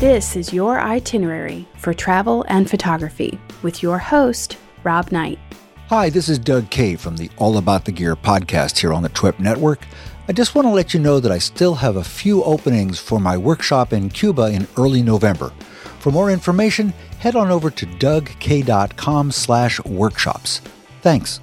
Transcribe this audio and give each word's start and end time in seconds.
This 0.00 0.36
is 0.36 0.52
your 0.52 0.78
itinerary 0.78 1.66
for 1.76 1.92
travel 1.92 2.44
and 2.46 2.70
photography 2.70 3.36
with 3.64 3.82
your 3.82 3.98
host, 3.98 4.56
Rob 4.84 5.10
Knight. 5.10 5.40
Hi, 5.88 6.08
this 6.08 6.28
is 6.28 6.38
Doug 6.38 6.70
Kaye 6.70 6.94
from 6.94 7.16
the 7.16 7.28
All 7.36 7.58
About 7.58 7.84
the 7.84 7.90
Gear 7.90 8.14
podcast 8.14 8.78
here 8.78 8.92
on 8.92 9.02
the 9.02 9.08
TWIP 9.08 9.40
Network. 9.40 9.80
I 10.28 10.32
just 10.32 10.54
want 10.54 10.68
to 10.68 10.72
let 10.72 10.94
you 10.94 11.00
know 11.00 11.18
that 11.18 11.32
I 11.32 11.38
still 11.38 11.74
have 11.74 11.96
a 11.96 12.04
few 12.04 12.44
openings 12.44 13.00
for 13.00 13.18
my 13.18 13.36
workshop 13.36 13.92
in 13.92 14.08
Cuba 14.08 14.52
in 14.52 14.68
early 14.76 15.02
November. 15.02 15.52
For 15.98 16.12
more 16.12 16.30
information, 16.30 16.90
head 17.18 17.34
on 17.34 17.50
over 17.50 17.68
to 17.68 17.84
dougkaye.com 17.84 19.32
slash 19.32 19.84
workshops. 19.84 20.60
Thanks. 21.02 21.40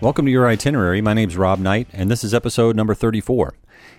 Welcome 0.00 0.24
to 0.26 0.32
your 0.32 0.48
itinerary. 0.48 1.00
My 1.02 1.14
name's 1.14 1.36
Rob 1.36 1.60
Knight, 1.60 1.86
and 1.92 2.10
this 2.10 2.24
is 2.24 2.34
episode 2.34 2.74
number 2.74 2.94
34. 2.94 3.54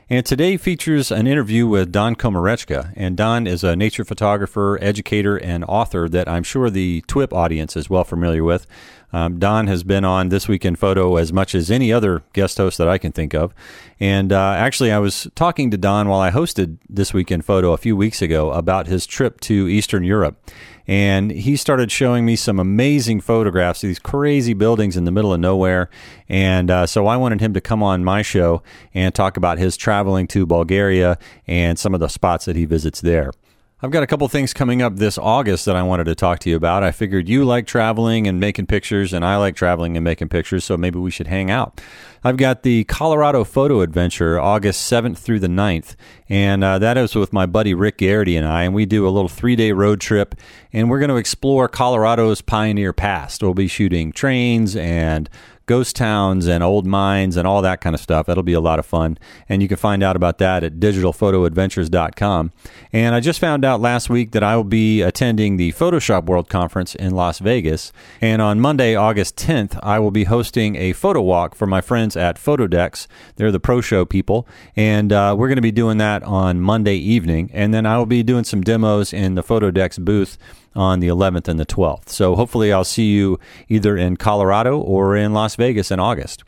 And 0.09 0.25
today 0.25 0.55
features 0.55 1.11
an 1.11 1.27
interview 1.27 1.67
with 1.67 1.91
Don 1.91 2.15
Komarechka. 2.15 2.93
And 2.95 3.17
Don 3.17 3.45
is 3.45 3.61
a 3.61 3.75
nature 3.75 4.05
photographer, 4.05 4.79
educator, 4.81 5.35
and 5.35 5.65
author 5.65 6.07
that 6.07 6.29
I'm 6.29 6.43
sure 6.43 6.69
the 6.69 7.03
TWIP 7.07 7.33
audience 7.33 7.75
is 7.75 7.89
well 7.89 8.05
familiar 8.05 8.41
with. 8.41 8.67
Um, 9.11 9.37
Don 9.37 9.67
has 9.67 9.83
been 9.83 10.05
on 10.05 10.29
This 10.29 10.47
Week 10.47 10.63
in 10.63 10.77
Photo 10.77 11.17
as 11.17 11.33
much 11.33 11.53
as 11.53 11.69
any 11.69 11.91
other 11.91 12.23
guest 12.31 12.57
host 12.57 12.77
that 12.77 12.87
I 12.87 12.97
can 12.97 13.11
think 13.11 13.33
of. 13.33 13.53
And 13.99 14.31
uh, 14.31 14.53
actually, 14.57 14.93
I 14.93 14.99
was 14.99 15.27
talking 15.35 15.71
to 15.71 15.77
Don 15.77 16.07
while 16.07 16.21
I 16.21 16.31
hosted 16.31 16.77
This 16.87 17.13
Week 17.13 17.29
in 17.29 17.41
Photo 17.41 17.73
a 17.73 17.77
few 17.77 17.97
weeks 17.97 18.21
ago 18.21 18.51
about 18.51 18.87
his 18.87 19.05
trip 19.05 19.41
to 19.41 19.67
Eastern 19.67 20.05
Europe 20.05 20.39
and 20.87 21.31
he 21.31 21.55
started 21.55 21.91
showing 21.91 22.25
me 22.25 22.35
some 22.35 22.59
amazing 22.59 23.19
photographs 23.19 23.83
of 23.83 23.89
these 23.89 23.99
crazy 23.99 24.53
buildings 24.53 24.95
in 24.95 25.03
the 25.03 25.11
middle 25.11 25.33
of 25.33 25.39
nowhere. 25.39 25.89
And 26.29 26.71
uh, 26.71 26.87
so 26.87 27.07
I 27.07 27.17
wanted 27.17 27.41
him 27.41 27.53
to 27.53 27.61
come 27.61 27.83
on 27.83 28.03
my 28.03 28.21
show 28.21 28.63
and 28.93 29.13
talk 29.13 29.35
about 29.35 29.57
his 29.57 29.75
traveling 29.75 30.27
to 30.27 30.45
Bulgaria 30.45 31.17
and 31.45 31.77
some 31.77 31.93
of 31.93 31.99
the 31.99 32.07
spots 32.07 32.45
that 32.45 32.55
he 32.55 32.65
visits 32.65 33.01
there. 33.01 33.31
I've 33.79 33.91
got 33.91 34.01
a 34.01 34.07
couple 34.07 34.27
things 34.27 34.55
coming 34.55 34.81
up 34.81 34.95
this 34.95 35.19
August 35.19 35.65
that 35.65 35.75
I 35.75 35.83
wanted 35.83 36.05
to 36.05 36.15
talk 36.15 36.39
to 36.39 36.49
you 36.49 36.55
about. 36.55 36.81
I 36.81 36.91
figured 36.91 37.29
you 37.29 37.45
like 37.45 37.67
traveling 37.67 38.25
and 38.25 38.39
making 38.39 38.65
pictures, 38.65 39.13
and 39.13 39.23
I 39.23 39.37
like 39.37 39.55
traveling 39.55 39.95
and 39.95 40.03
making 40.03 40.29
pictures, 40.29 40.63
so 40.63 40.77
maybe 40.77 40.97
we 40.97 41.11
should 41.11 41.27
hang 41.27 41.51
out. 41.51 41.79
I've 42.23 42.37
got 42.37 42.63
the 42.63 42.85
Colorado 42.85 43.43
Photo 43.43 43.81
Adventure 43.81 44.39
August 44.39 44.91
7th 44.91 45.19
through 45.19 45.41
the 45.41 45.47
9th, 45.47 45.95
and 46.27 46.63
uh, 46.63 46.79
that 46.79 46.97
is 46.97 47.13
with 47.13 47.31
my 47.31 47.45
buddy 47.45 47.75
Rick 47.75 47.99
Garrity 47.99 48.35
and 48.35 48.47
I, 48.47 48.63
and 48.63 48.73
we 48.73 48.87
do 48.87 49.07
a 49.07 49.11
little 49.11 49.29
three 49.29 49.55
day 49.55 49.73
road 49.73 50.01
trip, 50.01 50.33
and 50.73 50.89
we're 50.89 50.99
going 50.99 51.09
to 51.09 51.17
explore 51.17 51.67
Colorado's 51.67 52.41
pioneer 52.41 52.93
past. 52.93 53.43
We'll 53.43 53.53
be 53.53 53.67
shooting 53.67 54.11
trains 54.11 54.75
and 54.75 55.29
ghost 55.67 55.95
towns 55.95 56.47
and 56.47 56.63
old 56.63 56.87
mines 56.87 57.37
and 57.37 57.47
all 57.47 57.61
that 57.61 57.81
kind 57.81 57.93
of 57.93 57.99
stuff. 57.99 58.25
That'll 58.25 58.41
be 58.41 58.53
a 58.53 58.59
lot 58.59 58.79
of 58.79 58.85
fun. 58.85 59.17
And 59.47 59.61
you 59.61 59.67
can 59.67 59.77
find 59.77 60.01
out 60.01 60.15
about 60.15 60.39
that 60.39 60.63
at 60.63 60.79
digitalphotoadventures.com. 60.79 62.51
And 62.91 63.13
I 63.13 63.19
just 63.19 63.39
found 63.39 63.63
out 63.63 63.81
last 63.81 64.09
week 64.09 64.31
that 64.31 64.43
I 64.43 64.55
will 64.55 64.63
be 64.63 65.01
attending 65.01 65.57
the 65.57 65.73
Photoshop 65.73 66.25
World 66.25 66.49
Conference 66.49 66.95
in 66.95 67.11
Las 67.11 67.39
Vegas. 67.39 67.91
And 68.21 68.41
on 68.41 68.59
Monday, 68.59 68.95
August 68.95 69.35
10th, 69.35 69.77
I 69.83 69.99
will 69.99 70.11
be 70.11 70.23
hosting 70.23 70.75
a 70.77 70.93
photo 70.93 71.21
walk 71.21 71.53
for 71.53 71.67
my 71.67 71.81
friends 71.81 72.17
at 72.17 72.37
Photodex. 72.37 73.07
They're 73.35 73.51
the 73.51 73.59
pro 73.59 73.81
show 73.81 74.05
people. 74.05 74.47
And 74.75 75.11
uh, 75.13 75.35
we're 75.37 75.49
going 75.49 75.57
to 75.57 75.61
be 75.61 75.71
doing 75.71 75.97
that 75.97 76.23
on 76.23 76.61
Monday 76.61 76.95
evening. 76.95 77.51
And 77.53 77.73
then 77.73 77.85
I 77.85 77.97
will 77.97 78.05
be 78.05 78.23
doing 78.23 78.45
some 78.45 78.61
demos 78.61 79.11
in 79.13 79.35
the 79.35 79.43
Photodex 79.43 80.03
booth 80.03 80.37
on 80.77 80.99
the 80.99 81.07
11th 81.07 81.47
and 81.47 81.59
the 81.59 81.65
12th. 81.65 82.09
So 82.09 82.35
hopefully 82.35 82.71
I'll 82.71 82.83
see 82.83 83.11
you 83.11 83.39
either 83.67 83.97
in 83.97 84.15
Colorado 84.15 84.79
or 84.79 85.15
in 85.15 85.33
Las 85.33 85.55
Vegas 85.55 85.91
in 85.91 85.99
August. 85.99 86.43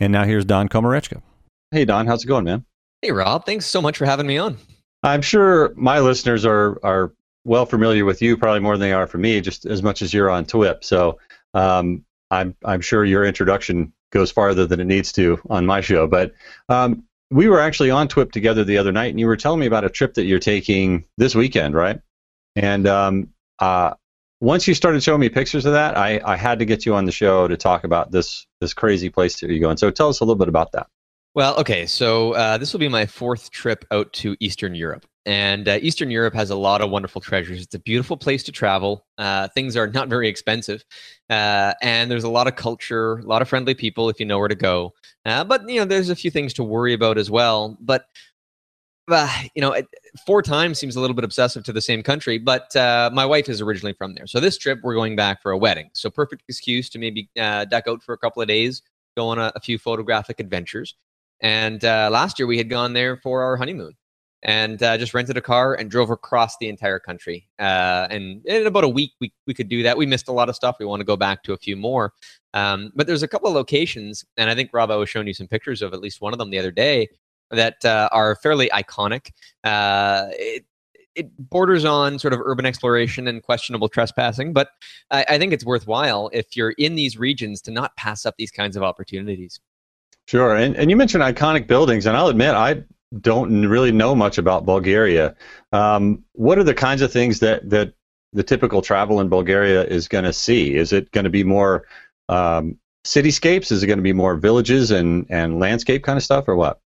And 0.00 0.12
now 0.12 0.24
here's 0.24 0.44
Don 0.44 0.68
Komarechka. 0.68 1.20
Hey, 1.70 1.84
Don, 1.84 2.06
how's 2.06 2.24
it 2.24 2.26
going, 2.26 2.44
man? 2.44 2.64
Hey, 3.02 3.12
Rob. 3.12 3.46
Thanks 3.46 3.66
so 3.66 3.80
much 3.80 3.98
for 3.98 4.06
having 4.06 4.26
me 4.26 4.38
on. 4.38 4.56
I'm 5.02 5.22
sure 5.22 5.72
my 5.76 6.00
listeners 6.00 6.44
are 6.44 6.78
are 6.84 7.12
well 7.44 7.64
familiar 7.64 8.04
with 8.04 8.20
you, 8.20 8.36
probably 8.36 8.60
more 8.60 8.76
than 8.76 8.88
they 8.88 8.92
are 8.92 9.06
for 9.06 9.18
me, 9.18 9.40
just 9.40 9.64
as 9.64 9.82
much 9.82 10.02
as 10.02 10.12
you're 10.12 10.28
on 10.28 10.44
TWIP. 10.44 10.84
So 10.84 11.18
um, 11.54 12.04
I'm 12.30 12.54
I'm 12.64 12.80
sure 12.80 13.04
your 13.04 13.24
introduction 13.24 13.92
goes 14.10 14.30
farther 14.30 14.66
than 14.66 14.80
it 14.80 14.86
needs 14.86 15.12
to 15.12 15.38
on 15.48 15.66
my 15.66 15.80
show. 15.80 16.06
But 16.06 16.34
um, 16.68 17.04
we 17.30 17.48
were 17.48 17.60
actually 17.60 17.90
on 17.90 18.08
TWIP 18.08 18.32
together 18.32 18.64
the 18.64 18.78
other 18.78 18.92
night, 18.92 19.10
and 19.10 19.20
you 19.20 19.26
were 19.26 19.36
telling 19.36 19.60
me 19.60 19.66
about 19.66 19.84
a 19.84 19.90
trip 19.90 20.14
that 20.14 20.24
you're 20.24 20.38
taking 20.38 21.04
this 21.16 21.34
weekend, 21.34 21.74
right? 21.74 22.00
And 22.56 22.86
um, 22.86 23.28
uh, 23.60 23.94
once 24.40 24.66
you 24.66 24.74
started 24.74 25.02
showing 25.02 25.20
me 25.20 25.28
pictures 25.28 25.66
of 25.66 25.72
that, 25.72 25.96
I, 25.96 26.20
I 26.24 26.36
had 26.36 26.58
to 26.60 26.64
get 26.64 26.86
you 26.86 26.94
on 26.94 27.04
the 27.04 27.12
show 27.12 27.46
to 27.46 27.56
talk 27.56 27.84
about 27.84 28.10
this 28.10 28.46
this 28.60 28.74
crazy 28.74 29.10
place 29.10 29.38
that 29.40 29.50
you're 29.50 29.60
going. 29.60 29.76
So 29.76 29.90
tell 29.90 30.08
us 30.08 30.20
a 30.20 30.24
little 30.24 30.38
bit 30.38 30.48
about 30.48 30.72
that. 30.72 30.86
Well, 31.34 31.56
okay, 31.58 31.86
so 31.86 32.32
uh, 32.32 32.58
this 32.58 32.72
will 32.72 32.80
be 32.80 32.88
my 32.88 33.06
fourth 33.06 33.50
trip 33.52 33.84
out 33.92 34.12
to 34.14 34.36
Eastern 34.40 34.74
Europe. 34.74 35.06
And 35.26 35.68
uh, 35.68 35.78
Eastern 35.80 36.10
Europe 36.10 36.34
has 36.34 36.50
a 36.50 36.56
lot 36.56 36.80
of 36.80 36.90
wonderful 36.90 37.20
treasures. 37.20 37.62
It's 37.62 37.74
a 37.74 37.78
beautiful 37.78 38.16
place 38.16 38.42
to 38.44 38.52
travel. 38.52 39.06
Uh, 39.18 39.46
things 39.48 39.76
are 39.76 39.86
not 39.86 40.08
very 40.08 40.28
expensive, 40.28 40.82
uh, 41.28 41.74
and 41.82 42.10
there's 42.10 42.24
a 42.24 42.30
lot 42.30 42.48
of 42.48 42.56
culture, 42.56 43.18
a 43.18 43.24
lot 43.24 43.42
of 43.42 43.48
friendly 43.48 43.74
people 43.74 44.08
if 44.08 44.18
you 44.18 44.26
know 44.26 44.38
where 44.38 44.48
to 44.48 44.54
go. 44.54 44.92
Uh, 45.26 45.44
but 45.44 45.68
you 45.68 45.78
know, 45.78 45.84
there's 45.84 46.08
a 46.08 46.16
few 46.16 46.30
things 46.30 46.54
to 46.54 46.64
worry 46.64 46.94
about 46.94 47.18
as 47.18 47.30
well. 47.30 47.76
But 47.80 48.06
you 49.54 49.60
know, 49.60 49.74
four 50.26 50.42
times 50.42 50.78
seems 50.78 50.96
a 50.96 51.00
little 51.00 51.14
bit 51.14 51.24
obsessive 51.24 51.64
to 51.64 51.72
the 51.72 51.80
same 51.80 52.02
country, 52.02 52.38
but 52.38 52.74
uh, 52.76 53.10
my 53.12 53.26
wife 53.26 53.48
is 53.48 53.60
originally 53.60 53.92
from 53.92 54.14
there. 54.14 54.26
So 54.26 54.40
this 54.40 54.58
trip, 54.58 54.80
we're 54.82 54.94
going 54.94 55.16
back 55.16 55.42
for 55.42 55.52
a 55.52 55.58
wedding. 55.58 55.90
So 55.92 56.10
perfect 56.10 56.42
excuse 56.48 56.88
to 56.90 56.98
maybe 56.98 57.28
uh, 57.38 57.64
duck 57.66 57.84
out 57.88 58.02
for 58.02 58.12
a 58.12 58.18
couple 58.18 58.42
of 58.42 58.48
days, 58.48 58.82
go 59.16 59.28
on 59.28 59.38
a, 59.38 59.52
a 59.54 59.60
few 59.60 59.78
photographic 59.78 60.40
adventures. 60.40 60.94
And 61.40 61.84
uh, 61.84 62.10
last 62.12 62.38
year 62.38 62.46
we 62.46 62.58
had 62.58 62.68
gone 62.68 62.92
there 62.92 63.16
for 63.16 63.42
our 63.42 63.56
honeymoon 63.56 63.94
and 64.42 64.82
uh, 64.82 64.96
just 64.96 65.12
rented 65.12 65.36
a 65.36 65.42
car 65.42 65.74
and 65.74 65.90
drove 65.90 66.10
across 66.10 66.56
the 66.58 66.68
entire 66.68 66.98
country. 66.98 67.48
Uh, 67.58 68.06
and 68.10 68.44
in 68.46 68.66
about 68.66 68.84
a 68.84 68.88
week, 68.88 69.12
we, 69.20 69.32
we 69.46 69.54
could 69.54 69.68
do 69.68 69.82
that. 69.82 69.96
We 69.96 70.06
missed 70.06 70.28
a 70.28 70.32
lot 70.32 70.48
of 70.48 70.56
stuff. 70.56 70.76
We 70.78 70.86
want 70.86 71.00
to 71.00 71.04
go 71.04 71.16
back 71.16 71.42
to 71.44 71.52
a 71.52 71.58
few 71.58 71.76
more. 71.76 72.14
Um, 72.54 72.90
but 72.94 73.06
there's 73.06 73.22
a 73.22 73.28
couple 73.28 73.48
of 73.48 73.54
locations, 73.54 74.24
and 74.36 74.50
I 74.50 74.54
think 74.54 74.70
Rob, 74.72 74.90
I 74.90 74.96
was 74.96 75.08
showing 75.08 75.26
you 75.26 75.34
some 75.34 75.46
pictures 75.46 75.82
of 75.82 75.92
at 75.92 76.00
least 76.00 76.20
one 76.20 76.32
of 76.32 76.38
them 76.38 76.50
the 76.50 76.58
other 76.58 76.72
day 76.72 77.08
that 77.50 77.84
uh, 77.84 78.08
are 78.12 78.36
fairly 78.36 78.68
iconic. 78.70 79.30
Uh, 79.64 80.26
it, 80.32 80.64
it 81.14 81.50
borders 81.50 81.84
on 81.84 82.18
sort 82.18 82.32
of 82.32 82.40
urban 82.44 82.64
exploration 82.64 83.26
and 83.26 83.42
questionable 83.42 83.88
trespassing, 83.88 84.52
but 84.52 84.68
I, 85.10 85.24
I, 85.28 85.38
think 85.38 85.52
it's 85.52 85.64
worthwhile 85.64 86.30
if 86.32 86.56
you're 86.56 86.70
in 86.70 86.94
these 86.94 87.18
regions 87.18 87.60
to 87.62 87.72
not 87.72 87.96
pass 87.96 88.24
up 88.24 88.36
these 88.38 88.52
kinds 88.52 88.76
of 88.76 88.82
opportunities. 88.82 89.58
Sure, 90.28 90.54
and, 90.54 90.76
and 90.76 90.88
you 90.88 90.96
mentioned 90.96 91.24
iconic 91.24 91.66
buildings, 91.66 92.06
and 92.06 92.16
I'll 92.16 92.28
admit 92.28 92.54
I 92.54 92.84
don't 93.20 93.66
really 93.66 93.90
know 93.90 94.14
much 94.14 94.38
about 94.38 94.64
Bulgaria. 94.64 95.34
Um, 95.72 96.24
what 96.32 96.58
are 96.58 96.64
the 96.64 96.74
kinds 96.74 97.02
of 97.02 97.12
things 97.12 97.40
that 97.40 97.68
that 97.70 97.94
the 98.32 98.44
typical 98.44 98.80
travel 98.80 99.20
in 99.20 99.28
Bulgaria 99.28 99.84
is 99.84 100.06
going 100.06 100.24
to 100.24 100.32
see? 100.32 100.76
Is 100.76 100.92
it 100.92 101.10
going 101.10 101.24
to 101.24 101.30
be 101.30 101.42
more 101.42 101.86
um, 102.28 102.78
cityscapes? 103.04 103.72
Is 103.72 103.82
it 103.82 103.88
going 103.88 103.98
to 103.98 104.02
be 104.02 104.12
more 104.12 104.36
villages 104.36 104.90
and 104.90 105.26
and 105.28 105.58
landscape 105.58 106.04
kind 106.04 106.16
of 106.16 106.22
stuff, 106.22 106.46
or 106.46 106.54
what? 106.54 106.80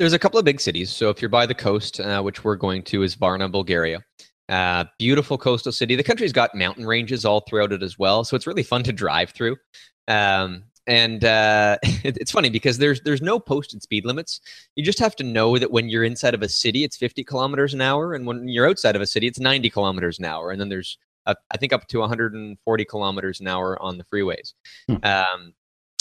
There's 0.00 0.14
a 0.14 0.18
couple 0.18 0.38
of 0.38 0.46
big 0.46 0.62
cities. 0.62 0.88
So 0.88 1.10
if 1.10 1.20
you're 1.20 1.28
by 1.28 1.44
the 1.44 1.54
coast, 1.54 2.00
uh, 2.00 2.22
which 2.22 2.42
we're 2.42 2.56
going 2.56 2.82
to, 2.84 3.02
is 3.02 3.16
Varna, 3.16 3.50
Bulgaria. 3.50 4.02
Uh, 4.48 4.86
beautiful 4.98 5.36
coastal 5.36 5.72
city. 5.72 5.94
The 5.94 6.02
country's 6.02 6.32
got 6.32 6.54
mountain 6.54 6.86
ranges 6.86 7.26
all 7.26 7.42
throughout 7.42 7.70
it 7.70 7.82
as 7.82 7.98
well, 7.98 8.24
so 8.24 8.34
it's 8.34 8.46
really 8.46 8.62
fun 8.62 8.82
to 8.84 8.94
drive 8.94 9.32
through. 9.32 9.58
Um, 10.08 10.64
and 10.86 11.22
uh, 11.22 11.76
it, 11.82 12.16
it's 12.16 12.30
funny 12.30 12.48
because 12.48 12.78
there's 12.78 13.02
there's 13.02 13.20
no 13.20 13.38
posted 13.38 13.82
speed 13.82 14.06
limits. 14.06 14.40
You 14.74 14.82
just 14.82 14.98
have 15.00 15.14
to 15.16 15.22
know 15.22 15.58
that 15.58 15.70
when 15.70 15.90
you're 15.90 16.04
inside 16.04 16.32
of 16.32 16.40
a 16.40 16.48
city, 16.48 16.82
it's 16.82 16.96
50 16.96 17.22
kilometers 17.22 17.74
an 17.74 17.82
hour, 17.82 18.14
and 18.14 18.26
when 18.26 18.48
you're 18.48 18.70
outside 18.70 18.96
of 18.96 19.02
a 19.02 19.06
city, 19.06 19.26
it's 19.26 19.38
90 19.38 19.68
kilometers 19.68 20.18
an 20.18 20.24
hour. 20.24 20.50
And 20.50 20.58
then 20.58 20.70
there's 20.70 20.96
uh, 21.26 21.34
I 21.50 21.58
think 21.58 21.74
up 21.74 21.86
to 21.88 21.98
140 21.98 22.84
kilometers 22.86 23.40
an 23.40 23.48
hour 23.48 23.80
on 23.82 23.98
the 23.98 24.04
freeways. 24.04 24.54
Hmm. 24.88 24.96
Um, 25.02 25.52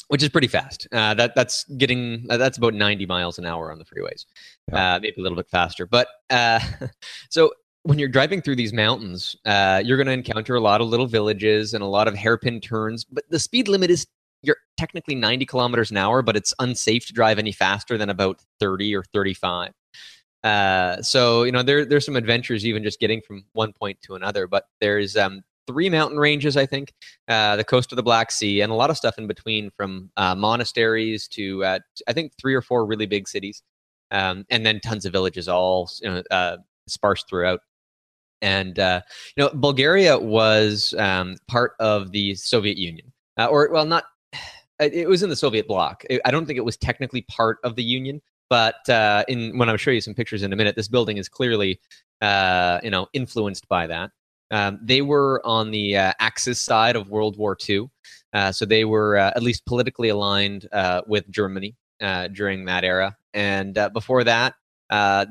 which 0.09 0.23
is 0.23 0.29
pretty 0.29 0.47
fast. 0.47 0.87
Uh, 0.91 1.13
that 1.13 1.33
that's 1.35 1.63
getting 1.77 2.25
uh, 2.29 2.37
that's 2.37 2.57
about 2.57 2.73
90 2.73 3.05
miles 3.05 3.37
an 3.39 3.45
hour 3.45 3.71
on 3.71 3.77
the 3.79 3.85
freeways, 3.85 4.25
yeah. 4.71 4.95
uh, 4.95 4.99
maybe 4.99 5.15
a 5.17 5.21
little 5.21 5.37
bit 5.37 5.47
faster. 5.49 5.85
But 5.85 6.07
uh, 6.29 6.59
so 7.29 7.51
when 7.83 7.97
you're 7.97 8.09
driving 8.09 8.41
through 8.41 8.57
these 8.57 8.73
mountains, 8.73 9.35
uh, 9.45 9.81
you're 9.83 9.97
going 9.97 10.07
to 10.07 10.13
encounter 10.13 10.55
a 10.55 10.59
lot 10.59 10.81
of 10.81 10.87
little 10.87 11.05
villages 11.05 11.73
and 11.73 11.83
a 11.83 11.87
lot 11.87 12.07
of 12.07 12.15
hairpin 12.15 12.59
turns. 12.59 13.05
But 13.05 13.23
the 13.29 13.39
speed 13.39 13.67
limit 13.67 13.89
is 13.89 14.05
you're 14.41 14.57
technically 14.77 15.15
90 15.15 15.45
kilometers 15.45 15.91
an 15.91 15.97
hour, 15.97 16.21
but 16.21 16.35
it's 16.35 16.53
unsafe 16.59 17.05
to 17.07 17.13
drive 17.13 17.39
any 17.39 17.51
faster 17.51 17.97
than 17.97 18.09
about 18.09 18.41
30 18.59 18.95
or 18.95 19.03
35. 19.13 19.73
Uh, 20.43 21.01
so 21.01 21.43
you 21.43 21.51
know 21.51 21.61
there 21.61 21.85
there's 21.85 22.05
some 22.05 22.15
adventures 22.15 22.65
even 22.65 22.81
just 22.81 22.99
getting 22.99 23.21
from 23.21 23.43
one 23.51 23.73
point 23.73 24.01
to 24.01 24.15
another. 24.15 24.47
But 24.47 24.65
there's 24.81 25.15
um, 25.15 25.43
three 25.69 25.89
mountain 25.89 26.17
ranges, 26.17 26.57
I 26.57 26.65
think, 26.65 26.93
uh, 27.27 27.55
the 27.55 27.63
coast 27.63 27.91
of 27.91 27.95
the 27.95 28.03
Black 28.03 28.31
Sea, 28.31 28.61
and 28.61 28.71
a 28.71 28.75
lot 28.75 28.89
of 28.89 28.97
stuff 28.97 29.19
in 29.19 29.27
between 29.27 29.69
from 29.77 30.09
uh, 30.17 30.33
monasteries 30.33 31.27
to, 31.29 31.63
uh, 31.63 31.79
I 32.07 32.13
think, 32.13 32.33
three 32.41 32.55
or 32.55 32.61
four 32.63 32.87
really 32.87 33.05
big 33.05 33.27
cities, 33.27 33.61
um, 34.09 34.45
and 34.49 34.65
then 34.65 34.79
tons 34.79 35.05
of 35.05 35.13
villages 35.13 35.47
all 35.47 35.87
you 36.01 36.09
know, 36.09 36.23
uh, 36.31 36.57
sparse 36.87 37.23
throughout. 37.29 37.59
And, 38.41 38.79
uh, 38.79 39.01
you 39.35 39.43
know, 39.43 39.51
Bulgaria 39.53 40.17
was 40.17 40.95
um, 40.97 41.35
part 41.47 41.73
of 41.79 42.11
the 42.11 42.33
Soviet 42.33 42.77
Union, 42.77 43.13
uh, 43.37 43.45
or, 43.45 43.69
well, 43.71 43.85
not, 43.85 44.05
it 44.79 45.07
was 45.07 45.21
in 45.21 45.29
the 45.29 45.35
Soviet 45.35 45.67
bloc. 45.67 46.03
I 46.25 46.31
don't 46.31 46.47
think 46.47 46.57
it 46.57 46.65
was 46.65 46.77
technically 46.77 47.21
part 47.23 47.59
of 47.63 47.75
the 47.75 47.83
Union, 47.83 48.21
But 48.49 48.89
uh, 48.89 49.23
in 49.27 49.57
when 49.57 49.69
I'll 49.69 49.77
show 49.77 49.91
you 49.91 50.01
some 50.01 50.15
pictures 50.15 50.41
in 50.41 50.51
a 50.51 50.55
minute, 50.55 50.75
this 50.75 50.87
building 50.87 51.17
is 51.17 51.29
clearly 51.29 51.79
uh, 52.21 52.79
you 52.83 52.89
know 52.89 53.07
influenced 53.13 53.67
by 53.67 53.87
that. 53.87 54.09
Um, 54.51 54.79
they 54.81 55.01
were 55.01 55.41
on 55.45 55.71
the 55.71 55.97
uh, 55.97 56.13
Axis 56.19 56.59
side 56.59 56.95
of 56.95 57.09
World 57.09 57.37
War 57.37 57.57
II, 57.67 57.89
uh, 58.33 58.51
so 58.51 58.65
they 58.65 58.85
were 58.85 59.17
uh, 59.17 59.31
at 59.35 59.43
least 59.43 59.65
politically 59.65 60.09
aligned 60.09 60.67
uh, 60.71 61.01
with 61.07 61.29
Germany 61.29 61.75
during 62.31 62.65
that 62.65 62.83
era. 62.83 63.15
And 63.33 63.77
before 63.93 64.23
that, 64.23 64.55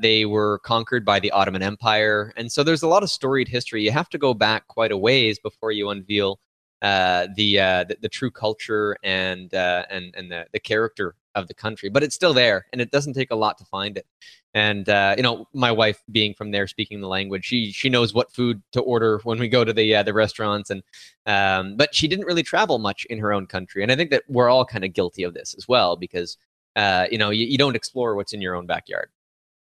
they 0.01 0.25
were 0.25 0.59
conquered 0.59 1.03
by 1.03 1.19
the 1.19 1.31
Ottoman 1.31 1.63
Empire, 1.63 2.33
and 2.37 2.51
so 2.51 2.63
there's 2.63 2.83
a 2.83 2.87
lot 2.87 3.03
of 3.03 3.09
storied 3.09 3.47
history. 3.47 3.83
You 3.83 3.91
have 3.91 4.09
to 4.09 4.17
go 4.17 4.33
back 4.33 4.67
quite 4.67 4.91
a 4.91 4.97
ways 4.97 5.39
before 5.39 5.71
you 5.71 5.89
unveil 5.89 6.39
uh, 6.81 7.27
the, 7.35 7.59
uh, 7.59 7.83
the, 7.85 7.97
the 8.01 8.09
true 8.09 8.31
culture 8.31 8.95
and 9.03 9.53
uh, 9.53 9.85
and 9.89 10.13
and 10.15 10.31
the, 10.31 10.45
the 10.53 10.59
character 10.59 11.15
of 11.35 11.47
the 11.47 11.53
country, 11.53 11.89
but 11.89 12.03
it's 12.03 12.15
still 12.15 12.33
there, 12.33 12.67
and 12.71 12.81
it 12.81 12.91
doesn't 12.91 13.13
take 13.13 13.31
a 13.31 13.35
lot 13.35 13.57
to 13.57 13.65
find 13.65 13.97
it. 13.97 14.05
And 14.53 14.87
uh, 14.89 15.13
you 15.17 15.23
know, 15.23 15.47
my 15.53 15.71
wife 15.71 16.01
being 16.11 16.33
from 16.33 16.51
there, 16.51 16.67
speaking 16.67 17.01
the 17.01 17.07
language, 17.07 17.45
she 17.45 17.71
she 17.71 17.89
knows 17.89 18.13
what 18.13 18.31
food 18.31 18.61
to 18.71 18.81
order 18.81 19.19
when 19.23 19.39
we 19.39 19.47
go 19.47 19.63
to 19.63 19.73
the 19.73 19.95
uh, 19.95 20.03
the 20.03 20.13
restaurants, 20.13 20.69
and 20.69 20.81
um, 21.25 21.75
but 21.77 21.93
she 21.93 22.07
didn't 22.07 22.25
really 22.25 22.43
travel 22.43 22.79
much 22.79 23.05
in 23.05 23.19
her 23.19 23.31
own 23.31 23.45
country, 23.45 23.83
and 23.83 23.91
I 23.91 23.95
think 23.95 24.09
that 24.11 24.23
we're 24.27 24.49
all 24.49 24.65
kind 24.65 24.83
of 24.83 24.93
guilty 24.93 25.23
of 25.23 25.33
this 25.33 25.53
as 25.55 25.67
well 25.67 25.95
because 25.95 26.37
uh, 26.75 27.05
you 27.11 27.17
know 27.17 27.29
you, 27.29 27.45
you 27.45 27.57
don't 27.57 27.75
explore 27.75 28.15
what's 28.15 28.33
in 28.33 28.41
your 28.41 28.55
own 28.55 28.65
backyard. 28.65 29.09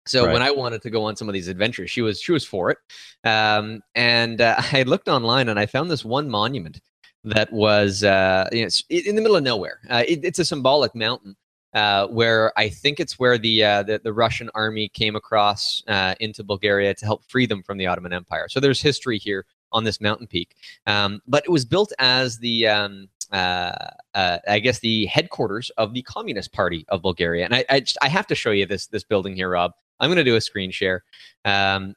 So 0.06 0.26
right. 0.26 0.34
when 0.34 0.42
I 0.42 0.52
wanted 0.52 0.82
to 0.82 0.90
go 0.90 1.06
on 1.06 1.16
some 1.16 1.30
of 1.30 1.34
these 1.34 1.48
adventures, 1.48 1.92
she 1.92 2.02
was 2.02 2.20
she 2.20 2.32
was 2.32 2.44
for 2.44 2.72
it, 2.72 2.78
um, 3.24 3.82
and 3.94 4.42
uh, 4.42 4.56
I 4.72 4.84
looked 4.84 5.08
online 5.08 5.50
and 5.50 5.60
I 5.60 5.68
found 5.68 5.92
this 5.92 6.04
one 6.04 6.30
monument 6.30 6.82
that 7.24 7.52
was 7.52 8.04
uh, 8.04 8.48
you 8.52 8.64
know, 8.64 8.70
in 8.90 9.16
the 9.16 9.22
middle 9.22 9.36
of 9.36 9.44
nowhere. 9.44 9.80
Uh, 9.90 10.04
it, 10.08 10.24
it's 10.24 10.40
a 10.40 10.46
symbolic 10.46 10.94
mountain, 10.94 11.36
uh, 11.74 12.08
where 12.08 12.58
I 12.58 12.70
think 12.70 13.00
it's 13.00 13.18
where 13.18 13.38
the, 13.38 13.64
uh, 13.64 13.84
the, 13.84 14.00
the 14.04 14.14
Russian 14.14 14.50
army 14.54 14.90
came 14.90 15.16
across 15.16 15.84
uh, 15.88 16.16
into 16.20 16.44
Bulgaria 16.44 16.94
to 16.94 17.06
help 17.06 17.24
free 17.26 17.46
them 17.46 17.64
from 17.64 17.78
the 17.78 17.88
Ottoman 17.88 18.14
Empire. 18.14 18.48
So 18.50 18.60
there's 18.60 18.82
history 18.82 19.18
here 19.18 19.46
on 19.72 19.84
this 19.84 20.00
mountain 20.00 20.28
peak, 20.28 20.56
um, 20.86 21.22
but 21.28 21.44
it 21.46 21.50
was 21.50 21.66
built 21.66 21.92
as 21.98 22.38
the 22.38 22.68
um, 22.68 23.10
uh, 23.32 23.90
I 24.14 24.60
guess 24.60 24.80
the 24.80 25.08
headquarters 25.08 25.72
of 25.78 25.94
the 25.94 26.04
Communist 26.04 26.54
Party 26.54 26.86
of 26.90 27.02
Bulgaria. 27.02 27.46
And 27.46 27.56
I 27.56 27.66
I, 27.70 27.80
just, 27.80 27.98
I 28.02 28.08
have 28.08 28.28
to 28.28 28.36
show 28.36 28.52
you 28.52 28.68
this 28.68 28.86
this 28.88 29.04
building 29.04 29.36
here, 29.36 29.50
Rob. 29.50 29.72
I'm 30.00 30.10
going 30.10 30.18
to 30.18 30.24
do 30.24 30.36
a 30.36 30.42
screen 30.42 30.72
share. 30.72 31.04
Um, 31.46 31.96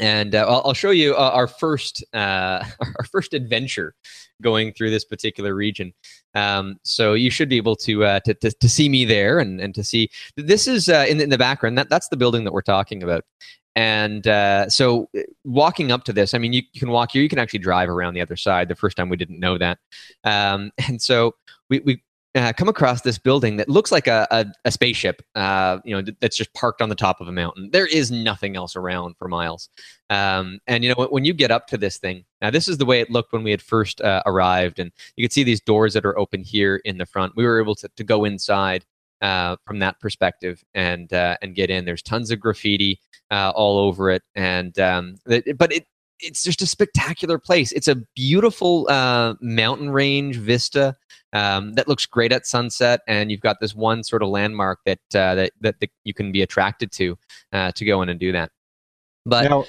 and 0.00 0.34
uh, 0.34 0.60
I'll, 0.64 0.74
show 0.74 0.90
you 0.90 1.14
uh, 1.14 1.30
our 1.32 1.46
first 1.46 2.04
uh, 2.12 2.64
our 2.80 3.04
first 3.10 3.34
adventure 3.34 3.94
going 4.42 4.72
through 4.72 4.90
this 4.90 5.04
particular 5.04 5.54
region. 5.54 5.94
Um, 6.34 6.78
so 6.82 7.14
you 7.14 7.30
should 7.30 7.48
be 7.48 7.56
able 7.56 7.76
to, 7.76 8.04
uh, 8.04 8.20
to, 8.20 8.34
to 8.34 8.50
to 8.50 8.68
see 8.68 8.88
me 8.88 9.04
there 9.04 9.38
and 9.38 9.60
and 9.60 9.74
to 9.74 9.82
see 9.82 10.10
this 10.36 10.66
is 10.66 10.88
uh, 10.88 11.06
in, 11.08 11.20
in 11.20 11.30
the 11.30 11.38
background. 11.38 11.78
That 11.78 11.88
that's 11.88 12.08
the 12.08 12.16
building 12.16 12.44
that 12.44 12.52
we're 12.52 12.62
talking 12.62 13.02
about. 13.02 13.24
And 13.76 14.26
uh, 14.26 14.70
so, 14.70 15.10
walking 15.44 15.92
up 15.92 16.04
to 16.04 16.12
this, 16.14 16.32
I 16.32 16.38
mean, 16.38 16.54
you, 16.54 16.62
you, 16.72 16.80
can 16.80 16.88
walk 16.88 17.12
here. 17.12 17.22
You 17.22 17.28
can 17.28 17.38
actually 17.38 17.58
drive 17.58 17.90
around 17.90 18.14
the 18.14 18.22
other 18.22 18.34
side. 18.34 18.68
The 18.68 18.74
first 18.74 18.96
time 18.96 19.10
we 19.10 19.18
didn't 19.18 19.38
know 19.38 19.58
that, 19.58 19.78
um, 20.24 20.70
and 20.88 21.00
so 21.00 21.34
we, 21.68 21.80
we 21.80 22.02
uh, 22.36 22.52
come 22.52 22.68
across 22.68 23.00
this 23.00 23.18
building 23.18 23.56
that 23.56 23.68
looks 23.68 23.90
like 23.90 24.06
a, 24.06 24.28
a, 24.30 24.46
a 24.66 24.70
spaceship, 24.70 25.22
uh, 25.34 25.78
you 25.84 25.96
know, 25.96 26.12
that's 26.20 26.36
just 26.36 26.52
parked 26.52 26.82
on 26.82 26.90
the 26.90 26.94
top 26.94 27.20
of 27.20 27.28
a 27.28 27.32
mountain. 27.32 27.70
There 27.72 27.86
is 27.86 28.10
nothing 28.10 28.56
else 28.56 28.76
around 28.76 29.16
for 29.16 29.26
miles. 29.26 29.70
Um, 30.10 30.60
and, 30.66 30.84
you 30.84 30.94
know, 30.94 31.08
when 31.10 31.24
you 31.24 31.32
get 31.32 31.50
up 31.50 31.66
to 31.68 31.78
this 31.78 31.96
thing, 31.96 32.24
now 32.42 32.50
this 32.50 32.68
is 32.68 32.76
the 32.76 32.84
way 32.84 33.00
it 33.00 33.10
looked 33.10 33.32
when 33.32 33.42
we 33.42 33.50
had 33.50 33.62
first 33.62 34.02
uh, 34.02 34.22
arrived. 34.26 34.78
And 34.78 34.92
you 35.16 35.26
can 35.26 35.32
see 35.32 35.44
these 35.44 35.62
doors 35.62 35.94
that 35.94 36.04
are 36.04 36.18
open 36.18 36.42
here 36.42 36.76
in 36.84 36.98
the 36.98 37.06
front. 37.06 37.32
We 37.36 37.46
were 37.46 37.60
able 37.60 37.74
to, 37.76 37.88
to 37.96 38.04
go 38.04 38.26
inside 38.26 38.84
uh, 39.22 39.56
from 39.64 39.78
that 39.78 39.98
perspective 39.98 40.62
and 40.74 41.10
uh, 41.12 41.38
and 41.40 41.54
get 41.54 41.70
in. 41.70 41.86
There's 41.86 42.02
tons 42.02 42.30
of 42.30 42.38
graffiti 42.38 43.00
uh, 43.30 43.50
all 43.54 43.78
over 43.78 44.10
it, 44.10 44.22
and 44.34 44.78
um, 44.78 45.16
but 45.24 45.72
it 45.72 45.86
it's 46.20 46.42
just 46.42 46.62
a 46.62 46.66
spectacular 46.66 47.38
place. 47.38 47.72
It's 47.72 47.88
a 47.88 47.96
beautiful 48.14 48.86
uh, 48.90 49.34
mountain 49.40 49.90
range 49.90 50.36
vista 50.36 50.94
um, 51.36 51.74
that 51.74 51.86
looks 51.86 52.06
great 52.06 52.32
at 52.32 52.46
sunset, 52.46 53.00
and 53.06 53.30
you've 53.30 53.40
got 53.40 53.58
this 53.60 53.74
one 53.74 54.02
sort 54.02 54.22
of 54.22 54.28
landmark 54.28 54.80
that 54.86 54.98
uh, 55.14 55.34
that, 55.34 55.52
that, 55.60 55.80
that 55.80 55.90
you 56.04 56.14
can 56.14 56.32
be 56.32 56.42
attracted 56.42 56.90
to 56.92 57.18
uh, 57.52 57.72
to 57.72 57.84
go 57.84 58.02
in 58.02 58.08
and 58.08 58.18
do 58.18 58.32
that. 58.32 58.50
But 59.26 59.50
now, 59.50 59.64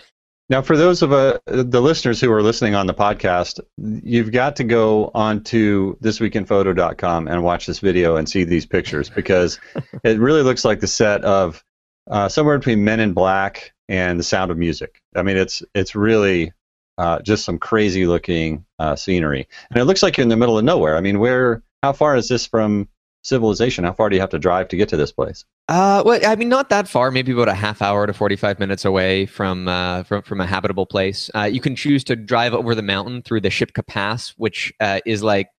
now 0.50 0.62
for 0.62 0.78
those 0.78 1.02
of 1.02 1.12
uh, 1.12 1.40
the 1.46 1.82
listeners 1.82 2.22
who 2.22 2.32
are 2.32 2.42
listening 2.42 2.76
on 2.76 2.88
the 2.88 2.94
podcast, 2.94 3.60
you've 3.78 4.32
got 4.32 4.56
to 4.58 4.64
go 4.64 5.12
onto 5.14 5.98
thisweekinphoto.com 5.98 7.28
and 7.28 7.44
watch 7.44 7.66
this 7.66 7.80
video 7.80 8.16
and 8.16 8.30
see 8.30 8.46
these 8.46 8.66
pictures 8.66 9.10
because 9.10 9.60
it 10.04 10.20
really 10.20 10.44
looks 10.44 10.64
like 10.64 10.80
the 10.80 10.88
set 10.88 11.24
of 11.26 11.64
uh, 12.10 12.30
somewhere 12.30 12.58
between 12.58 12.86
Men 12.86 13.02
in 13.02 13.14
Black 13.14 13.74
and 13.90 14.18
The 14.18 14.24
Sound 14.24 14.52
of 14.52 14.58
Music. 14.58 15.02
I 15.16 15.24
mean, 15.24 15.36
it's 15.36 15.64
it's 15.76 15.96
really 15.96 16.54
uh, 16.98 17.20
just 17.22 17.46
some 17.46 17.58
crazy 17.58 18.06
looking 18.06 18.66
uh, 18.80 18.96
scenery, 18.96 19.48
and 19.70 19.80
it 19.80 19.86
looks 19.86 20.04
like 20.04 20.18
you're 20.18 20.24
in 20.24 20.30
the 20.30 20.38
middle 20.38 20.58
of 20.58 20.66
nowhere. 20.66 20.98
I 20.98 21.02
mean, 21.02 21.20
where? 21.20 21.64
How 21.84 21.94
far 21.94 22.16
is 22.16 22.28
this 22.28 22.48
from 22.48 22.88
civilization? 23.24 23.84
How 23.84 23.94
far 23.94 24.10
do 24.10 24.16
you 24.16 24.22
have 24.22 24.32
to 24.32 24.40
drive 24.40 24.68
to 24.70 24.78
get 24.78 24.90
to 24.90 24.98
this 24.98 25.12
place? 25.12 25.46
Uh, 25.68 26.02
well, 26.06 26.20
I 26.26 26.36
mean, 26.36 26.50
not 26.50 26.70
that 26.70 26.88
far. 26.88 27.12
Maybe 27.12 27.34
about 27.34 27.50
a 27.50 27.54
half 27.54 27.82
hour 27.82 28.08
to 28.08 28.14
forty-five 28.14 28.58
minutes 28.58 28.86
away 28.86 29.26
from 29.26 29.68
uh, 29.68 30.04
from 30.04 30.22
from 30.24 30.42
a 30.42 30.46
habitable 30.46 30.86
place. 30.86 31.30
Uh, 31.36 31.44
you 31.44 31.60
can 31.60 31.76
choose 31.76 32.04
to 32.06 32.16
drive 32.16 32.54
over 32.54 32.74
the 32.74 32.82
mountain 32.82 33.22
through 33.22 33.42
the 33.42 33.50
Shipka 33.50 33.86
Pass, 33.86 34.34
which 34.38 34.74
uh, 34.80 35.02
is 35.06 35.24
like 35.24 35.50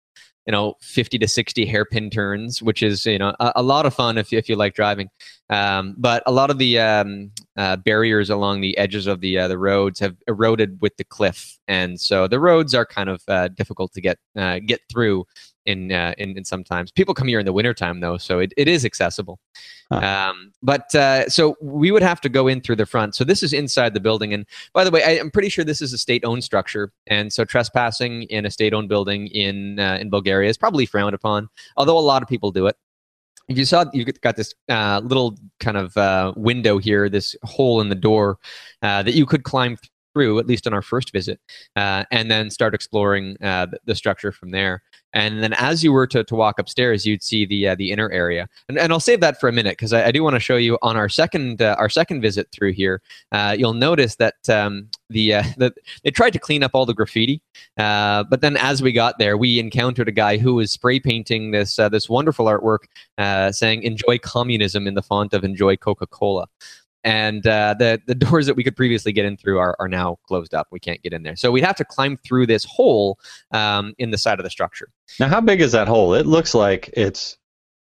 you 0.48 0.52
know 0.52 0.74
50 0.80 1.18
to 1.18 1.28
60 1.28 1.66
hairpin 1.66 2.08
turns 2.08 2.62
which 2.62 2.82
is 2.82 3.04
you 3.04 3.18
know 3.18 3.36
a, 3.38 3.52
a 3.56 3.62
lot 3.62 3.84
of 3.84 3.92
fun 3.92 4.16
if, 4.16 4.32
if 4.32 4.48
you 4.48 4.56
like 4.56 4.74
driving. 4.74 5.10
Um, 5.50 5.94
but 5.96 6.22
a 6.26 6.32
lot 6.32 6.50
of 6.50 6.58
the 6.58 6.78
um, 6.78 7.30
uh, 7.56 7.76
barriers 7.76 8.30
along 8.30 8.60
the 8.60 8.76
edges 8.76 9.06
of 9.06 9.20
the 9.20 9.38
uh, 9.38 9.48
the 9.48 9.58
roads 9.58 10.00
have 10.00 10.16
eroded 10.26 10.80
with 10.80 10.96
the 10.96 11.04
cliff. 11.04 11.58
And 11.68 12.00
so 12.00 12.28
the 12.28 12.40
roads 12.40 12.74
are 12.74 12.86
kind 12.86 13.08
of 13.08 13.22
uh, 13.28 13.48
difficult 13.48 13.92
to 13.92 14.00
get 14.00 14.18
uh, 14.36 14.58
get 14.58 14.80
through 14.90 15.26
in, 15.68 15.92
uh, 15.92 16.14
in, 16.18 16.36
in 16.36 16.44
sometimes 16.44 16.90
people 16.90 17.14
come 17.14 17.28
here 17.28 17.38
in 17.38 17.46
the 17.46 17.52
wintertime 17.52 18.00
though 18.00 18.16
so 18.16 18.38
it, 18.38 18.52
it 18.56 18.66
is 18.68 18.84
accessible. 18.84 19.38
Huh. 19.90 20.30
um, 20.30 20.52
but 20.62 20.94
uh, 20.94 21.28
so 21.28 21.56
we 21.62 21.90
would 21.90 22.02
have 22.02 22.20
to 22.22 22.28
go 22.28 22.46
in 22.46 22.60
through 22.60 22.76
the 22.76 22.84
front. 22.86 23.14
So 23.14 23.24
this 23.24 23.42
is 23.42 23.52
inside 23.52 23.94
the 23.94 24.00
building 24.00 24.32
and 24.34 24.46
by 24.72 24.84
the 24.84 24.90
way 24.90 25.02
I, 25.04 25.10
am 25.12 25.30
pretty 25.30 25.50
sure 25.50 25.64
this 25.64 25.82
is 25.82 25.92
a 25.92 25.98
state-owned 25.98 26.42
structure 26.42 26.92
and 27.06 27.32
so 27.32 27.44
trespassing 27.44 28.24
in 28.24 28.46
a 28.46 28.50
state-owned 28.50 28.88
building 28.88 29.28
in 29.28 29.78
uh, 29.78 29.98
in 30.00 30.10
bulgaria 30.10 30.48
is 30.48 30.56
probably 30.56 30.86
frowned 30.86 31.14
upon 31.14 31.48
although 31.76 31.98
a 31.98 32.00
lot 32.00 32.22
of 32.22 32.28
people 32.28 32.50
do 32.50 32.66
it. 32.66 32.76
If 33.48 33.56
you 33.56 33.64
saw 33.64 33.84
you've 33.92 34.20
got 34.20 34.36
this 34.36 34.54
uh, 34.68 35.00
little 35.04 35.38
kind 35.60 35.76
of 35.76 35.96
uh, 35.96 36.32
window 36.36 36.78
here 36.78 37.08
this 37.08 37.36
hole 37.44 37.80
in 37.80 37.88
the 37.88 37.94
door 37.94 38.38
uh, 38.82 39.02
that 39.02 39.14
you 39.14 39.26
could 39.26 39.44
climb 39.44 39.76
through, 40.18 40.38
at 40.40 40.46
least 40.46 40.66
on 40.66 40.74
our 40.74 40.82
first 40.82 41.12
visit, 41.12 41.40
uh, 41.76 42.04
and 42.10 42.28
then 42.28 42.50
start 42.50 42.74
exploring 42.74 43.36
uh, 43.42 43.66
the, 43.84 43.94
structure 43.94 44.32
from 44.32 44.50
there. 44.50 44.82
And 45.12 45.42
then 45.42 45.52
as 45.54 45.84
you 45.84 45.92
were 45.92 46.06
to, 46.08 46.24
to 46.24 46.34
walk 46.34 46.58
upstairs, 46.58 47.06
you'd 47.06 47.22
see 47.22 47.46
the 47.46 47.68
uh, 47.68 47.74
the 47.76 47.92
inner 47.92 48.10
area. 48.10 48.48
And, 48.68 48.78
and 48.78 48.92
I'll 48.92 49.00
save 49.00 49.20
that 49.20 49.40
for 49.40 49.48
a 49.48 49.52
minute 49.52 49.72
because 49.72 49.92
I, 49.92 50.06
I, 50.06 50.12
do 50.12 50.22
want 50.22 50.34
to 50.34 50.40
show 50.40 50.56
you 50.56 50.76
on 50.82 50.96
our 50.96 51.08
second 51.08 51.62
uh, 51.62 51.76
our 51.78 51.88
second 51.88 52.20
visit 52.20 52.48
through 52.52 52.72
here. 52.72 53.00
Uh, 53.32 53.54
you'll 53.58 53.74
notice 53.74 54.16
that 54.16 54.48
um, 54.48 54.88
the, 55.08 55.30
the 55.56 55.72
they 56.02 56.10
tried 56.10 56.32
to 56.32 56.38
clean 56.38 56.62
up 56.62 56.72
all 56.74 56.84
the 56.84 56.94
graffiti, 56.94 57.40
but 57.76 58.40
then 58.40 58.56
as 58.56 58.82
we 58.82 58.92
got 58.92 59.18
there, 59.18 59.36
we 59.36 59.60
encountered 59.60 60.08
a 60.08 60.12
guy 60.12 60.36
who 60.36 60.56
was 60.56 60.72
spray 60.72 60.98
painting 61.00 61.52
this 61.52 61.76
this 61.76 62.08
wonderful 62.08 62.46
artwork 62.46 63.52
saying 63.52 63.82
"Enjoy 63.82 64.18
communism" 64.18 64.86
in 64.86 64.94
the 64.94 65.02
font 65.02 65.32
of 65.32 65.44
"Enjoy 65.44 65.76
Coca 65.76 66.06
Cola." 66.06 66.48
And 67.04 67.46
uh, 67.46 67.74
the 67.78 68.00
the 68.06 68.14
doors 68.14 68.46
that 68.46 68.54
we 68.54 68.64
could 68.64 68.76
previously 68.76 69.12
get 69.12 69.24
in 69.24 69.36
through 69.36 69.58
are, 69.58 69.76
are 69.78 69.88
now 69.88 70.18
closed 70.26 70.54
up. 70.54 70.68
We 70.70 70.80
can't 70.80 71.02
get 71.02 71.12
in 71.12 71.22
there, 71.22 71.36
so 71.36 71.50
we'd 71.50 71.64
have 71.64 71.76
to 71.76 71.84
climb 71.84 72.16
through 72.18 72.46
this 72.46 72.64
hole 72.64 73.18
um, 73.52 73.94
in 73.98 74.10
the 74.10 74.18
side 74.18 74.38
of 74.38 74.44
the 74.44 74.50
structure. 74.50 74.88
Now, 75.20 75.28
how 75.28 75.40
big 75.40 75.60
is 75.60 75.72
that 75.72 75.88
hole? 75.88 76.14
It 76.14 76.26
looks 76.26 76.54
like 76.54 76.90
it's 76.94 77.36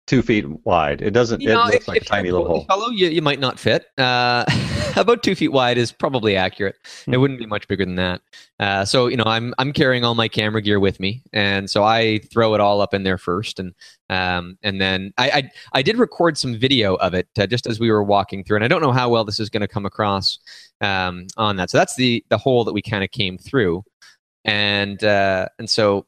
two 0.07 0.21
feet 0.21 0.45
wide. 0.65 1.01
It 1.01 1.11
doesn't. 1.11 1.41
You 1.41 1.49
know, 1.49 1.63
it 1.63 1.65
looks 1.65 1.75
if, 1.75 1.87
like 1.87 1.97
if 1.97 2.03
a 2.03 2.05
tiny 2.07 2.31
little 2.31 2.47
hole. 2.47 2.65
Fellow, 2.65 2.89
you, 2.89 3.07
you 3.09 3.21
might 3.21 3.39
not 3.39 3.59
fit. 3.59 3.85
Uh, 3.97 4.45
about 4.95 5.23
two 5.23 5.35
feet 5.35 5.51
wide 5.51 5.77
is 5.77 5.91
probably 5.91 6.35
accurate. 6.35 6.75
It 7.07 7.15
hmm. 7.15 7.21
wouldn't 7.21 7.39
be 7.39 7.45
much 7.45 7.67
bigger 7.67 7.85
than 7.85 7.95
that. 7.95 8.21
Uh, 8.59 8.85
so 8.85 9.07
you 9.07 9.17
know, 9.17 9.25
I'm 9.25 9.53
I'm 9.57 9.73
carrying 9.73 10.03
all 10.03 10.15
my 10.15 10.27
camera 10.27 10.61
gear 10.61 10.79
with 10.79 10.99
me, 10.99 11.21
and 11.33 11.69
so 11.69 11.83
I 11.83 12.19
throw 12.31 12.53
it 12.53 12.61
all 12.61 12.81
up 12.81 12.93
in 12.93 13.03
there 13.03 13.17
first, 13.17 13.59
and 13.59 13.73
um, 14.09 14.57
and 14.63 14.79
then 14.79 15.13
I, 15.17 15.29
I, 15.29 15.51
I 15.73 15.81
did 15.81 15.97
record 15.97 16.37
some 16.37 16.57
video 16.57 16.95
of 16.95 17.13
it 17.13 17.27
uh, 17.37 17.47
just 17.47 17.67
as 17.67 17.79
we 17.79 17.91
were 17.91 18.03
walking 18.03 18.43
through, 18.43 18.57
and 18.57 18.65
I 18.65 18.67
don't 18.67 18.81
know 18.81 18.91
how 18.91 19.09
well 19.09 19.25
this 19.25 19.39
is 19.39 19.49
going 19.49 19.61
to 19.61 19.67
come 19.67 19.85
across 19.85 20.39
um, 20.81 21.27
on 21.37 21.57
that. 21.57 21.69
So 21.69 21.77
that's 21.77 21.95
the 21.95 22.23
the 22.29 22.37
hole 22.37 22.63
that 22.63 22.73
we 22.73 22.81
kind 22.81 23.03
of 23.03 23.11
came 23.11 23.37
through, 23.37 23.83
and 24.45 25.03
uh, 25.03 25.47
and 25.59 25.69
so 25.69 26.05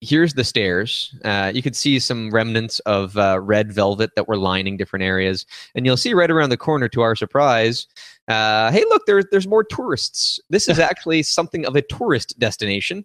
here's 0.00 0.34
the 0.34 0.44
stairs. 0.44 1.14
Uh, 1.24 1.50
you 1.54 1.62
could 1.62 1.76
see 1.76 1.98
some 1.98 2.30
remnants 2.30 2.78
of 2.80 3.16
uh, 3.16 3.40
red 3.40 3.72
velvet 3.72 4.10
that 4.14 4.28
were 4.28 4.36
lining 4.36 4.76
different 4.76 5.02
areas, 5.02 5.46
and 5.74 5.86
you'll 5.86 5.96
see 5.96 6.14
right 6.14 6.30
around 6.30 6.50
the 6.50 6.56
corner, 6.56 6.88
to 6.88 7.00
our 7.00 7.16
surprise, 7.16 7.86
uh, 8.28 8.70
hey, 8.72 8.84
look, 8.88 9.02
there's 9.06 9.24
there's 9.30 9.46
more 9.46 9.64
tourists. 9.64 10.40
This 10.50 10.68
is 10.68 10.78
actually 10.90 11.22
something 11.22 11.64
of 11.66 11.76
a 11.76 11.82
tourist 11.82 12.38
destination. 12.38 13.04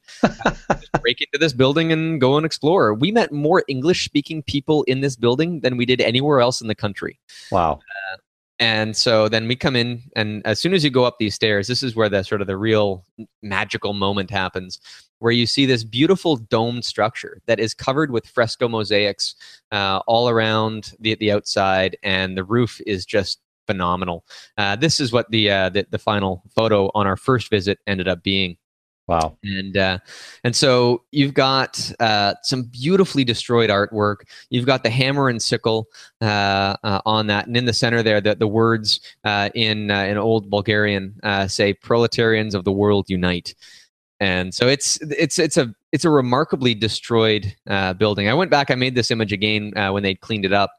break 1.02 1.22
into 1.22 1.40
this 1.40 1.54
building 1.54 1.92
and 1.92 2.22
go 2.22 2.38
and 2.38 2.46
explore. 2.46 2.94
We 2.94 3.12
met 3.12 3.32
more 3.32 3.64
English 3.68 4.06
speaking 4.06 4.44
people 4.44 4.84
in 4.84 5.02
this 5.02 5.16
building 5.16 5.62
than 5.62 5.78
we 5.78 5.86
did 5.86 6.00
anywhere 6.02 6.40
else 6.40 6.62
in 6.62 6.68
the 6.68 6.76
country. 6.76 7.20
Wow. 7.52 7.80
Uh, 8.14 8.18
and 8.60 8.96
so 8.96 9.28
then 9.28 9.48
we 9.48 9.56
come 9.56 9.76
in, 9.76 10.04
and 10.16 10.46
as 10.46 10.60
soon 10.60 10.76
as 10.76 10.84
you 10.84 10.92
go 10.92 11.04
up 11.04 11.18
these 11.18 11.34
stairs, 11.34 11.66
this 11.68 11.82
is 11.82 11.96
where 11.96 12.10
the 12.10 12.22
sort 12.22 12.42
of 12.42 12.48
the 12.48 12.58
real 12.58 13.04
magical 13.42 13.94
moment 13.94 14.30
happens, 14.30 14.80
where 15.18 15.32
you 15.32 15.48
see 15.48 15.66
this 15.66 15.84
beautiful 15.84 16.38
domed 16.38 16.86
structure 16.86 17.42
that 17.48 17.60
is 17.60 17.74
covered 17.74 18.12
with 18.12 18.28
fresco 18.28 18.68
mosaics 18.68 19.34
uh, 19.72 20.02
all 20.06 20.30
around 20.30 20.94
the 21.00 21.16
the 21.16 21.32
outside, 21.32 21.98
and 22.04 22.38
the 22.38 22.44
roof 22.44 22.80
is 22.86 23.04
just 23.04 23.40
phenomenal. 23.72 24.26
Uh, 24.58 24.76
this 24.76 25.00
is 25.00 25.12
what 25.12 25.30
the, 25.32 25.50
uh, 25.50 25.70
the 25.70 25.86
the 25.90 25.98
final 25.98 26.44
photo 26.56 26.92
on 26.94 27.08
our 27.08 27.18
first 27.18 27.50
visit 27.50 27.80
ended 27.88 28.08
up 28.08 28.22
being. 28.24 28.58
Wow. 29.08 29.38
And 29.44 29.76
uh, 29.76 29.98
and 30.44 30.56
so 30.56 31.04
you've 31.12 31.34
got 31.34 31.92
uh, 32.00 32.36
some 32.44 32.64
beautifully 32.64 33.24
destroyed 33.24 33.70
artwork. 33.70 34.18
You've 34.50 34.66
got 34.66 34.84
the 34.84 34.90
hammer 34.90 35.28
and 35.28 35.42
sickle 35.42 35.88
uh, 36.22 36.78
uh 36.84 37.02
on 37.06 37.28
that, 37.28 37.48
and 37.48 37.58
in 37.58 37.66
the 37.66 37.74
center 37.74 38.04
there, 38.04 38.22
the, 38.22 38.36
the 38.36 38.48
words 38.48 39.00
uh, 39.26 39.50
in 39.54 39.92
uh, 39.92 40.04
in 40.04 40.18
old 40.18 40.50
Bulgarian 40.50 41.20
say 41.48 41.74
"Proletarians 41.74 42.56
of 42.56 42.64
the 42.64 42.72
world 42.72 43.10
unite." 43.10 43.54
And 44.22 44.54
so 44.54 44.68
it's 44.68 44.98
it's 45.02 45.38
it's 45.38 45.58
a 45.58 45.74
it's 45.92 46.06
a 46.06 46.10
remarkably 46.10 46.74
destroyed 46.74 47.54
building. 47.98 48.30
I 48.30 48.34
went 48.34 48.52
back. 48.52 48.72
I 48.72 48.76
made 48.76 48.96
this 48.96 49.12
image 49.12 49.34
again 49.34 49.74
when 49.76 50.04
they 50.04 50.16
cleaned 50.16 50.46
it 50.46 50.54
up, 50.54 50.72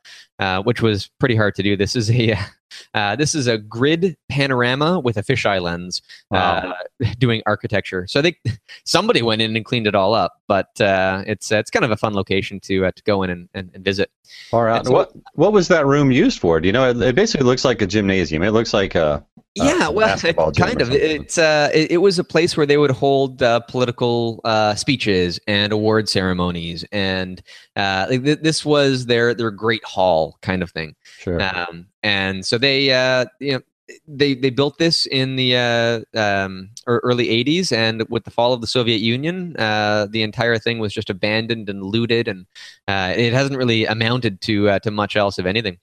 which 0.64 0.80
was 0.80 1.10
pretty 1.18 1.36
hard 1.36 1.54
to 1.56 1.62
do. 1.62 1.76
This 1.76 1.94
is 1.94 2.10
a 2.10 2.38
uh, 2.94 3.16
this 3.16 3.34
is 3.34 3.46
a 3.46 3.58
grid 3.58 4.16
panorama 4.28 5.00
with 5.00 5.16
a 5.16 5.22
fisheye 5.22 5.60
lens 5.60 6.02
wow. 6.30 6.74
uh, 7.00 7.06
doing 7.18 7.42
architecture. 7.46 8.06
So 8.06 8.20
I 8.20 8.22
think 8.22 8.38
somebody 8.84 9.22
went 9.22 9.42
in 9.42 9.54
and 9.56 9.64
cleaned 9.64 9.86
it 9.86 9.94
all 9.94 10.14
up, 10.14 10.40
but 10.48 10.80
uh, 10.80 11.24
it's 11.26 11.52
uh, 11.52 11.56
it's 11.56 11.70
kind 11.70 11.84
of 11.84 11.90
a 11.90 11.96
fun 11.96 12.14
location 12.14 12.60
to 12.60 12.86
uh, 12.86 12.92
to 12.92 13.02
go 13.04 13.22
in 13.22 13.30
and, 13.30 13.48
and, 13.54 13.70
and 13.74 13.84
visit. 13.84 14.10
All 14.52 14.62
right. 14.62 14.84
So, 14.84 14.92
what 14.92 15.12
what 15.34 15.52
was 15.52 15.68
that 15.68 15.86
room 15.86 16.10
used 16.10 16.38
for? 16.38 16.60
Do 16.60 16.68
you 16.68 16.72
know? 16.72 16.88
It, 16.90 17.00
it 17.00 17.14
basically 17.14 17.46
looks 17.46 17.64
like 17.64 17.82
a 17.82 17.86
gymnasium. 17.86 18.42
It 18.42 18.50
looks 18.50 18.72
like 18.72 18.94
a 18.94 19.24
yeah, 19.54 19.88
well, 19.88 20.18
kind 20.56 20.80
of. 20.80 20.90
It's 20.92 21.36
uh, 21.36 21.70
it, 21.74 21.92
it, 21.92 21.96
was 21.98 22.18
a 22.18 22.24
place 22.24 22.56
where 22.56 22.66
they 22.66 22.78
would 22.78 22.90
hold 22.90 23.42
uh, 23.42 23.60
political 23.60 24.40
uh, 24.44 24.74
speeches 24.74 25.38
and 25.46 25.72
award 25.72 26.08
ceremonies, 26.08 26.84
and 26.90 27.42
uh, 27.76 28.06
th- 28.06 28.40
this 28.40 28.64
was 28.64 29.06
their 29.06 29.34
their 29.34 29.50
great 29.50 29.84
hall 29.84 30.38
kind 30.40 30.62
of 30.62 30.70
thing. 30.70 30.94
Sure. 31.02 31.40
Um, 31.42 31.86
and 32.02 32.46
so 32.46 32.56
they, 32.56 32.92
uh, 32.92 33.26
you 33.40 33.52
know, 33.52 33.60
they 34.08 34.34
they 34.34 34.50
built 34.50 34.78
this 34.78 35.06
in 35.06 35.36
the 35.36 35.56
uh, 35.56 36.18
um, 36.18 36.70
early 36.86 37.26
80s 37.44 37.72
and 37.72 38.04
with 38.08 38.24
the 38.24 38.30
fall 38.30 38.52
of 38.52 38.60
the 38.60 38.66
soviet 38.66 39.00
union 39.00 39.56
uh, 39.56 40.06
the 40.08 40.22
entire 40.22 40.58
thing 40.58 40.78
was 40.78 40.92
just 40.92 41.10
abandoned 41.10 41.68
and 41.68 41.82
looted 41.82 42.28
and 42.28 42.46
uh, 42.88 43.12
it 43.16 43.32
hasn't 43.32 43.56
really 43.56 43.84
amounted 43.86 44.40
to 44.42 44.70
uh, 44.70 44.78
to 44.80 44.90
much 44.90 45.16
else 45.16 45.38
of 45.38 45.46
anything 45.46 45.78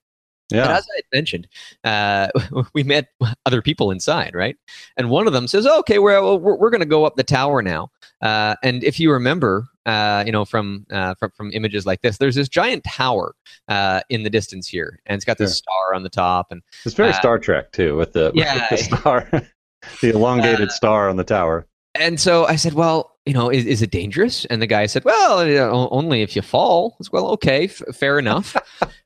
yeah. 0.52 0.66
But 0.66 0.76
as 0.78 0.88
I 0.98 1.02
mentioned, 1.14 1.48
uh, 1.84 2.30
we 2.74 2.84
met 2.84 3.10
other 3.46 3.62
people 3.62 3.92
inside, 3.92 4.34
right? 4.34 4.56
And 4.98 5.10
one 5.10 5.28
of 5.28 5.34
them 5.34 5.48
says, 5.48 5.66
oh, 5.66 5.80
"Okay, 5.80 6.00
we're 6.00 6.22
we're, 6.38 6.56
we're 6.56 6.70
going 6.70 6.80
to 6.82 6.88
go 6.88 7.06
up 7.06 7.16
the 7.16 7.24
tower 7.24 7.62
now." 7.62 7.92
Uh, 8.22 8.56
and 8.64 8.84
if 8.84 9.00
you 9.00 9.12
remember, 9.12 9.68
uh, 9.86 10.24
you 10.26 10.32
know, 10.32 10.46
from, 10.46 10.86
uh, 10.92 11.16
from 11.16 11.32
from 11.32 11.52
images 11.54 11.86
like 11.86 12.02
this, 12.02 12.18
there's 12.18 12.36
this 12.36 12.50
giant 12.50 12.84
tower 12.84 13.36
uh, 13.68 14.02
in 14.10 14.24
the 14.24 14.30
distance 14.30 14.68
here, 14.68 15.00
and 15.06 15.16
it's 15.16 15.26
got 15.26 15.38
this 15.38 15.58
star 15.58 15.94
on 15.94 16.04
the 16.04 16.10
top, 16.10 16.48
and 16.52 16.62
it's 16.86 16.96
very 16.96 17.10
uh, 17.10 17.14
Star 17.14 17.40
Trek 17.40 17.72
too, 17.72 17.96
with 17.96 18.14
the, 18.14 18.32
yeah, 18.34 18.68
with 18.70 18.70
the 18.70 18.78
star, 18.98 19.30
the 20.02 20.10
elongated 20.10 20.72
star 20.72 21.10
on 21.10 21.16
the 21.16 21.24
tower. 21.24 21.66
And 21.96 22.20
so 22.20 22.46
I 22.46 22.56
said, 22.56 22.74
"Well, 22.74 23.16
you 23.26 23.34
know, 23.34 23.50
is, 23.50 23.66
is 23.66 23.82
it 23.82 23.92
dangerous?" 23.92 24.46
And 24.46 24.62
the 24.62 24.68
guy 24.68 24.86
said, 24.86 25.04
"Well, 25.06 25.48
you 25.48 25.56
know, 25.56 25.90
only 25.92 26.22
if 26.22 26.36
you 26.36 26.42
fall." 26.42 26.96
I 27.00 27.04
said, 27.04 27.14
well, 27.14 27.28
okay, 27.30 27.66
f- 27.66 27.82
fair 27.96 28.20
enough. 28.20 28.56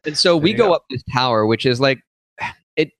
and 0.06 0.18
so 0.18 0.36
we 0.38 0.54
go, 0.54 0.68
go 0.68 0.74
up 0.74 0.86
this 0.90 1.04
tower, 1.12 1.46
which 1.46 1.66
is 1.66 1.80
like 1.80 2.00
it. 2.76 2.92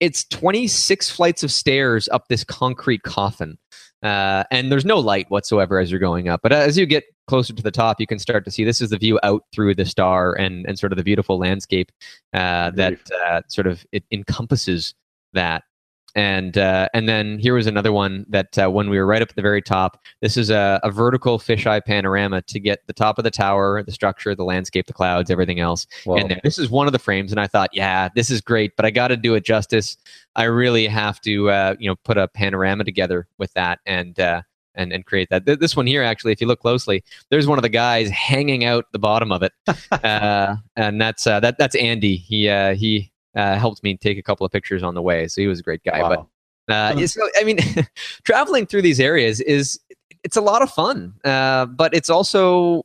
It's 0.00 0.24
26 0.24 1.10
flights 1.10 1.42
of 1.42 1.52
stairs 1.52 2.08
up 2.10 2.28
this 2.28 2.42
concrete 2.42 3.02
coffin. 3.02 3.58
Uh, 4.02 4.44
and 4.50 4.72
there's 4.72 4.86
no 4.86 4.98
light 4.98 5.26
whatsoever 5.30 5.78
as 5.78 5.90
you're 5.90 6.00
going 6.00 6.28
up. 6.28 6.40
But 6.42 6.52
as 6.52 6.78
you 6.78 6.86
get 6.86 7.04
closer 7.26 7.52
to 7.52 7.62
the 7.62 7.70
top, 7.70 8.00
you 8.00 8.06
can 8.06 8.18
start 8.18 8.44
to 8.46 8.50
see 8.50 8.64
this 8.64 8.80
is 8.80 8.90
the 8.90 8.98
view 8.98 9.20
out 9.22 9.42
through 9.52 9.74
the 9.74 9.84
star 9.84 10.34
and, 10.34 10.64
and 10.66 10.78
sort 10.78 10.92
of 10.92 10.96
the 10.96 11.04
beautiful 11.04 11.38
landscape 11.38 11.92
uh, 12.32 12.70
that 12.70 12.98
uh, 13.26 13.42
sort 13.48 13.66
of 13.66 13.84
it 13.92 14.04
encompasses 14.10 14.94
that 15.34 15.64
and 16.14 16.58
uh, 16.58 16.88
and 16.94 17.08
then 17.08 17.38
here 17.38 17.54
was 17.54 17.66
another 17.66 17.92
one 17.92 18.26
that 18.28 18.58
uh, 18.58 18.68
when 18.70 18.90
we 18.90 18.98
were 18.98 19.06
right 19.06 19.22
up 19.22 19.30
at 19.30 19.36
the 19.36 19.42
very 19.42 19.62
top, 19.62 20.02
this 20.20 20.36
is 20.36 20.50
a, 20.50 20.80
a, 20.82 20.90
vertical 20.90 21.38
fisheye 21.38 21.84
panorama 21.84 22.42
to 22.42 22.58
get 22.58 22.86
the 22.86 22.92
top 22.92 23.18
of 23.18 23.24
the 23.24 23.30
tower, 23.30 23.82
the 23.82 23.92
structure, 23.92 24.34
the 24.34 24.44
landscape, 24.44 24.86
the 24.86 24.92
clouds, 24.92 25.30
everything 25.30 25.60
else. 25.60 25.86
And 26.06 26.40
this 26.42 26.58
is 26.58 26.70
one 26.70 26.86
of 26.86 26.92
the 26.92 26.98
frames, 26.98 27.30
and 27.30 27.40
I 27.40 27.46
thought, 27.46 27.70
yeah, 27.72 28.08
this 28.14 28.30
is 28.30 28.40
great, 28.40 28.76
but 28.76 28.84
I 28.84 28.90
got 28.90 29.08
to 29.08 29.16
do 29.16 29.34
it 29.34 29.44
justice. 29.44 29.96
I 30.36 30.44
really 30.44 30.86
have 30.86 31.20
to, 31.22 31.50
uh, 31.50 31.74
you 31.78 31.88
know, 31.88 31.96
put 32.04 32.18
a 32.18 32.28
panorama 32.28 32.84
together 32.84 33.26
with 33.38 33.52
that 33.54 33.80
and. 33.86 34.18
Uh, 34.18 34.42
and, 34.76 34.92
and 34.92 35.04
create 35.04 35.28
that. 35.30 35.44
This 35.44 35.76
one 35.76 35.86
here, 35.86 36.02
actually, 36.02 36.32
if 36.32 36.40
you 36.40 36.46
look 36.46 36.60
closely, 36.60 37.02
there's 37.28 37.46
one 37.46 37.58
of 37.58 37.62
the 37.62 37.68
guys 37.68 38.08
hanging 38.08 38.64
out 38.64 38.86
the 38.92 38.98
bottom 38.98 39.32
of 39.32 39.42
it, 39.42 39.52
uh, 39.90 40.56
and 40.76 41.00
that's 41.00 41.26
uh, 41.26 41.40
that 41.40 41.58
that's 41.58 41.74
Andy. 41.74 42.16
He 42.16 42.48
uh, 42.48 42.74
he 42.74 43.09
uh, 43.36 43.56
helped 43.58 43.82
me 43.82 43.96
take 43.96 44.18
a 44.18 44.22
couple 44.22 44.44
of 44.44 44.52
pictures 44.52 44.82
on 44.82 44.94
the 44.94 45.02
way. 45.02 45.28
So 45.28 45.40
he 45.40 45.46
was 45.46 45.60
a 45.60 45.62
great 45.62 45.82
guy. 45.84 46.02
Wow. 46.02 46.28
But 46.66 46.74
uh, 46.74 47.06
so, 47.06 47.28
I 47.38 47.44
mean, 47.44 47.58
traveling 48.24 48.66
through 48.66 48.82
these 48.82 49.00
areas 49.00 49.40
is 49.40 49.78
it's 50.22 50.36
a 50.36 50.40
lot 50.40 50.62
of 50.62 50.70
fun, 50.70 51.14
uh, 51.24 51.66
but 51.66 51.94
it's 51.94 52.10
also 52.10 52.84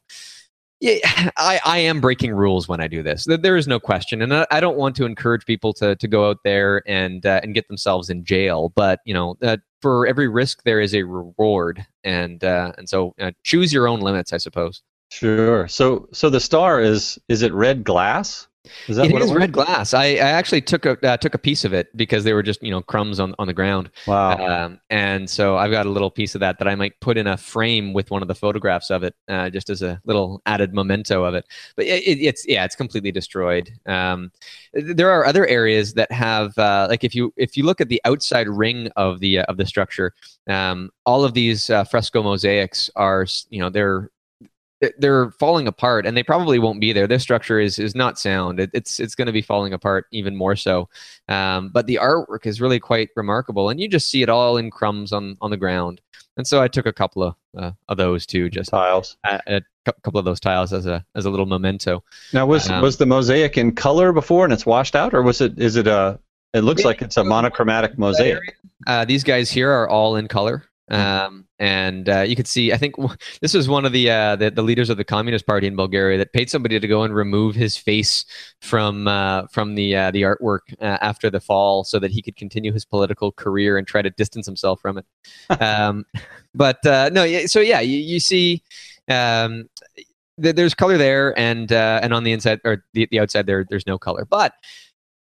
yeah, 0.79 1.31
I, 1.37 1.59
I 1.65 1.77
am 1.79 2.01
breaking 2.01 2.33
rules 2.33 2.67
when 2.67 2.81
I 2.81 2.87
do 2.87 3.03
this. 3.03 3.25
There 3.27 3.57
is 3.57 3.67
no 3.67 3.79
question, 3.79 4.21
and 4.21 4.33
I, 4.33 4.47
I 4.51 4.59
don't 4.59 4.77
want 4.77 4.95
to 4.97 5.05
encourage 5.05 5.45
people 5.45 5.73
to 5.73 5.95
to 5.95 6.07
go 6.07 6.29
out 6.29 6.37
there 6.43 6.81
and 6.87 7.25
uh, 7.25 7.41
and 7.43 7.53
get 7.53 7.67
themselves 7.67 8.09
in 8.09 8.23
jail. 8.23 8.71
But 8.75 8.99
you 9.05 9.13
know, 9.13 9.37
uh, 9.41 9.57
for 9.81 10.07
every 10.07 10.27
risk 10.27 10.63
there 10.63 10.79
is 10.79 10.93
a 10.93 11.03
reward, 11.03 11.85
and 12.03 12.43
uh, 12.43 12.73
and 12.77 12.87
so 12.87 13.13
uh, 13.19 13.31
choose 13.43 13.73
your 13.73 13.87
own 13.87 13.99
limits, 13.99 14.33
I 14.33 14.37
suppose. 14.37 14.81
Sure. 15.11 15.67
So 15.67 16.07
so 16.11 16.29
the 16.29 16.39
star 16.39 16.81
is 16.81 17.19
is 17.29 17.41
it 17.41 17.53
red 17.53 17.83
glass? 17.83 18.47
Is 18.87 18.97
that 18.97 19.05
it 19.05 19.21
is 19.21 19.31
it 19.31 19.33
red 19.33 19.51
glass. 19.51 19.93
I, 19.93 20.05
I 20.05 20.31
actually 20.31 20.61
took 20.61 20.85
a 20.85 20.97
uh, 21.07 21.17
took 21.17 21.33
a 21.33 21.37
piece 21.37 21.65
of 21.65 21.73
it 21.73 21.95
because 21.95 22.23
they 22.23 22.33
were 22.33 22.43
just 22.43 22.61
you 22.63 22.71
know 22.71 22.81
crumbs 22.81 23.19
on, 23.19 23.35
on 23.39 23.47
the 23.47 23.53
ground. 23.53 23.89
Wow. 24.07 24.37
Um, 24.37 24.79
and 24.89 25.29
so 25.29 25.57
I've 25.57 25.71
got 25.71 25.85
a 25.85 25.89
little 25.89 26.11
piece 26.11 26.35
of 26.35 26.39
that 26.41 26.59
that 26.59 26.67
I 26.67 26.75
might 26.75 26.99
put 26.99 27.17
in 27.17 27.27
a 27.27 27.37
frame 27.37 27.93
with 27.93 28.11
one 28.11 28.21
of 28.21 28.27
the 28.27 28.35
photographs 28.35 28.89
of 28.89 29.03
it, 29.03 29.15
uh, 29.27 29.49
just 29.49 29.69
as 29.69 29.81
a 29.81 30.01
little 30.05 30.41
added 30.45 30.73
memento 30.73 31.23
of 31.23 31.35
it. 31.35 31.45
But 31.75 31.85
it, 31.85 32.19
it's 32.19 32.47
yeah, 32.47 32.65
it's 32.65 32.75
completely 32.75 33.11
destroyed. 33.11 33.71
Um, 33.85 34.31
there 34.73 35.11
are 35.11 35.25
other 35.25 35.45
areas 35.47 35.93
that 35.93 36.11
have 36.11 36.57
uh, 36.57 36.87
like 36.89 37.03
if 37.03 37.15
you 37.15 37.33
if 37.37 37.57
you 37.57 37.63
look 37.63 37.81
at 37.81 37.89
the 37.89 38.01
outside 38.05 38.47
ring 38.47 38.89
of 38.95 39.19
the 39.19 39.39
uh, 39.39 39.43
of 39.43 39.57
the 39.57 39.65
structure, 39.65 40.13
um, 40.47 40.89
all 41.05 41.23
of 41.23 41.33
these 41.33 41.69
uh, 41.69 41.83
fresco 41.83 42.23
mosaics 42.23 42.89
are 42.95 43.25
you 43.49 43.59
know 43.59 43.69
they're 43.69 44.09
they're 44.97 45.31
falling 45.31 45.67
apart 45.67 46.05
and 46.05 46.15
they 46.15 46.23
probably 46.23 46.59
won't 46.59 46.81
be 46.81 46.93
there. 46.93 47.07
Their 47.07 47.19
structure 47.19 47.59
is 47.59 47.79
is 47.79 47.95
not 47.95 48.19
sound. 48.19 48.59
It, 48.59 48.69
it's 48.73 48.99
it's 48.99 49.15
going 49.15 49.27
to 49.27 49.31
be 49.31 49.41
falling 49.41 49.73
apart 49.73 50.07
even 50.11 50.35
more 50.35 50.55
so. 50.55 50.89
Um, 51.27 51.69
but 51.69 51.87
the 51.87 51.99
artwork 52.01 52.45
is 52.45 52.61
really 52.61 52.79
quite 52.79 53.09
remarkable 53.15 53.69
and 53.69 53.79
you 53.79 53.87
just 53.87 54.09
see 54.09 54.21
it 54.21 54.29
all 54.29 54.57
in 54.57 54.71
crumbs 54.71 55.13
on 55.13 55.37
on 55.41 55.51
the 55.51 55.57
ground. 55.57 56.01
And 56.37 56.45
so 56.45 56.61
i 56.61 56.67
took 56.67 56.85
a 56.85 56.93
couple 56.93 57.23
of 57.23 57.35
uh, 57.57 57.71
of 57.87 57.97
those 57.97 58.25
too 58.25 58.49
just 58.49 58.71
tiles. 58.71 59.17
a, 59.23 59.41
a, 59.47 59.61
couple 60.03 60.19
of 60.19 60.25
those 60.25 60.39
tiles 60.39 60.73
as 60.73 60.85
a 60.85 61.05
as 61.15 61.25
a 61.25 61.29
little 61.29 61.45
memento. 61.45 62.03
Now 62.33 62.45
was 62.45 62.69
um, 62.69 62.81
was 62.81 62.97
the 62.97 63.05
mosaic 63.05 63.57
in 63.57 63.73
color 63.73 64.11
before 64.11 64.43
and 64.43 64.53
it's 64.53 64.65
washed 64.65 64.95
out 64.95 65.13
or 65.13 65.21
was 65.21 65.39
it 65.41 65.57
is 65.57 65.77
it 65.77 65.87
a 65.87 66.19
it 66.53 66.61
looks 66.61 66.85
like 66.85 67.01
it's 67.01 67.17
a 67.17 67.23
monochromatic 67.23 67.97
mosaic. 67.97 68.57
Uh, 68.87 69.03
these 69.03 69.23
guys 69.23 69.51
here 69.51 69.69
are 69.69 69.89
all 69.89 70.15
in 70.15 70.27
color. 70.27 70.63
Mm-hmm. 70.89 71.25
Um, 71.25 71.44
and 71.59 72.09
uh, 72.09 72.21
you 72.21 72.35
could 72.35 72.47
see, 72.47 72.73
I 72.73 72.77
think 72.77 72.97
w- 72.97 73.15
this 73.41 73.53
was 73.53 73.69
one 73.69 73.85
of 73.85 73.91
the, 73.91 74.09
uh, 74.09 74.35
the, 74.35 74.51
the 74.51 74.61
leaders 74.61 74.89
of 74.89 74.97
the 74.97 75.03
Communist 75.03 75.47
Party 75.47 75.67
in 75.67 75.75
Bulgaria 75.75 76.17
that 76.17 76.33
paid 76.33 76.49
somebody 76.49 76.79
to 76.79 76.87
go 76.87 77.03
and 77.03 77.15
remove 77.15 77.55
his 77.55 77.77
face 77.77 78.25
from 78.61 79.07
uh, 79.07 79.47
from 79.47 79.75
the 79.75 79.95
uh, 79.95 80.11
the 80.11 80.23
artwork 80.23 80.73
uh, 80.81 80.97
after 81.01 81.29
the 81.29 81.39
fall, 81.39 81.83
so 81.83 81.99
that 81.99 82.11
he 82.11 82.21
could 82.21 82.35
continue 82.35 82.73
his 82.73 82.85
political 82.85 83.31
career 83.31 83.77
and 83.77 83.87
try 83.87 84.01
to 84.01 84.09
distance 84.09 84.45
himself 84.45 84.81
from 84.81 84.97
it. 84.97 85.05
um, 85.61 86.05
but 86.53 86.85
uh, 86.85 87.09
no, 87.11 87.45
so 87.45 87.59
yeah, 87.59 87.79
you, 87.79 87.97
you 87.97 88.19
see. 88.19 88.61
Um, 89.07 89.69
th- 90.41 90.55
there's 90.55 90.73
color 90.73 90.97
there, 90.97 91.37
and 91.37 91.71
and 91.71 92.13
on 92.13 92.23
the 92.23 92.31
inside 92.31 92.59
or 92.65 92.83
the, 92.93 93.07
the 93.11 93.19
outside 93.19 93.45
there, 93.45 93.65
there's 93.69 93.87
no 93.87 93.97
color. 93.97 94.25
But 94.25 94.53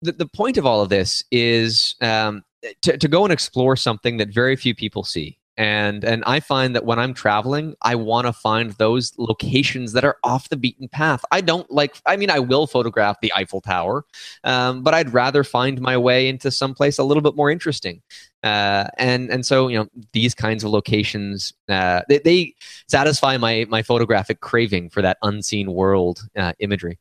the, 0.00 0.12
the 0.12 0.28
point 0.28 0.56
of 0.56 0.66
all 0.66 0.80
of 0.80 0.88
this 0.88 1.24
is 1.30 1.96
um, 2.00 2.44
to, 2.82 2.96
to 2.96 3.08
go 3.08 3.24
and 3.24 3.32
explore 3.32 3.76
something 3.76 4.18
that 4.18 4.28
very 4.28 4.54
few 4.56 4.74
people 4.74 5.02
see 5.02 5.38
and 5.56 6.04
and 6.04 6.24
I 6.26 6.40
find 6.40 6.74
that 6.74 6.84
when 6.84 6.98
I'm 6.98 7.14
traveling, 7.14 7.74
I 7.80 7.94
want 7.94 8.26
to 8.26 8.32
find 8.32 8.72
those 8.72 9.12
locations 9.18 9.92
that 9.92 10.04
are 10.04 10.16
off 10.24 10.48
the 10.48 10.56
beaten 10.56 10.88
path. 10.88 11.24
I 11.30 11.40
don't 11.40 11.70
like. 11.70 11.96
I 12.06 12.16
mean, 12.16 12.30
I 12.30 12.40
will 12.40 12.66
photograph 12.66 13.20
the 13.20 13.32
Eiffel 13.34 13.60
Tower, 13.60 14.04
um, 14.42 14.82
but 14.82 14.94
I'd 14.94 15.12
rather 15.12 15.44
find 15.44 15.80
my 15.80 15.96
way 15.96 16.28
into 16.28 16.50
someplace 16.50 16.98
a 16.98 17.04
little 17.04 17.22
bit 17.22 17.36
more 17.36 17.50
interesting. 17.50 18.02
Uh, 18.42 18.88
and 18.98 19.30
and 19.30 19.46
so 19.46 19.68
you 19.68 19.78
know 19.78 19.88
these 20.12 20.34
kinds 20.34 20.64
of 20.64 20.70
locations 20.70 21.54
uh, 21.68 22.02
they, 22.08 22.18
they, 22.18 22.54
satisfy 22.88 23.36
my 23.36 23.64
my 23.68 23.82
photographic 23.82 24.40
craving 24.40 24.90
for 24.90 25.02
that 25.02 25.18
unseen 25.22 25.72
world 25.72 26.28
uh, 26.36 26.52
imagery. 26.58 26.98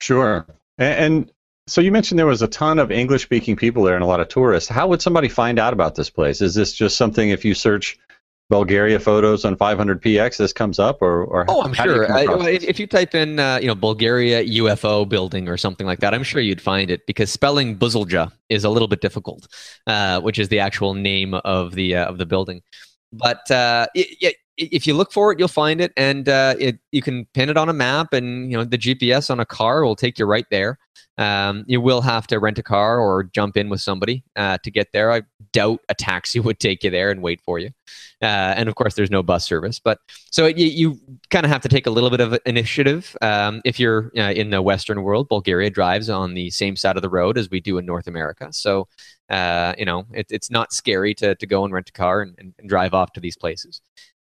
Sure, 0.00 0.46
and, 0.78 1.14
and 1.14 1.32
so 1.66 1.80
you 1.80 1.90
mentioned 1.90 2.18
there 2.18 2.26
was 2.26 2.42
a 2.42 2.48
ton 2.48 2.78
of 2.78 2.90
English 2.90 3.22
speaking 3.22 3.56
people 3.56 3.82
there 3.82 3.94
and 3.94 4.04
a 4.04 4.06
lot 4.06 4.20
of 4.20 4.28
tourists. 4.28 4.68
How 4.68 4.86
would 4.86 5.02
somebody 5.02 5.28
find 5.28 5.58
out 5.58 5.72
about 5.72 5.94
this 5.96 6.10
place? 6.10 6.40
Is 6.40 6.54
this 6.54 6.72
just 6.72 6.96
something 6.96 7.30
if 7.30 7.44
you 7.44 7.54
search 7.54 7.98
Bulgaria 8.48 9.00
photos 9.00 9.44
on 9.44 9.56
500px 9.56 10.36
this 10.36 10.52
comes 10.52 10.78
up 10.78 11.02
or, 11.02 11.24
or 11.24 11.44
oh 11.48 11.62
i'm 11.62 11.74
sure 11.74 12.12
I, 12.12 12.22
if, 12.48 12.62
if, 12.62 12.78
you 12.78 12.86
type 12.86 13.12
in 13.12 13.40
uh, 13.40 13.58
you 13.60 13.66
know 13.66 13.74
bulgaria 13.74 14.44
ufo 14.44 15.08
building 15.08 15.48
or 15.48 15.56
something 15.56 15.84
like 15.84 15.98
that 15.98 16.14
i'm 16.14 16.22
sure 16.22 16.40
you'd 16.40 16.60
find 16.60 16.88
it 16.88 17.06
because 17.06 17.28
spelling 17.28 17.76
Buzludzha 17.76 18.30
is 18.48 18.62
a 18.62 18.70
little 18.70 18.86
bit 18.86 19.00
difficult 19.00 19.48
uh, 19.88 20.20
which 20.20 20.38
is 20.38 20.48
the 20.48 20.60
actual 20.60 20.94
name 20.94 21.34
of 21.34 21.74
the 21.74 21.96
uh, 21.96 22.04
of 22.04 22.18
the 22.18 22.26
building 22.26 22.62
but 23.12 23.50
uh, 23.50 23.88
it, 23.96 24.36
if 24.56 24.86
you 24.86 24.94
look 24.94 25.12
for 25.12 25.32
it, 25.32 25.38
you'll 25.38 25.48
find 25.48 25.80
it, 25.80 25.92
and 25.96 26.28
uh, 26.28 26.54
it, 26.58 26.78
you 26.92 27.02
can 27.02 27.26
pin 27.34 27.48
it 27.48 27.56
on 27.56 27.68
a 27.68 27.72
map, 27.72 28.12
and 28.12 28.50
you 28.50 28.56
know 28.56 28.64
the 28.64 28.78
GPS 28.78 29.30
on 29.30 29.40
a 29.40 29.46
car 29.46 29.84
will 29.84 29.96
take 29.96 30.18
you 30.18 30.26
right 30.26 30.46
there. 30.50 30.78
Um, 31.18 31.64
you 31.66 31.80
will 31.80 32.02
have 32.02 32.26
to 32.26 32.38
rent 32.38 32.58
a 32.58 32.62
car 32.62 33.00
or 33.00 33.24
jump 33.24 33.56
in 33.56 33.70
with 33.70 33.80
somebody 33.80 34.22
uh, 34.36 34.58
to 34.62 34.70
get 34.70 34.92
there. 34.92 35.10
I 35.12 35.22
doubt 35.52 35.80
a 35.88 35.94
taxi 35.94 36.40
would 36.46 36.60
take 36.60 36.84
you 36.84 36.90
there 36.90 37.10
and 37.10 37.22
wait 37.22 37.40
for 37.40 37.58
you. 37.58 37.70
Uh, 38.22 38.54
and 38.56 38.68
of 38.68 38.74
course, 38.74 38.94
there's 38.94 39.10
no 39.10 39.22
bus 39.22 39.44
service. 39.44 39.78
But 39.78 39.98
so 40.30 40.46
you, 40.46 40.66
you 40.66 41.00
kind 41.30 41.44
of 41.44 41.52
have 41.52 41.62
to 41.62 41.68
take 41.68 41.86
a 41.86 41.90
little 41.90 42.10
bit 42.10 42.20
of 42.20 42.38
initiative. 42.46 43.16
Um, 43.22 43.62
if 43.64 43.80
you're 43.80 44.10
uh, 44.16 44.32
in 44.32 44.50
the 44.50 44.62
Western 44.62 45.02
world, 45.02 45.28
Bulgaria 45.28 45.70
drives 45.70 46.10
on 46.10 46.34
the 46.34 46.50
same 46.50 46.76
side 46.76 46.96
of 46.96 47.02
the 47.02 47.10
road 47.10 47.38
as 47.38 47.50
we 47.50 47.60
do 47.60 47.78
in 47.78 47.86
North 47.86 48.06
America. 48.06 48.48
So 48.52 48.88
uh, 49.28 49.74
you 49.76 49.84
know 49.84 50.06
it, 50.12 50.26
it's 50.30 50.50
not 50.50 50.72
scary 50.72 51.12
to 51.14 51.34
to 51.34 51.46
go 51.46 51.64
and 51.64 51.74
rent 51.74 51.88
a 51.88 51.92
car 51.92 52.22
and, 52.22 52.54
and 52.58 52.68
drive 52.68 52.94
off 52.94 53.12
to 53.12 53.20
these 53.20 53.36
places. 53.36 53.80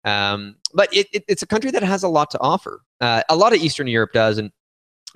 Um, 0.06 0.56
but 0.72 0.88
it, 0.94 1.08
it, 1.12 1.24
it's 1.28 1.42
a 1.42 1.46
country 1.46 1.70
that 1.72 1.82
has 1.82 2.02
a 2.04 2.08
lot 2.08 2.30
to 2.30 2.40
offer. 2.40 2.80
Uh, 3.00 3.22
a 3.28 3.36
lot 3.36 3.52
of 3.52 3.60
Eastern 3.60 3.88
Europe 3.88 4.12
does, 4.12 4.38
and 4.38 4.50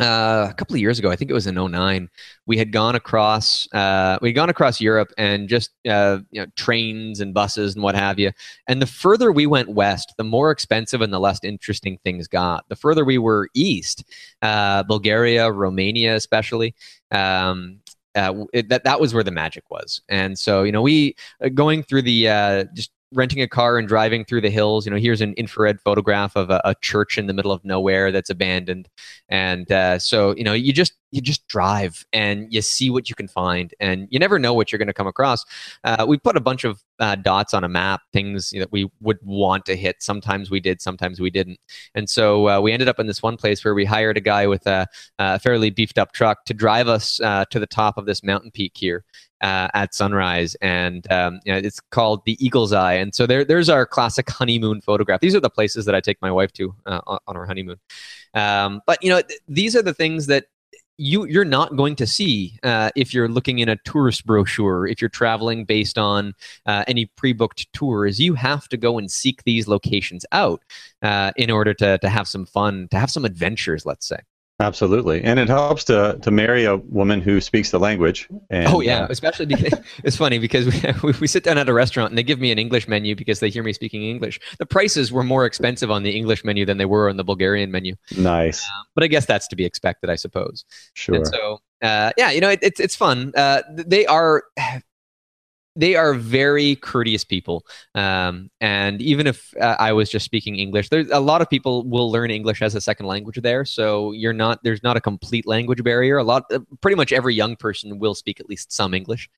uh, 0.01 0.49
a 0.51 0.55
couple 0.55 0.75
of 0.75 0.81
years 0.81 0.99
ago, 0.99 1.11
I 1.11 1.17
think 1.17 1.31
it 1.31 1.35
was 1.35 1.47
in 1.47 1.55
09, 1.55 2.09
we 2.47 2.57
had 2.57 2.73
gone 2.73 2.95
across 2.95 3.69
uh, 3.73 4.19
we 4.23 4.31
had 4.31 4.35
gone 4.35 4.49
across 4.49 4.81
Europe 4.81 5.13
and 5.19 5.49
just 5.49 5.71
uh, 5.89 6.19
you 6.31 6.41
know 6.41 6.47
trains 6.57 7.21
and 7.21 7.35
buses 7.35 7.75
and 7.75 7.85
what 7.85 7.95
have 7.95 8.19
you. 8.19 8.33
And 8.67 8.81
the 8.81 8.87
further 8.87 9.31
we 9.31 9.47
went 9.47 9.69
west, 9.69 10.15
the 10.17 10.25
more 10.25 10.51
expensive 10.51 11.03
and 11.03 11.13
the 11.13 11.21
less 11.21 11.39
interesting 11.43 11.99
things 12.03 12.29
got. 12.29 12.69
The 12.69 12.77
further 12.77 13.05
we 13.05 13.19
were 13.19 13.49
east, 13.55 14.05
uh, 14.43 14.83
Bulgaria, 14.85 15.51
Romania, 15.53 16.17
especially. 16.17 16.75
Um, 17.11 17.81
uh, 18.17 18.45
it, 18.53 18.69
that 18.71 18.83
that 18.83 19.01
was 19.01 19.15
where 19.15 19.23
the 19.23 19.31
magic 19.31 19.71
was, 19.71 20.01
and 20.09 20.37
so 20.37 20.65
you 20.65 20.73
know 20.73 20.83
we 20.83 21.15
uh, 21.45 21.49
going 21.49 21.83
through 21.83 22.03
the 22.03 22.67
just 22.75 22.91
renting 23.13 23.43
a 23.43 23.49
car 23.49 23.79
and 23.79 23.89
driving 23.89 24.25
through 24.25 24.41
the 24.41 24.51
hills. 24.51 24.87
You 24.87 24.93
know, 24.93 24.99
here's 24.99 25.21
an 25.21 25.35
infrared 25.35 25.81
photograph 25.81 26.37
of 26.37 26.51
a, 26.51 26.61
a 26.65 26.75
church 26.81 27.19
in 27.19 27.27
the 27.27 27.35
middle 27.35 27.53
of 27.53 27.65
nowhere 27.65 28.13
that's 28.13 28.31
abandoned, 28.31 28.89
and 29.29 29.71
uh, 29.71 29.99
so 29.99 30.35
you 30.37 30.45
know, 30.45 30.53
you 30.53 30.73
just 30.73 30.93
you 31.13 31.21
just 31.21 31.47
drive 31.49 32.07
and 32.13 32.47
you 32.53 32.63
see 32.63 32.89
what 32.89 33.09
you 33.09 33.17
can 33.17 33.29
find, 33.29 33.75
and 33.81 34.07
you 34.11 34.19
never 34.19 34.39
know 34.39 34.55
what 34.55 34.71
you're 34.71 34.79
going 34.79 34.87
to 34.87 34.95
come 34.95 35.07
across. 35.07 35.45
Uh, 35.85 36.05
we 36.09 36.19
put 36.19 36.37
a 36.37 36.41
bunch 36.41 36.65
of 36.65 36.83
uh, 37.01 37.17
dots 37.17 37.53
on 37.53 37.65
a 37.65 37.69
map, 37.69 38.03
things 38.13 38.51
that 38.51 38.71
we 38.71 38.89
would 39.01 39.19
want 39.23 39.65
to 39.67 39.77
hit. 39.77 40.03
Sometimes 40.03 40.51
we 40.51 40.61
did, 40.61 40.81
sometimes 40.81 41.21
we 41.21 41.31
didn't, 41.31 41.59
and 41.95 42.09
so 42.09 42.49
uh, 42.49 42.61
we 42.61 42.73
ended 42.73 42.89
up 42.89 43.01
in 43.01 43.07
this 43.07 43.23
one 43.23 43.37
place 43.37 43.65
where 43.65 43.75
we 43.75 43.85
hired 43.85 44.17
a 44.17 44.21
guy 44.21 44.47
with 44.47 44.67
a, 44.67 44.87
a 45.19 45.39
fairly 45.39 45.71
beefed 45.71 45.99
up 45.99 46.13
truck 46.13 46.45
to 46.45 46.55
drive 46.55 46.89
us 46.89 47.21
uh, 47.21 47.45
to 47.51 47.59
the 47.59 47.67
top 47.67 47.99
of 47.99 48.07
this 48.07 48.23
mountain 48.23 48.51
peak 48.51 48.73
here 48.77 49.05
uh, 49.41 49.69
at 49.75 49.95
sunrise, 49.95 50.55
and 50.61 51.11
um, 51.11 51.41
you 51.45 51.53
know, 51.53 51.59
it's 51.59 51.81
called 51.91 52.25
the 52.25 52.37
Eagle's 52.45 52.73
Eye. 52.73 52.95
And 52.95 53.15
so 53.15 53.27
there, 53.27 53.45
there's 53.45 53.69
our 53.69 53.87
classic 53.87 54.29
honeymoon 54.29 54.81
photograph. 54.81 55.21
These 55.21 55.35
are 55.35 55.41
the 55.41 55.51
places 55.51 55.85
that 55.87 55.95
I 55.95 56.01
take 56.01 56.21
my 56.21 56.31
wife 56.31 56.53
to 56.55 56.75
uh, 56.87 57.01
on 57.07 57.37
our 57.37 57.47
honeymoon. 57.47 57.77
Um, 58.35 58.83
but 58.87 59.03
you 59.03 59.11
know, 59.11 59.23
th- 59.23 59.41
these 59.49 59.75
are 59.77 59.83
the 59.83 59.95
things 59.95 60.27
that 60.27 60.47
you 61.01 61.25
you're 61.25 61.47
not 61.47 61.77
going 61.77 61.97
to 61.97 62.07
see 62.07 62.59
uh, 62.63 62.91
if 62.95 63.15
you're 63.15 63.29
looking 63.29 63.59
in 63.61 63.69
a 63.71 63.77
tourist 63.85 64.27
brochure. 64.27 64.87
If 64.87 65.01
you're 65.01 65.09
traveling 65.09 65.65
based 65.65 65.97
on 65.97 66.35
uh, 66.67 66.85
any 66.87 67.07
pre-booked 67.07 67.73
tours, 67.73 68.21
you 68.21 68.35
have 68.35 68.69
to 68.69 68.77
go 68.77 68.99
and 68.99 69.11
seek 69.11 69.43
these 69.45 69.67
locations 69.67 70.27
out 70.33 70.63
uh, 71.03 71.33
in 71.37 71.51
order 71.51 71.73
to 71.75 71.99
to 71.99 72.09
have 72.09 72.29
some 72.29 72.45
fun, 72.45 72.89
to 72.91 72.99
have 72.99 73.11
some 73.11 73.25
adventures. 73.25 73.87
Let's 73.87 74.07
say. 74.07 74.19
Absolutely, 74.61 75.25
and 75.25 75.39
it 75.39 75.49
helps 75.49 75.85
to 75.85 76.19
to 76.21 76.31
marry 76.31 76.65
a 76.67 76.77
woman 76.77 77.23
who 77.23 77.41
speaks 77.41 77.71
the 77.71 77.81
language. 77.81 78.29
And, 78.51 78.69
oh 78.69 78.81
yeah, 78.81 79.05
uh, 79.05 79.09
especially 79.09 79.47
because 79.47 79.81
it's 80.05 80.17
funny 80.17 80.39
because 80.39 80.67
we, 81.03 81.13
we 81.21 81.27
sit 81.27 81.45
down 81.45 81.57
at 81.57 81.69
a 81.69 81.73
restaurant 81.73 82.11
and 82.11 82.19
they 82.19 82.23
give 82.23 82.39
me 82.39 82.53
an 82.53 82.59
English 82.59 82.87
menu 82.87 83.17
because 83.17 83.41
they 83.41 83.49
hear 83.49 83.63
me 83.63 83.73
speaking 83.73 84.03
English. 84.03 84.39
The 84.59 84.67
prices 84.67 85.11
were 85.11 85.23
more 85.23 85.47
expensive 85.47 85.91
on 85.91 86.03
the 86.03 86.15
English 86.15 86.45
menu 86.45 86.67
than 86.67 86.77
they 86.77 86.85
were 86.85 87.09
on 87.09 87.17
the 87.17 87.25
Bulgarian 87.25 87.71
menu. 87.71 87.97
Nice, 88.17 88.63
uh, 88.65 88.85
but 88.95 89.03
I 89.03 89.07
guess 89.07 89.25
that's 89.25 89.49
to 89.49 89.57
be 89.57 89.65
expected, 89.65 90.11
I 90.11 90.17
suppose. 90.17 90.67
Sure. 90.93 91.15
And 91.17 91.27
so 91.27 91.61
uh, 91.83 92.13
yeah, 92.19 92.31
you 92.31 92.41
know, 92.41 92.51
it, 92.51 92.59
it's 92.63 92.81
it's 92.81 92.95
fun. 92.95 93.33
Uh, 93.35 93.63
they 93.71 94.05
are 94.07 94.45
they 95.77 95.95
are 95.95 96.15
very 96.15 96.77
courteous 96.77 97.25
people. 97.25 97.65
Um, 97.95 98.51
and 98.61 99.01
even 99.01 99.27
if 99.27 99.55
uh, 99.61 99.77
I 99.79 99.93
was 99.93 100.11
just 100.11 100.25
speaking 100.25 100.57
English, 100.57 100.89
there's 100.89 101.11
a 101.11 101.21
lot 101.21 101.43
of 101.43 101.49
people 101.49 101.85
will 101.85 102.11
learn 102.11 102.31
English 102.31 102.61
as 102.63 102.75
a 102.75 102.81
second 102.81 103.07
language 103.07 103.41
there. 103.43 103.65
So 103.65 104.13
you're 104.13 104.33
not 104.33 104.63
there's 104.65 104.83
not 104.83 104.97
a 104.97 105.01
complete 105.01 105.47
language 105.47 105.83
barrier. 105.83 106.19
A 106.19 106.25
lot, 106.25 106.51
pretty 106.81 106.97
much 106.97 107.13
every 107.13 107.35
young 107.35 107.57
person 107.57 107.99
will 107.99 108.15
speak 108.15 108.41
at 108.41 108.49
least 108.49 108.73
some 108.73 108.95
English, 108.95 109.31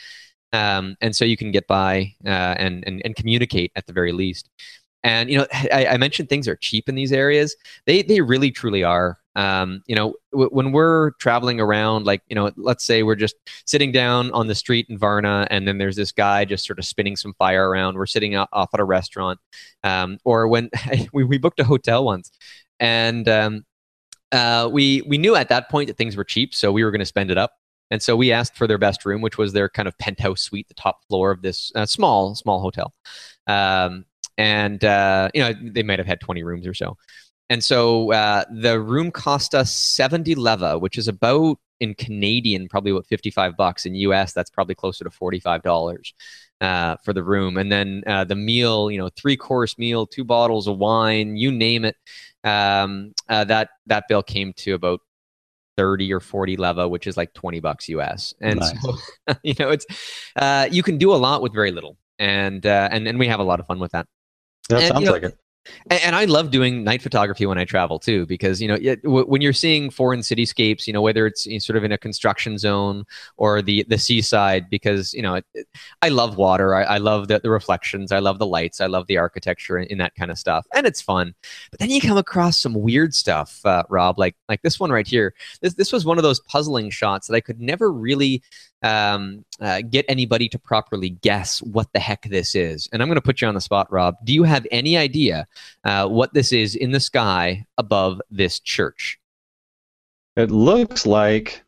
um, 0.53 0.97
and 1.01 1.15
so 1.15 1.25
you 1.25 1.37
can 1.37 1.51
get 1.51 1.67
by 1.67 2.15
uh, 2.25 2.55
and, 2.59 2.85
and 2.87 3.03
and 3.05 3.15
communicate 3.15 3.73
at 3.77 3.87
the 3.87 3.93
very 3.93 4.13
least. 4.13 4.49
And 5.05 5.31
you 5.31 5.39
know, 5.39 5.47
I, 5.53 5.87
I, 5.87 5.97
mentioned 5.97 6.29
things 6.29 6.47
are 6.47 6.57
cheap 6.57 6.89
in 6.89 6.95
these 6.95 7.13
areas. 7.13 7.57
They 7.87 8.03
they 8.03 8.21
really 8.21 8.51
truly 8.51 8.85
are. 8.85 9.19
Um, 9.35 9.83
you 9.87 9.97
know, 9.97 10.15
w- 10.33 10.51
when 10.51 10.73
we're 10.73 11.13
traveling 11.13 11.61
around, 11.61 12.05
like 12.05 12.23
you 12.29 12.37
know, 12.37 12.53
let's 12.57 12.85
say 12.85 13.03
we're 13.03 13.17
just 13.17 13.35
sitting 13.67 13.91
down 13.91 14.31
on 14.33 14.47
the 14.47 14.55
street 14.55 14.87
in 14.89 14.99
Varna, 14.99 15.47
and 15.51 15.67
then 15.67 15.79
there's 15.79 15.97
this 15.97 16.13
guy 16.13 16.45
just 16.45 16.67
sort 16.67 16.79
of 16.79 16.85
spinning 16.85 17.17
some 17.17 17.35
fire 17.35 17.69
around. 17.69 17.97
We're 17.97 18.07
sitting 18.07 18.37
off 18.37 18.71
at 18.75 18.81
a 18.81 18.85
restaurant, 18.85 19.41
um, 19.83 20.19
or 20.25 20.47
when 20.49 20.71
we, 21.13 21.25
we 21.25 21.39
booked 21.39 21.61
a 21.61 21.65
hotel 21.65 22.05
once, 22.05 22.31
and 22.79 23.29
um, 23.29 23.65
uh, 24.31 24.69
we 24.71 25.03
we 25.03 25.19
knew 25.19 25.35
at 25.35 25.49
that 25.49 25.69
point 25.69 25.89
that 25.89 25.97
things 25.97 26.17
were 26.17 26.25
cheap, 26.25 26.55
so 26.55 26.71
we 26.71 26.85
were 26.85 26.91
going 26.91 27.01
to 27.01 27.07
spend 27.07 27.31
it 27.31 27.39
up. 27.39 27.53
And 27.91 28.03
so 28.03 28.17
we 28.17 28.33
asked 28.33 28.57
for 28.57 28.67
their 28.67 28.79
best 28.79 29.05
room, 29.05 29.21
which 29.21 29.37
was 29.37 29.53
their 29.53 29.69
kind 29.69 29.87
of 29.87 29.99
penthouse 29.99 30.41
suite, 30.41 30.67
the 30.69 30.75
top 30.75 31.05
floor 31.09 31.31
of 31.31 31.43
this 31.43 31.71
uh, 31.75 31.85
small, 31.85 32.35
small 32.35 32.61
hotel. 32.63 32.95
Um, 33.47 34.07
and 34.39 34.85
uh, 34.85 35.29
you 35.35 35.43
know 35.43 35.53
they 35.63 35.83
might 35.83 35.99
have 35.99 36.07
had 36.07 36.21
20 36.21 36.43
rooms 36.43 36.67
or 36.67 36.75
so. 36.75 36.97
And 37.51 37.63
so 37.63 38.13
uh, 38.13 38.45
the 38.51 38.81
room 38.81 39.11
cost 39.11 39.55
us 39.55 39.73
70 39.73 40.35
leva 40.37 40.79
which 40.79 40.97
is 40.97 41.09
about 41.09 41.59
in 41.81 41.95
canadian 41.95 42.69
probably 42.69 42.93
about 42.93 43.07
55 43.07 43.57
bucks. 43.57 43.87
In 43.87 43.95
us 43.95 44.33
that's 44.33 44.51
probably 44.51 44.75
closer 44.75 45.05
to 45.05 45.11
45 45.11 45.63
dollars 45.63 46.15
uh, 46.61 46.97
for 47.05 47.13
the 47.13 47.25
room. 47.25 47.57
And 47.57 47.71
then 47.71 48.05
uh, 48.07 48.25
the 48.25 48.37
meal 48.37 48.91
you 48.91 48.99
know 48.99 49.11
three 49.17 49.37
course 49.37 49.79
meal 49.79 50.07
two 50.07 50.25
bottles 50.25 50.67
of 50.67 50.79
wine 50.79 51.37
you 51.37 51.53
name 51.53 51.85
it 51.85 51.97
um, 52.45 53.13
uh, 53.29 53.45
that 53.45 53.71
that 53.87 54.05
bill 54.09 54.23
came 54.23 54.53
to 54.55 54.73
about 54.75 55.01
30 55.77 56.13
or 56.13 56.21
40 56.21 56.57
leva 56.57 56.87
which 56.87 57.07
is 57.07 57.17
like 57.17 57.33
20 57.33 57.61
bucks 57.61 57.89
us 57.89 58.35
and 58.41 58.61
nice. 58.61 58.83
so 58.83 58.95
you 59.43 59.55
know 59.59 59.71
it's 59.71 59.87
uh, 60.37 60.69
you 60.71 60.83
can 60.83 60.99
do 60.99 61.13
a 61.13 61.17
lot 61.17 61.43
with 61.43 61.53
very 61.53 61.73
little. 61.73 61.97
And 62.19 62.65
uh, 62.65 62.89
and 62.93 63.09
and 63.09 63.19
we 63.19 63.27
have 63.27 63.41
a 63.41 63.43
lot 63.43 63.59
of 63.59 63.67
fun 63.67 63.81
with 63.81 63.93
that 63.93 64.07
that 64.69 64.83
and, 64.83 64.89
sounds 64.89 65.01
you 65.01 65.07
know, 65.07 65.13
like 65.13 65.23
it. 65.25 65.39
And, 65.91 66.17
I 66.17 66.25
love 66.25 66.51
doing 66.51 66.83
night 66.83 67.03
photography 67.03 67.47
when 67.47 67.57
I 67.57 67.65
travel 67.65 67.99
too, 67.99 68.27
because 68.27 68.61
you 68.61 68.69
know 68.69 68.97
when 69.05 69.41
you're 69.41 69.53
seeing 69.53 69.91
foreign 69.91 70.21
cityscapes, 70.21 70.87
you 70.87 70.93
know 70.93 71.01
whether 71.01 71.27
it's 71.27 71.47
sort 71.65 71.77
of 71.77 71.85
in 71.85 71.93
a 71.93 71.99
construction 71.99 72.59
zone 72.59 73.05
or 73.37 73.63
the 73.63 73.85
the 73.89 73.99
seaside, 73.99 74.69
because 74.71 75.15
you 75.15 75.23
know 75.23 75.37
it, 75.37 75.47
it, 75.55 75.69
I 76.01 76.09
love 76.09 76.37
water, 76.37 76.75
I, 76.75 76.83
I 76.83 76.99
love 76.99 77.29
the, 77.29 77.39
the, 77.39 77.51
reflections, 77.51 78.11
I 78.11 78.19
love 78.19 78.39
the 78.39 78.47
lights, 78.47 78.81
I 78.81 78.87
love 78.87 79.07
the 79.07 79.19
architecture 79.19 79.79
in, 79.79 79.87
in, 79.87 79.99
that 79.99 80.15
kind 80.17 80.31
of 80.31 80.39
stuff, 80.39 80.67
and 80.75 80.87
it's 80.87 81.01
fun. 81.01 81.35
But 81.71 81.79
then 81.79 81.91
you 81.91 82.01
come 82.01 82.19
across 82.19 82.61
some 82.61 82.75
weird 82.75 83.15
stuff, 83.15 83.61
uh, 83.65 83.85
Rob, 83.89 84.19
like 84.19 84.35
like 84.49 84.63
this 84.63 84.81
one 84.81 84.91
right 84.91 85.07
here. 85.07 85.33
This 85.61 85.75
this 85.75 85.93
was 85.93 86.05
one 86.05 86.19
of 86.19 86.25
those 86.25 86.41
puzzling 86.41 86.91
shots 86.91 87.29
that 87.29 87.35
I 87.35 87.41
could 87.41 87.61
never 87.61 87.93
really 87.93 88.43
um, 88.83 89.45
uh, 89.61 89.83
get 89.83 90.05
anybody 90.09 90.49
to 90.49 90.59
properly 90.59 91.11
guess 91.11 91.63
what 91.63 91.93
the 91.93 92.01
heck 92.01 92.23
this 92.23 92.55
is. 92.55 92.89
And 92.93 93.03
I'm 93.03 93.09
going 93.09 93.17
to 93.17 93.23
put 93.23 93.41
you 93.41 93.49
on 93.49 93.55
the 93.55 93.61
spot, 93.61 93.91
Rob. 93.93 94.17
Do 94.25 94.33
you 94.33 94.43
have 94.43 94.67
any 94.71 94.97
idea 94.97 95.47
uh, 95.85 96.09
what 96.09 96.35
this 96.35 96.53
is 96.53 96.75
in 96.75 96.91
the 96.93 97.01
sky 97.01 97.65
above 97.79 98.21
this 98.31 98.59
church? 98.61 99.19
It 100.37 100.51
looks 100.51 101.07
like. 101.07 101.63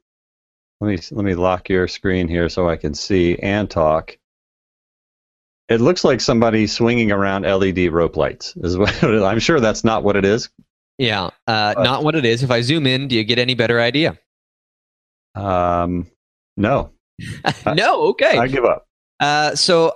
Let 0.80 0.88
me 0.88 0.98
let 1.12 1.24
me 1.24 1.34
lock 1.34 1.68
your 1.68 1.88
screen 1.88 2.28
here 2.28 2.48
so 2.48 2.68
I 2.68 2.76
can 2.76 2.94
see 2.94 3.38
and 3.38 3.70
talk. 3.70 4.18
it 5.68 5.80
looks 5.80 6.04
like 6.04 6.20
somebody 6.20 6.66
swinging 6.66 7.10
around 7.10 7.42
LED 7.42 7.92
rope 7.92 8.16
lights. 8.16 8.54
Is 8.56 8.76
what 8.78 9.02
I'm 9.02 9.38
sure 9.38 9.60
that's 9.60 9.84
not 9.84 10.02
what 10.02 10.16
it 10.16 10.24
is. 10.24 10.50
Yeah, 10.98 11.30
uh, 11.46 11.74
not 11.78 12.04
what 12.04 12.14
it 12.14 12.24
is. 12.24 12.42
If 12.42 12.50
I 12.50 12.60
zoom 12.60 12.86
in, 12.86 13.08
do 13.08 13.16
you 13.16 13.24
get 13.24 13.38
any 13.38 13.54
better 13.54 13.80
idea? 13.80 14.18
Um, 15.34 16.06
no. 16.56 16.93
no. 17.66 18.02
Okay. 18.08 18.38
I 18.38 18.46
give 18.46 18.64
up. 18.64 18.86
Uh, 19.20 19.54
so 19.54 19.94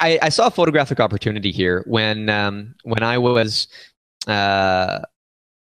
I, 0.00 0.18
I, 0.22 0.28
saw 0.30 0.46
a 0.46 0.50
photographic 0.50 0.98
opportunity 0.98 1.52
here 1.52 1.84
when 1.86 2.30
um, 2.30 2.74
when 2.82 3.02
I 3.02 3.18
was 3.18 3.68
uh, 4.26 5.00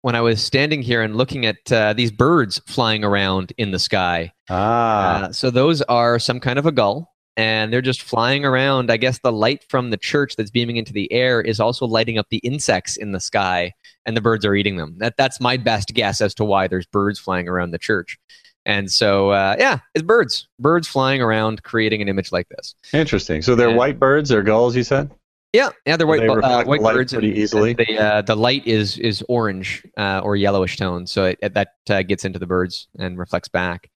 when 0.00 0.14
I 0.14 0.20
was 0.22 0.42
standing 0.42 0.82
here 0.82 1.02
and 1.02 1.14
looking 1.14 1.46
at 1.46 1.70
uh, 1.70 1.92
these 1.92 2.10
birds 2.10 2.60
flying 2.66 3.04
around 3.04 3.52
in 3.58 3.70
the 3.70 3.78
sky. 3.78 4.32
Ah. 4.48 5.24
Uh, 5.24 5.32
so 5.32 5.50
those 5.50 5.82
are 5.82 6.18
some 6.18 6.40
kind 6.40 6.58
of 6.58 6.64
a 6.64 6.72
gull, 6.72 7.12
and 7.36 7.72
they're 7.72 7.82
just 7.82 8.02
flying 8.02 8.44
around. 8.44 8.90
I 8.90 8.96
guess 8.96 9.18
the 9.18 9.32
light 9.32 9.64
from 9.68 9.90
the 9.90 9.98
church 9.98 10.36
that's 10.36 10.50
beaming 10.50 10.76
into 10.76 10.92
the 10.92 11.12
air 11.12 11.42
is 11.42 11.60
also 11.60 11.86
lighting 11.86 12.18
up 12.18 12.26
the 12.30 12.38
insects 12.38 12.96
in 12.96 13.12
the 13.12 13.20
sky, 13.20 13.72
and 14.06 14.16
the 14.16 14.22
birds 14.22 14.46
are 14.46 14.54
eating 14.54 14.76
them. 14.76 14.96
That 14.98 15.16
that's 15.18 15.40
my 15.40 15.58
best 15.58 15.92
guess 15.92 16.20
as 16.20 16.34
to 16.34 16.44
why 16.44 16.66
there's 16.66 16.86
birds 16.86 17.18
flying 17.18 17.46
around 17.46 17.72
the 17.72 17.78
church. 17.78 18.18
And 18.66 18.90
so, 18.90 19.30
uh, 19.30 19.54
yeah, 19.58 19.78
it's 19.94 20.02
birds, 20.02 20.48
birds 20.58 20.88
flying 20.88 21.22
around, 21.22 21.62
creating 21.62 22.02
an 22.02 22.08
image 22.08 22.32
like 22.32 22.48
this. 22.48 22.74
Interesting. 22.92 23.40
So 23.40 23.54
they're 23.54 23.74
white 23.74 24.00
birds 24.00 24.32
or 24.32 24.42
gulls, 24.42 24.74
you 24.74 24.82
said? 24.82 25.08
Yeah, 25.52 25.70
yeah, 25.86 25.96
they're 25.96 26.06
white, 26.06 26.20
they 26.20 26.28
uh, 26.28 26.64
white 26.64 26.82
birds. 26.82 27.12
Pretty 27.12 27.30
easily. 27.30 27.74
The 27.74 27.98
uh, 27.98 28.22
the 28.22 28.34
light 28.34 28.66
is 28.66 28.98
is 28.98 29.24
orange 29.28 29.86
uh, 29.96 30.20
or 30.22 30.36
yellowish 30.36 30.76
tone, 30.76 31.06
so 31.06 31.26
it, 31.40 31.54
that 31.54 31.68
uh, 31.88 32.02
gets 32.02 32.26
into 32.26 32.38
the 32.38 32.46
birds 32.46 32.88
and 32.98 33.16
reflects 33.16 33.48
back. 33.48 33.88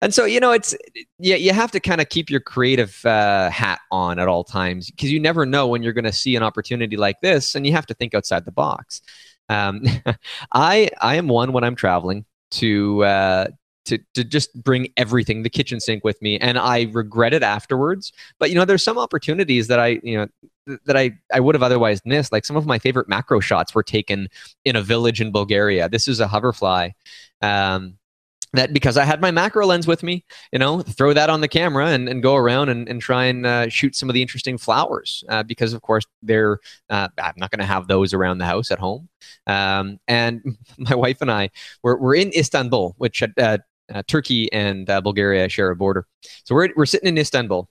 And 0.00 0.12
so 0.12 0.24
you 0.24 0.40
know, 0.40 0.50
it's 0.50 0.74
yeah, 1.18 1.36
you 1.36 1.52
have 1.52 1.70
to 1.72 1.78
kind 1.78 2.00
of 2.00 2.08
keep 2.08 2.30
your 2.30 2.40
creative 2.40 3.04
uh, 3.04 3.48
hat 3.50 3.80
on 3.92 4.18
at 4.18 4.26
all 4.26 4.42
times 4.42 4.90
because 4.90 5.12
you 5.12 5.20
never 5.20 5.46
know 5.46 5.68
when 5.68 5.84
you're 5.84 5.92
going 5.92 6.04
to 6.04 6.12
see 6.12 6.34
an 6.34 6.42
opportunity 6.42 6.96
like 6.96 7.20
this, 7.20 7.54
and 7.54 7.64
you 7.64 7.72
have 7.72 7.86
to 7.86 7.94
think 7.94 8.14
outside 8.14 8.44
the 8.44 8.52
box. 8.52 9.00
Um, 9.48 9.84
I 10.52 10.90
I 11.00 11.14
am 11.14 11.28
one 11.28 11.52
when 11.52 11.62
I'm 11.62 11.76
traveling 11.76 12.24
to 12.52 13.04
uh, 13.04 13.46
to 13.84 13.98
to 14.14 14.24
just 14.24 14.54
bring 14.62 14.88
everything 14.96 15.42
the 15.42 15.50
kitchen 15.50 15.80
sink 15.80 16.04
with 16.04 16.20
me 16.22 16.38
and 16.38 16.58
i 16.58 16.88
regret 16.92 17.34
it 17.34 17.42
afterwards 17.42 18.12
but 18.38 18.48
you 18.50 18.54
know 18.54 18.64
there's 18.64 18.84
some 18.84 18.98
opportunities 18.98 19.68
that 19.68 19.78
i 19.78 20.00
you 20.02 20.16
know 20.16 20.26
that 20.86 20.96
I, 20.96 21.12
I 21.32 21.40
would 21.40 21.54
have 21.54 21.62
otherwise 21.62 22.00
missed. 22.04 22.32
Like 22.32 22.44
some 22.44 22.56
of 22.56 22.66
my 22.66 22.78
favorite 22.78 23.08
macro 23.08 23.40
shots 23.40 23.74
were 23.74 23.82
taken 23.82 24.28
in 24.64 24.76
a 24.76 24.82
village 24.82 25.20
in 25.20 25.30
Bulgaria. 25.30 25.88
This 25.88 26.08
is 26.08 26.20
a 26.20 26.26
hoverfly. 26.26 26.94
Um, 27.42 27.98
that 28.54 28.72
because 28.72 28.96
I 28.96 29.04
had 29.04 29.20
my 29.20 29.32
macro 29.32 29.66
lens 29.66 29.86
with 29.86 30.04
me, 30.04 30.24
you 30.52 30.60
know, 30.60 30.80
throw 30.80 31.12
that 31.12 31.28
on 31.28 31.40
the 31.40 31.48
camera 31.48 31.88
and, 31.88 32.08
and 32.08 32.22
go 32.22 32.36
around 32.36 32.68
and, 32.68 32.88
and 32.88 33.02
try 33.02 33.24
and 33.24 33.44
uh, 33.44 33.68
shoot 33.68 33.96
some 33.96 34.08
of 34.08 34.14
the 34.14 34.22
interesting 34.22 34.58
flowers 34.58 35.24
uh, 35.28 35.42
because, 35.42 35.72
of 35.72 35.82
course, 35.82 36.06
they're 36.22 36.60
uh, 36.88 37.08
I'm 37.18 37.34
not 37.36 37.50
going 37.50 37.58
to 37.58 37.66
have 37.66 37.88
those 37.88 38.14
around 38.14 38.38
the 38.38 38.44
house 38.44 38.70
at 38.70 38.78
home. 38.78 39.08
Um, 39.48 39.98
and 40.06 40.56
my 40.78 40.94
wife 40.94 41.20
and 41.20 41.32
I 41.32 41.50
we're, 41.82 41.96
we're 41.96 42.14
in 42.14 42.32
Istanbul, 42.32 42.94
which 42.96 43.22
uh, 43.22 43.58
uh, 43.92 44.02
Turkey 44.06 44.52
and 44.52 44.88
uh, 44.88 45.00
Bulgaria 45.00 45.48
share 45.48 45.70
a 45.70 45.76
border. 45.76 46.06
So 46.44 46.54
we're 46.54 46.70
we're 46.76 46.86
sitting 46.86 47.08
in 47.08 47.18
Istanbul, 47.18 47.68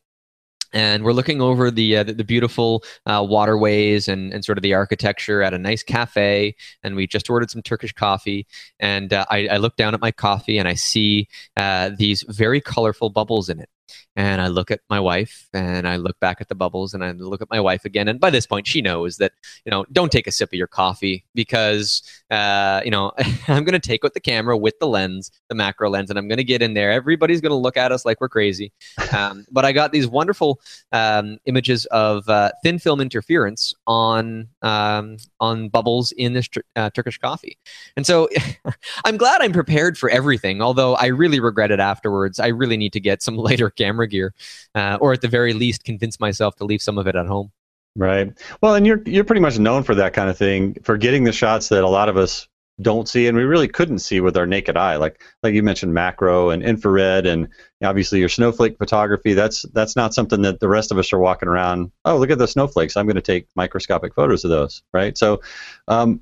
and 0.74 1.04
we're 1.04 1.14
looking 1.14 1.42
over 1.42 1.72
the 1.72 1.98
uh, 1.98 2.04
the, 2.04 2.14
the, 2.14 2.24
beautiful 2.24 2.84
uh, 3.06 3.26
waterways 3.28 4.08
and, 4.08 4.34
and 4.34 4.44
sort 4.44 4.58
of 4.58 4.64
the 4.64 4.74
architecture 4.74 5.42
at 5.42 5.54
a 5.54 5.60
nice 5.60 5.84
cafe. 5.84 6.56
And 6.84 6.96
we 6.96 7.08
just 7.08 7.30
ordered 7.30 7.52
some 7.52 7.62
Turkish 7.62 7.94
coffee. 7.94 8.48
And 8.80 9.14
uh, 9.14 9.26
I, 9.30 9.48
I, 9.48 9.58
look 9.58 9.76
down 9.76 9.94
at 9.94 10.02
my 10.02 10.12
coffee 10.12 10.58
and 10.58 10.68
I 10.68 10.74
see 10.74 11.28
uh, 11.58 11.92
these 11.98 12.24
very 12.28 12.60
colorful 12.60 13.10
bubbles 13.10 13.50
in 13.50 13.60
it 13.60 13.70
and 14.16 14.42
I 14.42 14.48
look 14.48 14.70
at 14.70 14.82
my 14.90 15.00
wife 15.00 15.48
and 15.54 15.88
I 15.88 15.96
look 15.96 16.20
back 16.20 16.40
at 16.40 16.48
the 16.48 16.56
bubbles 16.56 16.94
and 16.94 17.04
I 17.04 17.12
look 17.12 17.42
at 17.42 17.50
my 17.50 17.60
wife 17.60 17.84
again. 17.86 18.08
And 18.08 18.20
by 18.20 18.30
this 18.30 18.46
point, 18.46 18.68
she 18.68 18.82
knows 18.82 19.18
that, 19.18 19.32
you 19.66 19.72
know, 19.72 19.86
don't 19.92 20.12
take 20.12 20.28
a 20.28 20.32
sip 20.32 20.50
of 20.50 20.54
your 20.54 20.68
coffee 20.68 21.26
because, 21.34 22.04
uh, 22.30 22.82
you 22.86 22.92
know, 22.92 23.12
I'm 23.48 23.64
going 23.64 23.80
to 23.80 23.80
take 23.80 24.04
with 24.04 24.14
the 24.14 24.20
camera 24.20 24.56
with 24.56 24.78
the 24.80 24.88
lens, 24.88 25.32
the 25.50 25.56
macro 25.56 25.90
lens, 25.90 26.10
and 26.10 26.20
I'm 26.20 26.28
going 26.28 26.38
to 26.38 26.44
get 26.44 26.62
in 26.62 26.74
there. 26.74 26.92
Everybody's 26.92 27.42
going 27.42 27.52
to 27.52 27.56
look 27.56 27.78
at 27.78 27.92
us 27.92 28.06
like 28.06 28.22
we're 28.22 28.30
crazy. 28.30 28.72
Um, 29.12 29.46
but 29.52 29.66
I 29.66 29.72
got 29.72 29.92
these 29.92 30.08
wonderful 30.08 30.60
um, 30.92 31.40
images 31.46 31.86
of 31.88 32.28
uh, 32.30 32.52
thin 32.64 32.78
film 32.78 33.02
interference 33.02 33.74
on, 33.88 34.48
um, 34.62 35.18
on 35.40 35.70
bubbles 35.70 36.12
in 36.14 36.34
this 36.34 36.48
uh, 36.76 36.92
Turkish 36.92 37.18
coffee. 37.18 37.58
And 37.98 38.06
so 38.06 38.30
I'm 39.06 39.18
glad 39.18 39.42
I'm 39.42 39.54
prepared 39.54 39.98
for 39.98 40.10
everything, 40.10 40.62
although 40.62 40.96
I 40.96 41.08
really 41.08 41.40
regret 41.40 41.72
it 41.72 41.80
afterwards. 41.80 42.40
I 42.40 42.48
really 42.48 42.78
need 42.78 42.94
to 42.94 43.00
get 43.00 43.24
some 43.24 43.38
later 43.38 43.72
camera 43.76 44.08
gear, 44.08 44.34
uh, 44.76 44.98
or 45.02 45.14
at 45.14 45.22
the 45.22 45.28
very 45.28 45.54
least, 45.54 45.84
convince 45.84 46.20
myself 46.20 46.56
to 46.58 46.66
leave 46.66 46.82
some 46.82 46.98
of 46.98 47.08
it 47.08 47.16
at 47.16 47.26
home. 47.26 47.52
Right. 47.96 48.34
Well, 48.62 48.76
and 48.76 48.88
you're 48.88 49.02
you're 49.06 49.24
pretty 49.24 49.42
much 49.42 49.60
known 49.60 49.84
for 49.84 49.96
that 49.96 50.14
kind 50.14 50.30
of 50.30 50.38
thing, 50.38 50.78
for 50.84 50.98
getting 50.98 51.24
the 51.24 51.32
shots 51.32 51.70
that 51.70 51.84
a 51.84 51.90
lot 51.90 52.10
of 52.10 52.18
us 52.18 52.48
don't 52.82 53.08
see, 53.08 53.28
and 53.28 53.38
we 53.38 53.44
really 53.44 53.68
couldn't 53.68 54.00
see 54.00 54.20
with 54.20 54.36
our 54.36 54.48
naked 54.48 54.78
eye. 54.78 54.96
Like 54.96 55.22
like 55.44 55.54
you 55.54 55.62
mentioned, 55.62 55.94
macro 55.94 56.50
and 56.50 56.64
infrared, 56.64 57.28
and 57.28 57.50
obviously 57.84 58.20
your 58.20 58.30
snowflake 58.30 58.80
photography. 58.80 59.34
That's 59.34 59.64
that's 59.74 59.96
not 59.96 60.14
something 60.14 60.42
that 60.42 60.60
the 60.60 60.68
rest 60.68 60.92
of 60.92 60.98
us 60.98 61.14
are 61.14 61.20
walking 61.20 61.48
around. 61.48 61.92
Oh, 62.04 62.18
look 62.18 62.32
at 62.32 62.40
the 62.40 62.48
snowflakes! 62.48 62.98
I'm 62.98 63.06
going 63.06 63.16
to 63.16 63.22
take 63.22 63.48
microscopic 63.56 64.16
photos 64.16 64.44
of 64.44 64.50
those. 64.50 64.82
Right. 64.92 65.16
So, 65.16 65.42
um, 65.88 66.22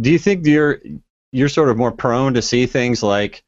do 0.00 0.10
you 0.10 0.18
think 0.18 0.44
you're 0.44 0.80
you're 1.30 1.48
sort 1.48 1.68
of 1.68 1.76
more 1.76 1.92
prone 1.92 2.34
to 2.34 2.42
see 2.42 2.66
things 2.66 3.02
like 3.02 3.44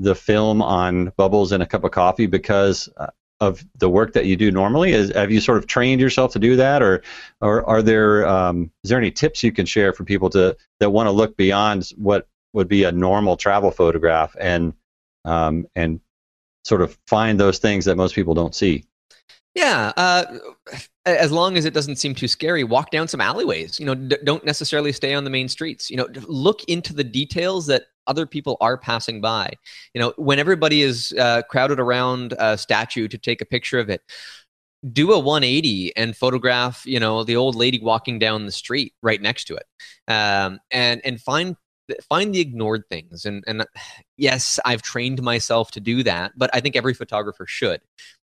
the 0.00 0.14
film 0.14 0.62
on 0.62 1.12
bubbles 1.16 1.52
in 1.52 1.60
a 1.60 1.66
cup 1.66 1.84
of 1.84 1.90
coffee 1.90 2.26
because 2.26 2.88
uh, 2.96 3.08
of 3.40 3.64
the 3.78 3.88
work 3.88 4.12
that 4.14 4.26
you 4.26 4.36
do 4.36 4.50
normally? 4.50 4.92
Is, 4.92 5.12
have 5.14 5.30
you 5.30 5.40
sort 5.40 5.58
of 5.58 5.66
trained 5.66 6.00
yourself 6.00 6.32
to 6.32 6.38
do 6.38 6.56
that, 6.56 6.82
or, 6.82 7.02
or 7.40 7.68
are 7.68 7.82
there 7.82 8.26
um, 8.26 8.70
is 8.82 8.90
there 8.90 8.98
any 8.98 9.10
tips 9.10 9.42
you 9.42 9.52
can 9.52 9.66
share 9.66 9.92
for 9.92 10.04
people 10.04 10.30
to 10.30 10.56
that 10.80 10.90
want 10.90 11.06
to 11.06 11.10
look 11.10 11.36
beyond 11.36 11.90
what 11.96 12.26
would 12.52 12.68
be 12.68 12.84
a 12.84 12.92
normal 12.92 13.36
travel 13.36 13.70
photograph 13.70 14.34
and 14.40 14.72
um, 15.24 15.66
and 15.76 16.00
sort 16.64 16.82
of 16.82 16.98
find 17.06 17.38
those 17.38 17.58
things 17.58 17.84
that 17.84 17.96
most 17.96 18.14
people 18.14 18.34
don't 18.34 18.54
see? 18.54 18.84
Yeah, 19.54 19.92
uh, 19.96 20.24
as 21.06 21.32
long 21.32 21.56
as 21.56 21.64
it 21.64 21.74
doesn't 21.74 21.96
seem 21.96 22.14
too 22.14 22.28
scary, 22.28 22.62
walk 22.62 22.90
down 22.90 23.08
some 23.08 23.20
alleyways. 23.20 23.80
You 23.80 23.86
know, 23.86 23.94
d- 23.94 24.18
don't 24.22 24.44
necessarily 24.44 24.92
stay 24.92 25.12
on 25.12 25.24
the 25.24 25.30
main 25.30 25.48
streets. 25.48 25.90
You 25.90 25.96
know, 25.96 26.08
look 26.28 26.62
into 26.64 26.92
the 26.92 27.02
details 27.02 27.66
that 27.66 27.86
other 28.10 28.26
people 28.26 28.56
are 28.60 28.76
passing 28.76 29.20
by. 29.20 29.54
You 29.94 30.00
know, 30.00 30.12
when 30.16 30.38
everybody 30.38 30.82
is 30.82 31.14
uh, 31.18 31.42
crowded 31.48 31.80
around 31.80 32.34
a 32.38 32.58
statue 32.58 33.08
to 33.08 33.16
take 33.16 33.40
a 33.40 33.46
picture 33.46 33.78
of 33.78 33.88
it, 33.88 34.02
do 34.92 35.12
a 35.12 35.18
180 35.18 35.96
and 35.96 36.16
photograph, 36.16 36.84
you 36.84 36.98
know, 36.98 37.22
the 37.22 37.36
old 37.36 37.54
lady 37.54 37.78
walking 37.78 38.18
down 38.18 38.46
the 38.46 38.52
street 38.52 38.94
right 39.02 39.22
next 39.22 39.44
to 39.44 39.56
it, 39.56 39.66
um, 40.08 40.58
and 40.70 41.00
and 41.04 41.20
find 41.20 41.56
find 42.08 42.34
the 42.34 42.40
ignored 42.40 42.84
things. 42.90 43.24
And 43.24 43.44
and 43.46 43.64
yes, 44.16 44.58
I've 44.64 44.82
trained 44.82 45.22
myself 45.22 45.70
to 45.72 45.80
do 45.80 46.02
that, 46.02 46.32
but 46.36 46.50
I 46.52 46.60
think 46.60 46.76
every 46.76 46.94
photographer 46.94 47.46
should. 47.46 47.80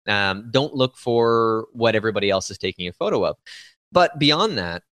Um, 0.06 0.48
don't 0.50 0.74
look 0.74 0.96
for 0.96 1.66
what 1.72 1.94
everybody 1.94 2.30
else 2.30 2.50
is 2.50 2.58
taking 2.58 2.88
a 2.88 2.92
photo 2.92 3.24
of. 3.24 3.36
But 3.92 4.18
beyond 4.18 4.58
that, 4.58 4.82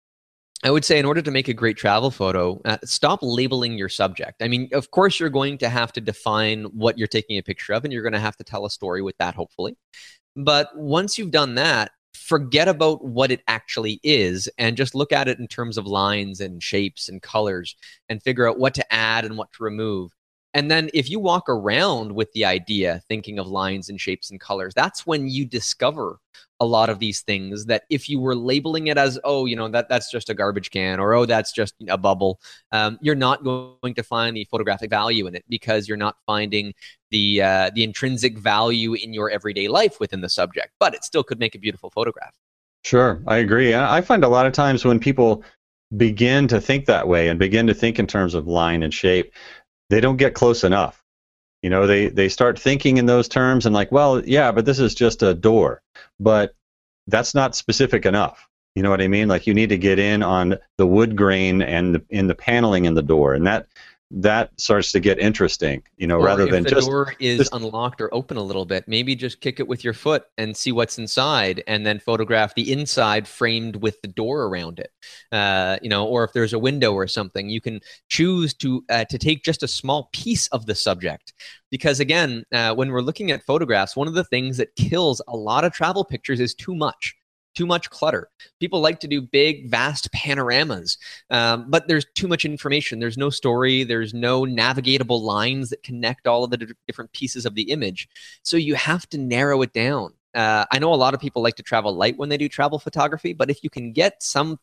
I 0.65 0.71
would 0.71 0.85
say, 0.85 0.99
in 0.99 1.05
order 1.05 1.23
to 1.23 1.31
make 1.33 1.49
a 1.49 1.55
great 1.55 1.77
travel 1.77 2.11
photo, 2.13 2.61
uh, 2.65 2.77
stop 2.85 3.19
labeling 3.21 3.77
your 3.77 3.89
subject. 3.89 4.43
I 4.43 4.49
mean, 4.49 4.69
of 4.73 4.93
course, 4.93 5.19
you're 5.19 5.29
going 5.29 5.59
to 5.59 5.69
have 5.69 5.93
to 5.95 6.01
define 6.01 6.65
what 6.65 6.97
you're 6.97 7.09
taking 7.09 7.37
a 7.37 7.43
picture 7.43 7.73
of, 7.73 7.83
and 7.83 7.93
you're 7.93 8.03
going 8.03 8.13
to 8.13 8.21
have 8.21 8.37
to 8.37 8.45
tell 8.45 8.65
a 8.65 8.71
story 8.71 9.03
with 9.03 9.17
that, 9.19 9.35
hopefully. 9.35 9.77
But 10.37 10.69
once 10.77 11.19
you've 11.19 11.33
done 11.33 11.57
that, 11.57 11.91
forget 12.15 12.69
about 12.69 13.05
what 13.05 13.33
it 13.33 13.43
actually 13.49 13.99
is 14.05 14.49
and 14.57 14.77
just 14.77 14.95
look 14.95 15.13
at 15.13 15.29
it 15.29 15.39
in 15.39 15.49
terms 15.49 15.77
of 15.77 15.87
lines 15.87 16.41
and 16.41 16.63
shapes 16.63 17.09
and 17.09 17.21
colors 17.21 17.75
and 18.09 18.23
figure 18.23 18.49
out 18.49 18.59
what 18.59 18.75
to 18.75 18.93
add 18.93 19.25
and 19.25 19.37
what 19.37 19.53
to 19.53 19.65
remove. 19.65 20.13
And 20.55 20.71
then 20.71 20.91
if 20.93 21.09
you 21.09 21.19
walk 21.19 21.49
around 21.49 22.13
with 22.13 22.31
the 22.33 22.45
idea, 22.45 23.03
thinking 23.09 23.39
of 23.39 23.47
lines 23.47 23.89
and 23.89 24.01
shapes 24.01 24.31
and 24.31 24.39
colors, 24.39 24.75
that's 24.75 25.07
when 25.07 25.29
you 25.29 25.45
discover 25.45 26.19
a 26.61 26.67
lot 26.67 26.91
of 26.91 27.01
these 27.01 27.23
things 27.23 27.67
that 27.67 27.83
if 27.91 28.09
you 28.09 28.21
were 28.21 28.37
labeling 28.37 28.87
it 28.87 28.97
as, 28.97 29.19
oh, 29.25 29.47
you 29.47 29.57
know, 29.57 29.69
that 29.69 29.89
that's 29.89 30.11
just 30.11 30.31
a 30.31 30.35
garbage 30.35 30.71
can 30.71 31.01
or 31.01 31.15
oh, 31.15 31.27
that's 31.27 31.53
just 31.53 31.75
a 31.89 31.99
bubble, 31.99 32.39
um, 32.71 32.99
you're 33.03 33.15
not 33.17 33.43
going 33.43 33.95
to 33.95 34.03
find 34.03 34.37
the 34.37 34.45
photographic 34.45 34.89
value 34.89 35.27
in 35.27 35.35
it 35.35 35.45
because 35.49 35.89
you're 35.89 35.97
not 35.97 36.17
finding 36.25 36.73
the 37.11 37.43
uh, 37.43 37.71
the 37.75 37.83
intrinsic 37.83 38.39
value 38.39 38.95
in 38.95 39.13
your 39.13 39.31
everyday 39.31 39.69
life 39.69 39.99
within 39.99 40.21
the 40.21 40.29
subject. 40.29 40.71
But 40.79 40.95
it 40.95 41.03
still 41.03 41.25
could 41.25 41.41
make 41.41 41.55
a 41.55 41.59
beautiful 41.59 41.91
photograph. 41.91 42.35
Sure, 42.85 43.23
I 43.27 43.39
agree. 43.39 43.75
I 43.75 44.01
find 44.01 44.23
a 44.23 44.29
lot 44.29 44.47
of 44.47 44.53
times 44.53 44.85
when 44.85 44.99
people 44.99 45.45
begin 45.97 46.49
to 46.49 46.61
think 46.61 46.87
that 46.87 47.07
way 47.07 47.29
and 47.29 47.39
begin 47.39 47.67
to 47.67 47.75
think 47.75 47.99
in 47.99 48.07
terms 48.07 48.35
of 48.35 48.47
line 48.47 48.83
and 48.83 48.95
shape, 48.95 49.33
they 49.93 50.01
don't 50.01 50.17
get 50.17 50.33
close 50.33 50.65
enough. 50.65 51.05
You 51.63 51.69
know, 51.69 51.87
they, 51.87 52.09
they 52.09 52.31
start 52.31 52.59
thinking 52.59 52.97
in 52.97 53.05
those 53.05 53.29
terms 53.29 53.67
and 53.67 53.75
like, 53.75 53.93
well, 53.93 54.25
yeah, 54.25 54.51
but 54.51 54.65
this 54.65 54.79
is 54.79 54.95
just 54.95 55.23
a 55.23 55.35
door. 55.35 55.83
But 56.19 56.55
that's 57.09 57.35
not 57.35 57.55
specific 57.55 58.07
enough. 58.07 58.49
You 58.75 58.83
know 58.83 58.89
what 58.89 59.03
I 59.03 59.09
mean? 59.09 59.29
Like 59.29 59.47
you 59.47 59.53
need 59.53 59.69
to 59.69 59.77
get 59.77 59.99
in 59.99 60.23
on 60.23 60.57
the 60.79 60.87
wood 60.87 61.15
grain 61.15 61.61
and 61.61 61.97
the, 61.97 62.05
in 62.09 62.27
the 62.27 62.35
paneling 62.35 62.87
in 62.87 62.95
the 62.95 63.03
door, 63.03 63.35
and 63.35 63.47
that 63.47 63.67
that 64.15 64.51
starts 64.59 64.93
to 64.93 65.01
get 65.01 65.19
interesting. 65.19 65.83
You 65.97 66.07
know, 66.07 66.19
Or 66.19 66.25
rather 66.27 66.47
than 66.47 66.65
the 66.65 66.71
just 66.71 66.87
the 66.87 66.91
door 66.91 67.15
is 67.19 67.39
just- 67.39 67.55
unlocked 67.55 68.01
or 68.01 68.13
open 68.15 68.37
a 68.37 68.43
little 68.43 68.65
bit, 68.67 68.87
maybe 68.87 69.15
just 69.17 69.41
kick 69.41 69.59
it 69.59 69.67
with 69.67 69.83
your 69.85 69.95
foot 69.95 70.25
and 70.37 70.57
see 70.57 70.71
what's 70.71 70.99
inside, 70.99 71.63
and 71.67 71.87
then 71.87 71.99
photograph 71.99 72.55
the 72.55 72.71
inside 72.71 73.27
framed 73.27 73.77
with 73.77 74.01
the 74.03 74.09
door 74.09 74.45
around 74.45 74.79
it. 74.79 74.91
Uh, 75.33 75.79
you 75.83 75.89
know, 75.89 76.07
or 76.07 76.25
if 76.25 76.33
there's 76.33 76.53
a 76.53 76.59
window 76.59 76.93
or 76.93 77.07
something, 77.07 77.49
you 77.49 77.61
can 77.61 77.81
choose 78.09 78.53
to 78.55 78.85
uh, 78.91 79.05
to 79.07 79.19
take 79.19 79.45
just 79.45 79.63
a 79.63 79.69
small 79.69 80.11
piece 80.13 80.47
of 80.49 80.67
the 80.67 80.75
subject. 80.75 81.33
Because 81.71 82.01
again, 82.01 82.45
uh, 82.53 82.75
when 82.75 82.91
we're 82.91 83.01
looking 83.01 83.31
at 83.31 83.43
photographs, 83.45 83.97
one 83.97 84.09
of 84.09 84.15
the 84.15 84.25
things 84.25 84.59
that 84.59 84.77
kills 84.77 85.23
a 85.27 85.37
lot 85.37 85.65
of 85.65 85.73
travel 85.73 86.05
pictures 86.05 86.39
is 86.39 86.55
too 86.55 86.75
much. 86.75 87.17
Too 87.55 87.67
much 87.67 87.91
clutter. 87.91 88.29
People 88.61 88.81
like 88.81 89.01
to 89.01 89.09
do 89.09 89.21
big, 89.21 89.69
vast 89.71 90.11
panoramas, 90.13 90.97
um, 91.29 91.67
but 91.69 91.87
there's 91.87 92.07
too 92.15 92.27
much 92.27 92.45
information. 92.47 92.99
There's 92.99 93.19
no 93.19 93.29
story. 93.29 93.85
There's 93.85 94.15
no 94.15 94.43
navigatable 94.43 95.21
lines 95.21 95.69
that 95.71 95.83
connect 95.83 96.27
all 96.27 96.45
of 96.45 96.51
the 96.51 96.57
d- 96.57 96.73
different 96.87 97.13
pieces 97.13 97.45
of 97.45 97.55
the 97.55 97.71
image. 97.71 98.09
So 98.43 98.57
you 98.57 98.75
have 98.75 99.07
to 99.11 99.19
narrow 99.19 99.61
it 99.63 99.75
down. 99.75 100.15
Uh, 100.35 100.65
I 100.71 100.79
know 100.79 100.95
a 100.95 100.97
lot 100.97 101.13
of 101.13 101.21
people 101.21 101.43
like 101.43 101.57
to 101.57 101.63
travel 101.63 101.95
light 101.95 102.17
when 102.17 102.31
they 102.31 102.39
do 102.39 102.49
travel 102.49 102.79
photography, 102.79 103.35
but 103.35 103.51
if 103.51 103.63
you 103.63 103.71
can 103.71 103.93
get 103.93 104.23
some 104.23 104.59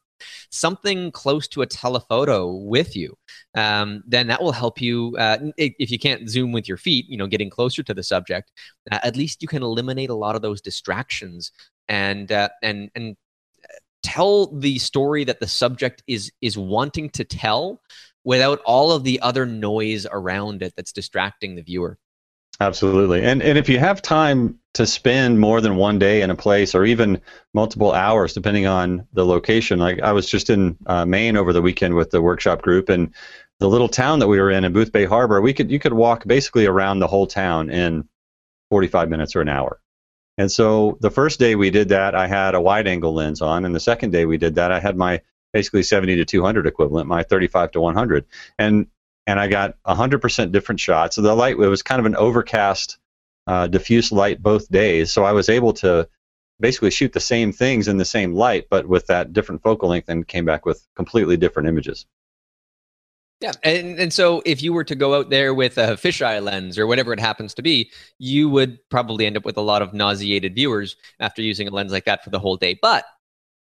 something 0.49 1.11
close 1.11 1.47
to 1.47 1.61
a 1.61 1.65
telephoto 1.65 2.51
with 2.51 2.95
you, 2.95 3.17
um, 3.55 4.03
then 4.05 4.27
that 4.27 4.41
will 4.41 4.51
help 4.51 4.81
you. 4.81 5.15
Uh, 5.17 5.37
if 5.57 5.91
you 5.91 5.99
can't 5.99 6.29
zoom 6.29 6.51
with 6.51 6.67
your 6.67 6.77
feet, 6.77 7.07
you 7.07 7.17
know, 7.17 7.27
getting 7.27 7.49
closer 7.49 7.83
to 7.83 7.93
the 7.93 8.03
subject, 8.03 8.51
uh, 8.91 8.99
at 9.03 9.15
least 9.15 9.41
you 9.41 9.47
can 9.47 9.63
eliminate 9.63 10.09
a 10.09 10.15
lot 10.15 10.35
of 10.35 10.41
those 10.41 10.61
distractions 10.61 11.51
and 11.89 12.31
uh, 12.31 12.49
and 12.63 12.89
and 12.95 13.17
tell 14.03 14.47
the 14.47 14.79
story 14.79 15.25
that 15.25 15.39
the 15.39 15.47
subject 15.47 16.03
is 16.07 16.31
is 16.41 16.57
wanting 16.57 17.09
to 17.09 17.25
tell 17.25 17.81
without 18.23 18.59
all 18.65 18.91
of 18.91 19.03
the 19.03 19.19
other 19.21 19.45
noise 19.45 20.05
around 20.11 20.61
it 20.61 20.73
that's 20.77 20.93
distracting 20.93 21.55
the 21.55 21.61
viewer. 21.61 21.97
Absolutely. 22.61 23.23
And 23.23 23.41
and 23.41 23.57
if 23.57 23.67
you 23.67 23.79
have 23.79 24.01
time 24.01 24.59
to 24.73 24.85
spend 24.85 25.39
more 25.39 25.61
than 25.61 25.75
one 25.75 25.97
day 25.97 26.21
in 26.21 26.29
a 26.29 26.35
place 26.35 26.75
or 26.75 26.85
even 26.85 27.19
multiple 27.53 27.91
hours 27.91 28.33
depending 28.33 28.67
on 28.67 29.07
the 29.13 29.25
location. 29.25 29.79
Like 29.79 30.01
I 30.01 30.11
was 30.11 30.29
just 30.29 30.49
in 30.49 30.77
uh, 30.85 31.05
Maine 31.05 31.37
over 31.37 31.53
the 31.53 31.61
weekend 31.61 31.95
with 31.95 32.11
the 32.11 32.21
workshop 32.21 32.61
group 32.61 32.89
and 32.89 33.13
the 33.59 33.67
little 33.67 33.89
town 33.89 34.19
that 34.19 34.27
we 34.27 34.39
were 34.39 34.51
in 34.51 34.63
in 34.63 34.73
Boothbay 34.73 35.07
Harbor, 35.07 35.41
we 35.41 35.53
could 35.53 35.71
you 35.71 35.79
could 35.79 35.93
walk 35.93 36.25
basically 36.25 36.65
around 36.65 36.99
the 36.99 37.07
whole 37.07 37.27
town 37.27 37.69
in 37.69 38.07
45 38.69 39.09
minutes 39.09 39.35
or 39.35 39.41
an 39.41 39.49
hour. 39.49 39.81
And 40.39 40.49
so 40.49 40.97
the 41.01 41.11
first 41.11 41.37
day 41.37 41.55
we 41.55 41.69
did 41.69 41.89
that, 41.89 42.15
I 42.15 42.25
had 42.25 42.55
a 42.55 42.61
wide 42.61 42.87
angle 42.87 43.13
lens 43.13 43.41
on, 43.41 43.65
and 43.65 43.75
the 43.75 43.79
second 43.79 44.11
day 44.11 44.25
we 44.25 44.37
did 44.37 44.55
that, 44.55 44.71
I 44.71 44.79
had 44.79 44.95
my 44.95 45.21
basically 45.51 45.83
70 45.83 46.15
to 46.15 46.23
200 46.23 46.65
equivalent, 46.65 47.09
my 47.09 47.23
35 47.23 47.71
to 47.71 47.81
100. 47.81 48.25
And 48.57 48.87
and 49.27 49.37
I 49.37 49.49
got 49.49 49.75
100% 49.85 50.51
different 50.53 50.79
shots. 50.79 51.17
So 51.17 51.21
the 51.21 51.35
light 51.35 51.59
it 51.59 51.67
was 51.67 51.83
kind 51.83 51.99
of 51.99 52.05
an 52.05 52.15
overcast, 52.15 52.99
uh, 53.47 53.67
diffuse 53.67 54.13
light 54.13 54.41
both 54.41 54.71
days. 54.71 55.11
So 55.11 55.25
I 55.25 55.33
was 55.33 55.49
able 55.49 55.73
to 55.73 56.07
basically 56.61 56.91
shoot 56.91 57.11
the 57.11 57.19
same 57.19 57.51
things 57.51 57.89
in 57.89 57.97
the 57.97 58.05
same 58.05 58.33
light, 58.33 58.67
but 58.69 58.87
with 58.87 59.07
that 59.07 59.33
different 59.33 59.61
focal 59.61 59.89
length, 59.89 60.07
and 60.07 60.25
came 60.25 60.45
back 60.45 60.65
with 60.65 60.87
completely 60.95 61.35
different 61.35 61.67
images. 61.67 62.05
Yeah, 63.39 63.53
and 63.63 63.97
and 63.97 64.11
so 64.11 64.41
if 64.45 64.61
you 64.61 64.73
were 64.73 64.83
to 64.83 64.95
go 64.95 65.15
out 65.15 65.29
there 65.29 65.53
with 65.53 65.77
a 65.77 65.95
fisheye 65.95 66.43
lens 66.43 66.77
or 66.77 66.85
whatever 66.87 67.13
it 67.13 67.21
happens 67.21 67.53
to 67.53 67.61
be, 67.61 67.89
you 68.17 68.49
would 68.49 68.77
probably 68.89 69.25
end 69.25 69.37
up 69.37 69.45
with 69.45 69.55
a 69.57 69.61
lot 69.61 69.81
of 69.81 69.93
nauseated 69.93 70.55
viewers 70.55 70.97
after 71.21 71.41
using 71.41 71.67
a 71.67 71.71
lens 71.71 71.93
like 71.93 72.03
that 72.05 72.21
for 72.23 72.31
the 72.31 72.39
whole 72.39 72.57
day. 72.57 72.77
But 72.81 73.05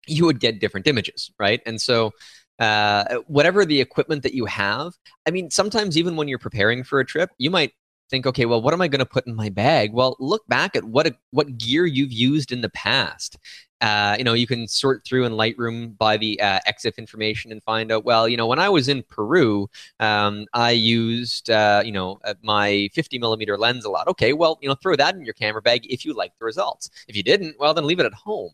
you 0.08 0.26
would 0.26 0.40
get 0.40 0.60
different 0.60 0.88
images, 0.88 1.32
right? 1.40 1.62
And 1.66 1.80
so 1.82 2.12
uh, 2.60 3.20
whatever 3.28 3.66
the 3.66 3.82
equipment 3.82 4.24
that 4.24 4.34
you 4.34 4.46
have, 4.46 4.94
I 5.28 5.32
mean, 5.32 5.52
sometimes 5.52 5.98
even 5.98 6.16
when 6.16 6.28
you're 6.28 6.40
preparing 6.40 6.84
for 6.84 7.00
a 7.00 7.06
trip, 7.06 7.30
you 7.38 7.52
might 7.52 7.74
think, 8.10 8.26
okay, 8.26 8.46
well, 8.46 8.62
what 8.62 8.74
am 8.74 8.82
I 8.82 8.88
going 8.88 9.00
to 9.00 9.06
put 9.06 9.28
in 9.28 9.36
my 9.36 9.50
bag? 9.50 9.94
Well, 9.94 10.16
look 10.20 10.48
back 10.48 10.76
at 10.76 10.86
what 10.86 11.16
what 11.32 11.58
gear 11.58 11.86
you've 11.86 12.12
used 12.12 12.52
in 12.52 12.62
the 12.62 12.70
past. 12.70 13.38
Uh, 13.82 14.16
you 14.18 14.24
know, 14.24 14.34
you 14.34 14.48
can 14.48 14.68
sort 14.68 15.04
through 15.06 15.26
in 15.26 15.34
Lightroom 15.34 15.98
by 15.98 16.18
the 16.18 16.40
uh, 16.42 16.60
EXIF 16.68 16.98
information 16.98 17.52
and 17.52 17.62
find 17.64 17.92
out. 17.92 18.06
Well, 18.06 18.28
you 18.28 18.36
know, 18.36 18.48
when 18.48 18.60
I 18.60 18.70
was 18.70 18.88
in 18.88 19.04
Peru, 19.04 19.70
um, 20.00 20.46
I 20.54 20.72
used 20.72 21.50
uh, 21.50 21.84
you 21.86 21.92
know 21.92 22.20
uh, 22.24 22.34
my 22.42 22.90
50 22.94 23.20
millimeter 23.20 23.58
lens 23.58 23.86
a 23.86 23.90
lot. 23.90 24.08
Okay, 24.08 24.34
well, 24.34 24.58
you 24.62 24.68
know, 24.68 24.76
throw 24.76 24.96
that 24.96 25.16
in 25.16 25.24
your 25.24 25.34
camera 25.36 25.62
bag 25.62 25.86
if 25.92 26.06
you 26.06 26.14
like 26.14 26.34
the 26.40 26.46
results. 26.46 26.90
If 27.08 27.16
you 27.16 27.24
didn't, 27.24 27.56
well, 27.60 27.74
then 27.74 27.86
leave 27.86 28.00
it 28.00 28.06
at 28.06 28.14
home. 28.14 28.52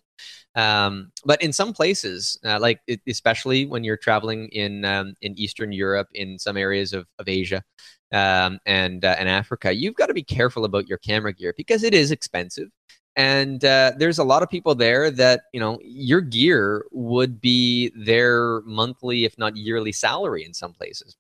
Um, 0.56 1.12
but 1.26 1.42
in 1.42 1.52
some 1.52 1.74
places, 1.74 2.38
uh, 2.46 2.60
like 2.60 2.80
it, 2.88 3.02
especially 3.08 3.66
when 3.66 3.84
you're 3.84 3.98
traveling 3.98 4.50
in 4.50 4.86
um, 4.86 5.16
in 5.22 5.38
Eastern 5.40 5.72
Europe, 5.72 6.08
in 6.14 6.38
some 6.38 6.58
areas 6.58 6.94
of, 6.94 7.08
of 7.18 7.28
Asia 7.28 7.64
um, 8.12 8.60
and 8.66 9.04
uh, 9.04 9.16
and 9.18 9.28
Africa, 9.28 9.74
you've 9.74 9.96
got 9.96 10.08
to 10.08 10.14
be 10.14 10.24
careful 10.24 10.66
about 10.66 10.88
your 10.88 11.00
camera 11.00 11.34
gear 11.34 11.54
because 11.58 11.84
it 11.84 11.94
is 11.94 12.12
expensive. 12.12 12.70
And 13.16 13.64
uh, 13.64 13.94
there's 13.98 14.18
a 14.20 14.24
lot 14.24 14.42
of 14.44 14.50
people 14.50 14.74
there 14.76 15.12
that 15.12 15.42
you 15.54 15.60
know 15.60 15.80
your 15.84 16.22
gear 16.22 16.86
would 16.92 17.40
be 17.40 17.92
their 17.96 18.62
monthly, 18.62 19.26
if 19.26 19.38
not 19.38 19.56
yearly, 19.56 19.92
salary 19.92 20.44
in 20.46 20.54
some 20.54 20.74
places. 20.74 21.16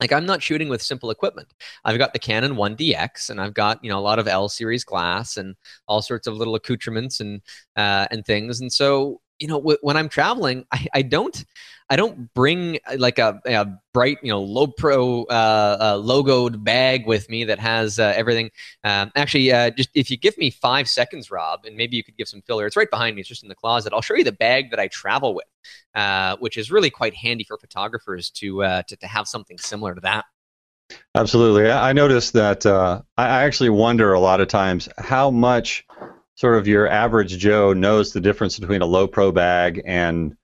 Like 0.00 0.12
i'm 0.12 0.26
not 0.26 0.42
shooting 0.42 0.68
with 0.68 0.82
simple 0.82 1.10
equipment. 1.10 1.52
I've 1.84 1.98
got 1.98 2.12
the 2.12 2.18
canon 2.18 2.56
1dx 2.56 3.30
and 3.30 3.40
i've 3.40 3.54
got 3.54 3.82
you 3.82 3.90
know 3.90 3.98
a 3.98 4.00
lot 4.00 4.18
of 4.18 4.28
l 4.28 4.48
series 4.48 4.84
glass 4.84 5.36
and 5.38 5.56
all 5.88 6.02
sorts 6.02 6.26
of 6.26 6.36
little 6.36 6.54
accoutrements 6.54 7.20
and 7.20 7.40
uh, 7.76 8.06
and 8.10 8.24
things. 8.24 8.60
And 8.60 8.72
so 8.72 9.20
you 9.38 9.48
know 9.48 9.58
w- 9.58 9.78
when 9.82 9.96
i'm 9.96 10.08
traveling 10.08 10.64
I, 10.72 10.86
I 10.94 11.02
don't 11.02 11.44
i 11.90 11.96
don't 11.96 12.32
bring 12.34 12.78
uh, 12.86 12.96
like 12.98 13.18
a, 13.18 13.40
a 13.46 13.66
bright 13.92 14.18
you 14.22 14.30
know 14.30 14.44
Lowepro 14.44 15.24
uh, 15.28 15.32
uh, 15.32 15.96
logoed 15.96 16.62
bag 16.62 17.06
with 17.06 17.28
me 17.28 17.44
that 17.44 17.58
has 17.58 17.98
uh, 17.98 18.12
everything 18.16 18.50
um, 18.84 19.10
actually 19.16 19.52
uh, 19.52 19.70
just 19.70 19.90
if 19.94 20.10
you 20.10 20.16
give 20.16 20.36
me 20.38 20.50
five 20.50 20.88
seconds 20.88 21.30
rob 21.30 21.64
and 21.64 21.76
maybe 21.76 21.96
you 21.96 22.04
could 22.04 22.16
give 22.16 22.28
some 22.28 22.42
filler 22.42 22.66
it's 22.66 22.76
right 22.76 22.90
behind 22.90 23.16
me 23.16 23.20
it's 23.20 23.28
just 23.28 23.42
in 23.42 23.48
the 23.48 23.54
closet 23.54 23.92
i'll 23.92 24.02
show 24.02 24.14
you 24.14 24.24
the 24.24 24.32
bag 24.32 24.70
that 24.70 24.80
i 24.80 24.88
travel 24.88 25.34
with 25.34 25.46
uh, 25.94 26.36
which 26.38 26.56
is 26.56 26.70
really 26.70 26.90
quite 26.90 27.14
handy 27.14 27.44
for 27.44 27.56
photographers 27.58 28.30
to, 28.30 28.60
to 28.86 28.96
to 28.96 29.06
have 29.06 29.26
something 29.26 29.58
similar 29.58 29.94
to 29.94 30.00
that. 30.02 30.24
Absolutely. 31.14 31.70
I 31.70 31.92
noticed 31.92 32.32
that 32.34 32.64
uh, 32.64 33.02
I 33.16 33.44
actually 33.44 33.70
wonder 33.70 34.12
a 34.12 34.20
lot 34.20 34.40
of 34.40 34.48
times 34.48 34.88
how 34.98 35.30
much 35.30 35.84
sort 36.34 36.58
of 36.58 36.68
your 36.68 36.88
average 36.88 37.38
Joe 37.38 37.72
knows 37.72 38.12
the 38.12 38.20
difference 38.20 38.58
between 38.58 38.82
a 38.82 38.86
Lowepro 38.86 39.32
bag 39.34 39.82
and 39.84 40.36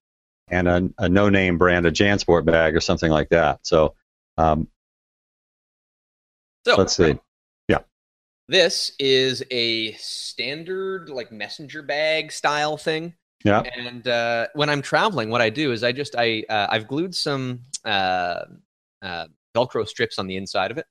and 0.52 0.68
a, 0.68 0.90
a 0.98 1.08
no 1.08 1.28
name 1.28 1.58
brand, 1.58 1.86
a 1.86 1.90
Jansport 1.90 2.44
bag 2.44 2.76
or 2.76 2.80
something 2.80 3.10
like 3.10 3.30
that. 3.30 3.66
So 3.66 3.94
um, 4.38 4.68
So 6.64 6.76
let's 6.76 6.94
see. 6.96 7.18
Yeah. 7.68 7.78
This 8.48 8.92
is 8.98 9.42
a 9.50 9.92
standard 9.92 11.08
like 11.08 11.32
messenger 11.32 11.82
bag 11.82 12.30
style 12.30 12.76
thing. 12.76 13.14
Yeah. 13.44 13.62
And 13.76 14.06
uh, 14.06 14.46
when 14.54 14.70
I'm 14.70 14.82
traveling, 14.82 15.30
what 15.30 15.40
I 15.40 15.50
do 15.50 15.72
is 15.72 15.82
I 15.82 15.90
just 15.90 16.14
I 16.16 16.44
uh, 16.48 16.68
I've 16.70 16.86
glued 16.86 17.14
some 17.14 17.60
uh, 17.84 18.44
uh, 19.02 19.26
Velcro 19.56 19.88
strips 19.88 20.18
on 20.18 20.28
the 20.28 20.36
inside 20.36 20.70
of 20.70 20.78
it, 20.78 20.86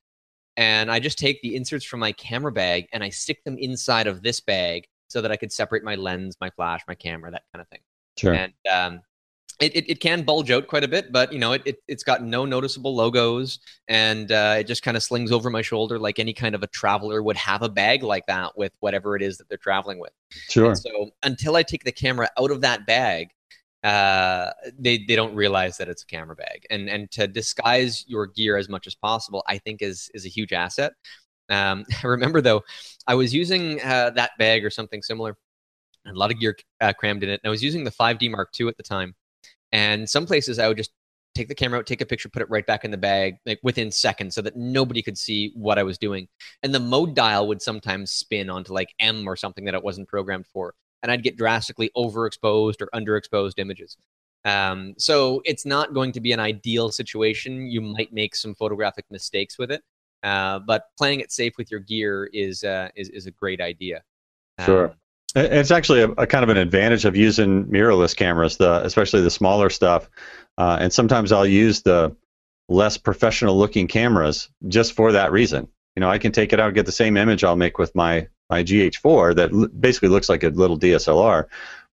and 0.58 0.91
I 0.91 1.00
just 1.00 1.17
take 1.17 1.41
the 1.41 1.56
inserts 1.56 1.86
from 1.86 2.02
my 2.02 2.12
camera 2.12 2.52
bag 2.52 2.88
and 2.91 3.04
I 3.04 3.10
stick 3.10 3.43
them 3.45 3.58
inside 3.58 4.08
of 4.08 4.21
this 4.21 4.41
bag 4.41 4.88
so 5.08 5.21
that 5.21 5.32
I 5.32 5.38
could 5.38 5.52
separate 5.52 5.84
my 5.84 5.95
lens, 5.95 6.36
my 6.41 6.50
flash, 6.50 6.82
my 6.88 6.95
camera, 6.95 7.32
that 7.32 7.43
kind 7.54 7.62
of 7.62 7.69
thing. 7.69 7.82
Sure. 8.17 8.34
And 8.34 8.54
um, 8.69 9.02
it, 9.62 9.76
it, 9.76 9.89
it 9.91 10.00
can 10.00 10.24
bulge 10.24 10.50
out 10.50 10.67
quite 10.67 10.84
a 10.84 10.88
bit, 10.88 11.12
but 11.12 11.32
you 11.32 11.39
know 11.39 11.54
it, 11.54 11.62
it 11.65 11.78
it's 11.88 12.04
got 12.04 12.24
no 12.24 12.45
noticeable 12.45 12.95
logos, 12.95 13.60
and 13.88 14.32
uh, 14.32 14.56
it 14.60 14.65
just 14.65 14.84
kind 14.84 14.97
of 14.97 15.04
slings 15.04 15.32
over 15.32 15.50
my 15.50 15.62
shoulder 15.62 16.00
like 16.00 16.19
any 16.19 16.34
kind 16.34 16.56
of 16.56 16.63
a 16.63 16.67
traveler 16.67 17.21
would 17.21 17.38
have 17.38 17.62
a 17.62 17.69
bag 17.69 18.04
like 18.04 18.26
that 18.26 18.58
with 18.58 18.74
whatever 18.80 19.15
it 19.15 19.21
is 19.21 19.38
that 19.38 19.47
they're 19.47 19.58
traveling 19.58 20.00
with. 20.00 20.12
Sure. 20.50 20.67
And 20.67 20.78
so 20.78 21.12
until 21.24 21.56
I 21.56 21.63
take 21.63 21.84
the 21.84 21.91
camera 21.91 22.30
out 22.39 22.52
of 22.52 22.62
that 22.62 22.86
bag, 22.88 23.30
uh, 23.84 24.52
they 24.78 24.97
they 25.08 25.15
don't 25.15 25.36
realize 25.36 25.78
that 25.78 25.88
it's 25.88 26.04
a 26.04 26.08
camera 26.08 26.36
bag, 26.36 26.65
and 26.69 26.89
and 26.89 27.10
to 27.12 27.28
disguise 27.28 28.04
your 28.08 28.28
gear 28.28 28.58
as 28.58 28.67
much 28.67 28.88
as 28.88 28.95
possible, 28.95 29.43
I 29.47 29.60
think 29.60 29.82
is 29.82 30.10
is 30.13 30.26
a 30.26 30.30
huge 30.30 30.54
asset. 30.54 30.93
Um, 31.50 31.86
I 32.04 32.08
remember 32.08 32.41
though, 32.41 32.63
I 33.06 33.15
was 33.15 33.34
using 33.34 33.82
uh, 33.82 34.10
that 34.12 34.32
bag 34.39 34.65
or 34.65 34.71
something 34.71 35.04
similar, 35.04 35.38
and 36.06 36.15
a 36.15 36.19
lot 36.19 36.32
of 36.32 36.39
gear 36.39 36.58
uh, 36.80 36.93
crammed 36.93 37.24
in 37.24 37.30
it. 37.30 37.41
And 37.43 37.50
I 37.50 37.52
was 37.52 37.63
using 37.63 37.84
the 37.84 37.91
5D 37.91 38.32
Mark 38.32 38.50
II 38.60 38.67
at 38.67 38.78
the 38.78 38.84
time, 38.84 39.15
and 39.71 40.10
some 40.10 40.25
places 40.25 40.60
I 40.60 40.67
would 40.67 40.77
just 40.77 40.91
take 41.34 41.47
the 41.47 41.55
camera 41.55 41.79
out, 41.79 41.88
take 41.88 42.01
a 42.01 42.05
picture, 42.05 42.27
put 42.27 42.41
it 42.41 42.49
right 42.49 42.65
back 42.65 42.84
in 42.84 42.91
the 42.91 42.97
bag, 42.97 43.38
like 43.45 43.60
within 43.63 43.89
seconds, 43.91 44.36
so 44.36 44.41
that 44.41 44.57
nobody 44.57 45.01
could 45.01 45.17
see 45.17 45.51
what 45.55 45.79
I 45.79 45.84
was 45.84 45.97
doing. 45.97 46.27
And 46.62 46.75
the 46.75 46.79
mode 46.79 47.15
dial 47.15 47.47
would 47.47 47.62
sometimes 47.62 48.12
spin 48.12 48.49
onto 48.49 48.73
like 48.73 48.89
M 48.99 49.27
or 49.27 49.36
something 49.38 49.63
that 49.65 49.73
it 49.73 49.84
wasn't 49.84 50.10
programmed 50.10 50.47
for, 50.47 50.73
and 51.03 51.12
I'd 51.12 51.23
get 51.23 51.38
drastically 51.38 51.89
overexposed 51.95 52.81
or 52.81 52.89
underexposed 52.93 53.60
images. 53.60 53.95
Um, 54.43 54.95
so 54.97 55.41
it's 55.45 55.65
not 55.65 55.93
going 55.93 56.12
to 56.13 56.19
be 56.19 56.31
an 56.31 56.39
ideal 56.39 56.91
situation. 56.91 57.67
You 57.67 57.79
might 57.79 58.12
make 58.12 58.36
some 58.36 58.55
photographic 58.55 59.05
mistakes 59.12 59.57
with 59.60 59.71
it, 59.71 59.84
uh, 60.23 60.60
but 60.60 60.86
playing 60.97 61.19
it 61.21 61.31
safe 61.31 61.53
with 61.57 61.71
your 61.71 61.79
gear 61.79 62.29
is 62.34 62.63
uh, 62.63 62.89
is 62.95 63.10
is 63.10 63.27
a 63.27 63.31
great 63.31 63.62
idea. 63.62 64.03
Sure. 64.60 64.86
Um, 64.88 64.91
It- 64.91 64.97
It's 65.36 65.72
actually 65.72 66.02
a, 66.02 66.10
a 66.12 66.28
kind 66.28 66.44
of 66.44 66.50
an 66.50 66.58
advantage 66.58 67.06
of 67.06 67.15
using 67.15 67.65
mirrorless 67.65 68.15
cameras, 68.15 68.58
the 68.58 68.84
especially 68.84 69.22
the 69.22 69.30
smaller 69.30 69.70
stuff. 69.70 70.10
Uh, 70.58 70.78
and 70.82 70.91
sometimes 70.91 71.32
I'll 71.32 71.48
use 71.48 71.82
the 71.82 72.15
less 72.67 72.98
professional 72.98 73.58
looking 73.58 73.88
cameras 73.88 74.50
just 74.67 74.94
for 74.94 75.13
that 75.13 75.32
reason. 75.32 75.67
You 75.96 76.02
know, 76.02 76.10
I 76.10 76.17
can 76.17 76.32
take 76.32 76.54
it 76.54 76.60
out 76.60 76.67
and 76.67 76.76
get 76.76 76.86
the 76.86 76.91
same 76.91 77.17
image 77.17 77.44
I'll 77.44 77.56
make 77.56 77.78
with 77.78 77.96
my 77.96 78.28
my 78.50 78.63
GH4 78.63 79.36
that 79.36 79.54
l- 79.54 79.67
basically 79.67 80.10
looks 80.10 80.28
like 80.28 80.44
a 80.44 80.50
little 80.50 80.78
DSLR, 80.78 81.46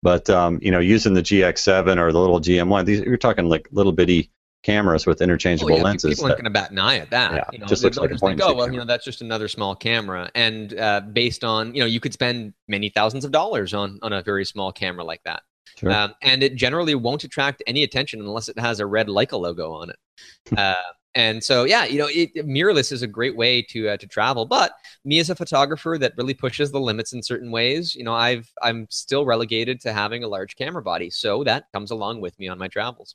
but 0.03 0.29
um, 0.31 0.59
you 0.62 0.70
know, 0.70 0.79
using 0.79 1.14
the 1.14 1.22
GX7 1.22 1.99
or 1.99 2.12
the 2.12 2.20
little 2.20 2.40
GM1, 2.40 2.85
these 2.87 3.01
you're 3.01 3.16
talking 3.18 3.49
like 3.49 3.68
little 3.72 3.92
bitty 3.92 4.31
cameras 4.66 5.07
with 5.07 5.22
interchangeable 5.22 5.74
oh, 5.74 5.76
yeah, 5.76 5.83
lenses. 5.83 6.11
People 6.11 6.24
aren't 6.24 6.38
going 6.38 6.44
to 6.44 6.50
bat 6.50 6.72
an 6.72 6.79
eye 6.81 6.96
at 6.96 7.11
that. 7.11 7.33
Yeah, 7.33 7.44
you 7.52 7.59
know, 7.61 7.66
just 7.66 7.85
looks 7.85 7.96
like 7.96 8.11
a 8.11 8.18
point 8.18 8.40
think, 8.40 8.50
oh, 8.50 8.52
well, 8.52 8.70
you 8.70 8.79
know, 8.79 8.85
that's 8.85 9.05
just 9.05 9.22
another 9.22 9.46
small 9.46 9.76
camera. 9.76 10.29
And 10.35 10.76
uh, 10.79 11.00
based 11.00 11.44
on, 11.44 11.72
you 11.72 11.81
know, 11.81 11.87
you 11.87 12.00
could 12.00 12.12
spend 12.12 12.52
many 12.66 12.88
thousands 12.88 13.24
of 13.24 13.31
dollars 13.31 13.72
on 13.72 14.00
on 14.02 14.12
a 14.12 14.22
very 14.22 14.44
small 14.44 14.72
camera 14.72 15.05
like 15.05 15.22
that. 15.24 15.42
Sure. 15.76 15.92
Um, 15.92 16.14
and 16.20 16.42
it 16.42 16.57
generally 16.57 16.94
won't 16.94 17.22
attract 17.22 17.62
any 17.66 17.85
attention 17.85 18.20
unless 18.20 18.48
it 18.48 18.59
has 18.59 18.81
a 18.81 18.87
red 18.87 19.07
Leica 19.07 19.38
logo 19.38 19.72
on 19.72 19.90
it. 19.90 20.59
uh, 20.59 20.74
and 21.14 21.42
so, 21.42 21.64
yeah, 21.64 21.85
you 21.85 21.98
know, 21.98 22.09
it, 22.11 22.35
mirrorless 22.35 22.92
is 22.92 23.02
a 23.02 23.07
great 23.07 23.37
way 23.37 23.62
to 23.70 23.90
uh, 23.90 23.96
to 23.98 24.07
travel. 24.07 24.46
But 24.46 24.72
me 25.05 25.18
as 25.20 25.31
a 25.31 25.35
photographer 25.37 25.96
that 25.98 26.12
really 26.18 26.35
pushes 26.35 26.72
the 26.72 26.81
limits 26.81 27.12
in 27.12 27.22
certain 27.22 27.50
ways, 27.50 27.94
you 27.94 28.05
know, 28.05 28.14
I've 28.14 28.52
I'm 28.61 28.87
still 28.90 29.24
relegated 29.24 29.81
to 29.83 29.92
having 29.92 30.24
a 30.24 30.29
large 30.29 30.57
camera 30.57 30.83
body, 30.83 31.09
so 31.09 31.44
that 31.44 31.66
comes 31.72 31.90
along 31.90 32.20
with 32.20 32.38
me 32.38 32.48
on 32.48 32.59
my 32.59 32.68
travels. 32.68 33.14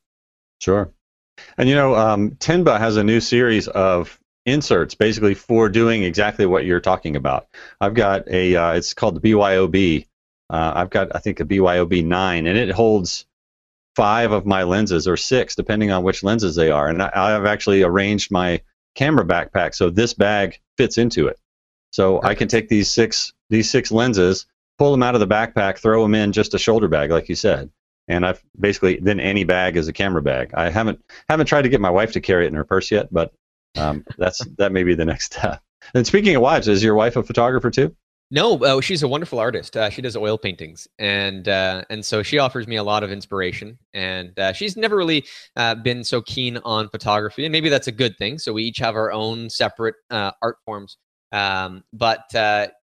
Sure. 0.59 0.91
And 1.57 1.67
you 1.69 1.75
know, 1.75 1.95
um, 1.95 2.31
Tenba 2.31 2.79
has 2.79 2.97
a 2.97 3.03
new 3.03 3.19
series 3.19 3.67
of 3.67 4.19
inserts 4.45 4.95
basically 4.95 5.33
for 5.33 5.69
doing 5.69 6.03
exactly 6.03 6.45
what 6.45 6.65
you're 6.65 6.79
talking 6.79 7.15
about. 7.15 7.47
I've 7.79 7.93
got 7.93 8.27
a, 8.27 8.55
uh, 8.55 8.73
it's 8.73 8.93
called 8.93 9.21
the 9.21 9.31
BYOB. 9.31 10.07
Uh, 10.49 10.73
I've 10.75 10.89
got, 10.89 11.15
I 11.15 11.19
think, 11.19 11.39
a 11.39 11.45
BYOB 11.45 12.05
9, 12.05 12.47
and 12.47 12.57
it 12.57 12.71
holds 12.71 13.25
five 13.95 14.31
of 14.31 14.45
my 14.45 14.63
lenses 14.63 15.07
or 15.07 15.17
six, 15.17 15.55
depending 15.55 15.91
on 15.91 16.03
which 16.03 16.23
lenses 16.23 16.55
they 16.55 16.71
are. 16.71 16.87
And 16.87 17.01
I, 17.01 17.11
I've 17.13 17.45
actually 17.45 17.83
arranged 17.83 18.31
my 18.31 18.61
camera 18.95 19.25
backpack 19.25 19.73
so 19.73 19.89
this 19.89 20.13
bag 20.13 20.59
fits 20.77 20.97
into 20.97 21.27
it. 21.27 21.37
So 21.91 22.21
I 22.23 22.35
can 22.35 22.47
take 22.47 22.69
these 22.69 22.89
six 22.89 23.33
these 23.49 23.69
six 23.69 23.91
lenses, 23.91 24.45
pull 24.77 24.91
them 24.91 25.03
out 25.03 25.13
of 25.13 25.19
the 25.19 25.27
backpack, 25.27 25.77
throw 25.77 26.01
them 26.03 26.15
in 26.15 26.31
just 26.31 26.53
a 26.53 26.57
shoulder 26.57 26.87
bag, 26.87 27.11
like 27.11 27.27
you 27.27 27.35
said 27.35 27.69
and 28.11 28.25
I've 28.25 28.43
basically 28.59 28.99
then 29.01 29.19
any 29.19 29.43
bag 29.43 29.77
is 29.77 29.87
a 29.87 29.93
camera 29.93 30.21
bag. 30.21 30.51
I 30.53 30.69
haven't 30.69 31.03
haven't 31.29 31.47
tried 31.47 31.63
to 31.63 31.69
get 31.69 31.81
my 31.81 31.89
wife 31.89 32.11
to 32.13 32.21
carry 32.21 32.45
it 32.45 32.49
in 32.49 32.55
her 32.55 32.65
purse 32.65 32.91
yet, 32.91 33.07
but 33.11 33.33
um, 33.77 34.05
that's 34.17 34.45
that 34.57 34.71
may 34.71 34.83
be 34.83 34.95
the 34.95 35.05
next 35.05 35.33
step. 35.33 35.61
And 35.93 36.05
speaking 36.05 36.35
of 36.35 36.41
wives, 36.41 36.67
is 36.67 36.83
your 36.83 36.95
wife 36.95 37.15
a 37.15 37.23
photographer 37.23 37.71
too? 37.71 37.95
No, 38.33 38.57
uh, 38.59 38.79
she's 38.79 39.03
a 39.03 39.09
wonderful 39.09 39.39
artist. 39.39 39.75
Uh, 39.75 39.89
she 39.89 40.01
does 40.01 40.15
oil 40.15 40.37
paintings, 40.37 40.87
and 40.99 41.49
uh, 41.49 41.83
and 41.89 42.05
so 42.05 42.23
she 42.23 42.37
offers 42.37 42.65
me 42.65 42.77
a 42.77 42.83
lot 42.83 43.03
of 43.03 43.11
inspiration. 43.11 43.77
And 43.93 44.37
uh, 44.39 44.53
she's 44.53 44.77
never 44.77 44.95
really 44.95 45.25
uh, 45.57 45.75
been 45.75 46.03
so 46.05 46.21
keen 46.21 46.57
on 46.63 46.87
photography, 46.89 47.45
and 47.45 47.51
maybe 47.51 47.67
that's 47.67 47.87
a 47.87 47.91
good 47.91 48.17
thing. 48.17 48.39
So 48.39 48.53
we 48.53 48.63
each 48.63 48.77
have 48.77 48.95
our 48.95 49.11
own 49.11 49.49
separate 49.49 49.95
uh, 50.09 50.31
art 50.41 50.57
forms. 50.65 50.97
Um, 51.33 51.83
but 51.93 52.23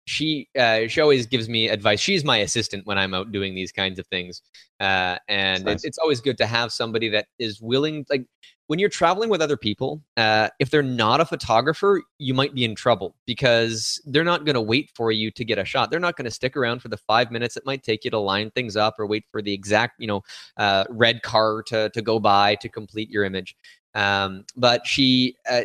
she 0.06 0.48
uh, 0.58 0.88
she 0.88 1.02
always 1.02 1.26
gives 1.26 1.50
me 1.50 1.68
advice. 1.68 2.00
She's 2.00 2.24
my 2.24 2.38
assistant 2.38 2.86
when 2.86 2.98
I'm 2.98 3.13
out 3.13 3.32
doing 3.32 3.56
these 3.56 3.72
kinds 3.72 4.00
of 4.00 4.06
things, 4.08 4.41
uh, 4.80 5.18
and 5.28 5.65
Nice. 5.65 5.76
it's, 5.76 5.86
it's 5.86 5.98
always 5.98 6.22
good 6.22 6.38
to 6.38 6.46
have 6.46 6.72
somebody 6.72 7.10
that 7.10 7.28
is 7.39 7.60
willing. 7.60 8.06
Like 8.10 8.26
when 8.68 8.78
you're 8.78 8.89
traveling 8.89 9.30
with 9.30 9.41
other 9.41 9.58
people, 9.58 10.02
uh, 10.18 10.50
if 10.60 10.70
they're 10.70 10.84
not 10.84 11.22
a 11.22 11.26
photographer, 11.26 12.02
you 12.20 12.34
might 12.34 12.54
be 12.54 12.63
in 12.63 12.76
trouble 12.76 13.15
because 13.26 14.02
they're 14.06 14.24
not 14.24 14.46
going 14.46 14.56
to 14.56 14.62
wait 14.62 14.91
for 14.96 15.12
you 15.12 15.32
to 15.32 15.44
get 15.44 15.58
a 15.58 15.65
shot. 15.65 15.89
They're 15.89 16.00
not 16.00 16.18
going 16.18 16.26
to 16.26 16.32
stick 16.32 16.56
around 16.56 16.82
for 16.82 16.89
the 16.89 16.98
five 16.98 17.32
minutes 17.32 17.58
it 17.58 17.65
might 17.65 17.84
take 17.84 18.06
you 18.06 18.12
to 18.12 18.20
line 18.20 18.52
things 18.52 18.76
up 18.76 18.96
or 19.00 19.08
wait 19.08 19.26
for 19.32 19.41
the 19.41 19.54
exact 19.54 20.00
you 20.00 20.08
know 20.08 20.22
uh, 20.58 20.86
red 20.89 21.24
car 21.24 21.63
to 21.63 21.89
to 21.89 22.02
go 22.02 22.20
by 22.20 22.56
to 22.56 22.70
complete 22.70 23.10
your 23.10 23.24
image. 23.24 23.56
Um, 23.96 24.46
but 24.56 24.86
she 24.86 25.36
uh, 25.50 25.62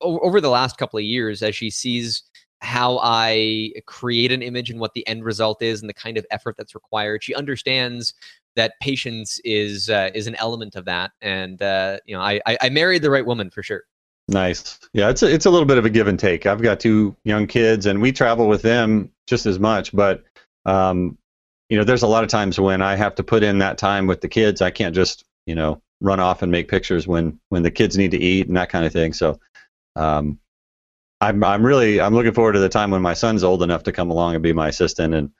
over 0.00 0.40
the 0.40 0.50
last 0.50 0.76
couple 0.76 0.98
of 0.98 1.04
years, 1.04 1.42
as 1.42 1.56
she 1.56 1.70
sees 1.70 2.22
how 2.60 2.98
I 3.02 3.72
create 3.86 4.32
an 4.32 4.42
image 4.42 4.70
and 4.70 4.80
what 4.80 4.94
the 4.94 5.06
end 5.06 5.24
result 5.24 5.62
is 5.62 5.80
and 5.80 5.88
the 5.88 5.94
kind 5.94 6.18
of 6.18 6.26
effort 6.30 6.56
that's 6.56 6.74
required. 6.74 7.22
She 7.22 7.34
understands 7.34 8.14
that 8.56 8.74
patience 8.80 9.40
is 9.44 9.88
uh, 9.88 10.10
is 10.14 10.26
an 10.26 10.34
element 10.36 10.74
of 10.74 10.84
that, 10.86 11.12
and 11.22 11.62
uh, 11.62 11.98
you 12.04 12.16
know, 12.16 12.20
I, 12.20 12.40
I 12.46 12.68
married 12.70 13.02
the 13.02 13.10
right 13.10 13.24
woman 13.24 13.50
for 13.50 13.62
sure. 13.62 13.82
Nice. 14.26 14.78
Yeah, 14.92 15.08
it's 15.08 15.22
a, 15.22 15.32
it's 15.32 15.46
a 15.46 15.50
little 15.50 15.66
bit 15.66 15.78
of 15.78 15.86
a 15.86 15.90
give 15.90 16.08
and 16.08 16.18
take. 16.18 16.44
I've 16.44 16.60
got 16.60 16.80
two 16.80 17.16
young 17.24 17.46
kids, 17.46 17.86
and 17.86 18.02
we 18.02 18.12
travel 18.12 18.48
with 18.48 18.62
them 18.62 19.10
just 19.26 19.46
as 19.46 19.58
much. 19.58 19.94
But 19.94 20.24
um, 20.66 21.16
you 21.68 21.78
know, 21.78 21.84
there's 21.84 22.02
a 22.02 22.08
lot 22.08 22.24
of 22.24 22.30
times 22.30 22.58
when 22.58 22.82
I 22.82 22.96
have 22.96 23.14
to 23.16 23.22
put 23.22 23.42
in 23.42 23.58
that 23.58 23.78
time 23.78 24.06
with 24.06 24.20
the 24.20 24.28
kids. 24.28 24.60
I 24.60 24.70
can't 24.70 24.94
just 24.94 25.24
you 25.46 25.54
know 25.54 25.80
run 26.00 26.20
off 26.20 26.42
and 26.42 26.50
make 26.50 26.68
pictures 26.68 27.06
when 27.06 27.38
when 27.50 27.62
the 27.62 27.70
kids 27.70 27.96
need 27.96 28.10
to 28.10 28.18
eat 28.18 28.48
and 28.48 28.56
that 28.56 28.70
kind 28.70 28.84
of 28.84 28.92
thing. 28.92 29.12
So. 29.12 29.38
Um, 29.96 30.38
I'm 31.20 31.42
I'm 31.42 31.64
really 31.64 32.00
I'm 32.00 32.14
looking 32.14 32.32
forward 32.32 32.52
to 32.52 32.60
the 32.60 32.68
time 32.68 32.90
when 32.90 33.02
my 33.02 33.14
son's 33.14 33.42
old 33.42 33.62
enough 33.62 33.82
to 33.84 33.92
come 33.92 34.10
along 34.10 34.34
and 34.34 34.42
be 34.42 34.52
my 34.52 34.68
assistant 34.68 35.14
and 35.14 35.30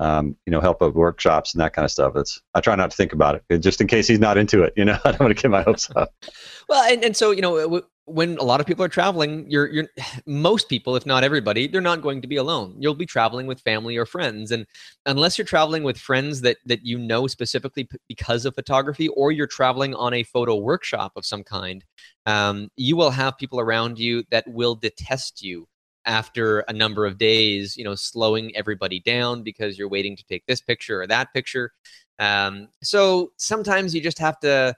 um, 0.00 0.36
you 0.46 0.50
know 0.50 0.60
help 0.60 0.80
with 0.80 0.94
workshops 0.94 1.54
and 1.54 1.60
that 1.60 1.72
kind 1.72 1.84
of 1.84 1.90
stuff. 1.90 2.14
It's 2.16 2.40
I 2.54 2.60
try 2.60 2.74
not 2.74 2.90
to 2.90 2.96
think 2.96 3.12
about 3.12 3.42
it 3.48 3.58
just 3.58 3.80
in 3.80 3.86
case 3.86 4.08
he's 4.08 4.18
not 4.18 4.36
into 4.36 4.62
it. 4.62 4.74
You 4.76 4.84
know 4.84 4.98
I 5.04 5.12
don't 5.12 5.20
want 5.20 5.36
to 5.36 5.42
get 5.42 5.50
my 5.50 5.62
hopes 5.62 5.90
up. 5.94 6.12
Well, 6.68 6.90
and, 6.90 7.04
and 7.04 7.14
so 7.14 7.32
you 7.32 7.42
know, 7.42 7.82
when 8.06 8.36
a 8.38 8.42
lot 8.42 8.60
of 8.60 8.66
people 8.66 8.84
are 8.84 8.88
traveling, 8.88 9.46
you're 9.48 9.68
you're 9.68 9.88
most 10.26 10.68
people, 10.68 10.96
if 10.96 11.06
not 11.06 11.24
everybody, 11.24 11.66
they're 11.66 11.80
not 11.80 12.02
going 12.02 12.20
to 12.22 12.28
be 12.28 12.36
alone. 12.36 12.74
You'll 12.78 12.94
be 12.94 13.06
traveling 13.06 13.46
with 13.46 13.60
family 13.60 13.96
or 13.96 14.06
friends, 14.06 14.50
and 14.50 14.66
unless 15.06 15.38
you're 15.38 15.44
traveling 15.44 15.82
with 15.82 15.98
friends 15.98 16.40
that 16.42 16.58
that 16.66 16.84
you 16.84 16.98
know 16.98 17.26
specifically 17.26 17.88
because 18.08 18.44
of 18.44 18.54
photography, 18.54 19.08
or 19.08 19.32
you're 19.32 19.46
traveling 19.46 19.94
on 19.94 20.14
a 20.14 20.24
photo 20.24 20.56
workshop 20.56 21.12
of 21.16 21.24
some 21.24 21.44
kind, 21.44 21.84
um, 22.26 22.68
you 22.76 22.96
will 22.96 23.10
have 23.10 23.38
people 23.38 23.60
around 23.60 23.98
you 23.98 24.24
that 24.30 24.46
will 24.48 24.74
detest 24.74 25.42
you 25.42 25.68
after 26.04 26.60
a 26.60 26.72
number 26.72 27.06
of 27.06 27.18
days. 27.18 27.76
You 27.76 27.84
know, 27.84 27.94
slowing 27.94 28.54
everybody 28.56 29.00
down 29.00 29.42
because 29.42 29.78
you're 29.78 29.88
waiting 29.88 30.16
to 30.16 30.24
take 30.24 30.44
this 30.46 30.60
picture 30.60 31.02
or 31.02 31.06
that 31.06 31.32
picture. 31.32 31.72
Um, 32.18 32.68
so 32.82 33.32
sometimes 33.36 33.94
you 33.94 34.00
just 34.00 34.18
have 34.18 34.38
to 34.40 34.74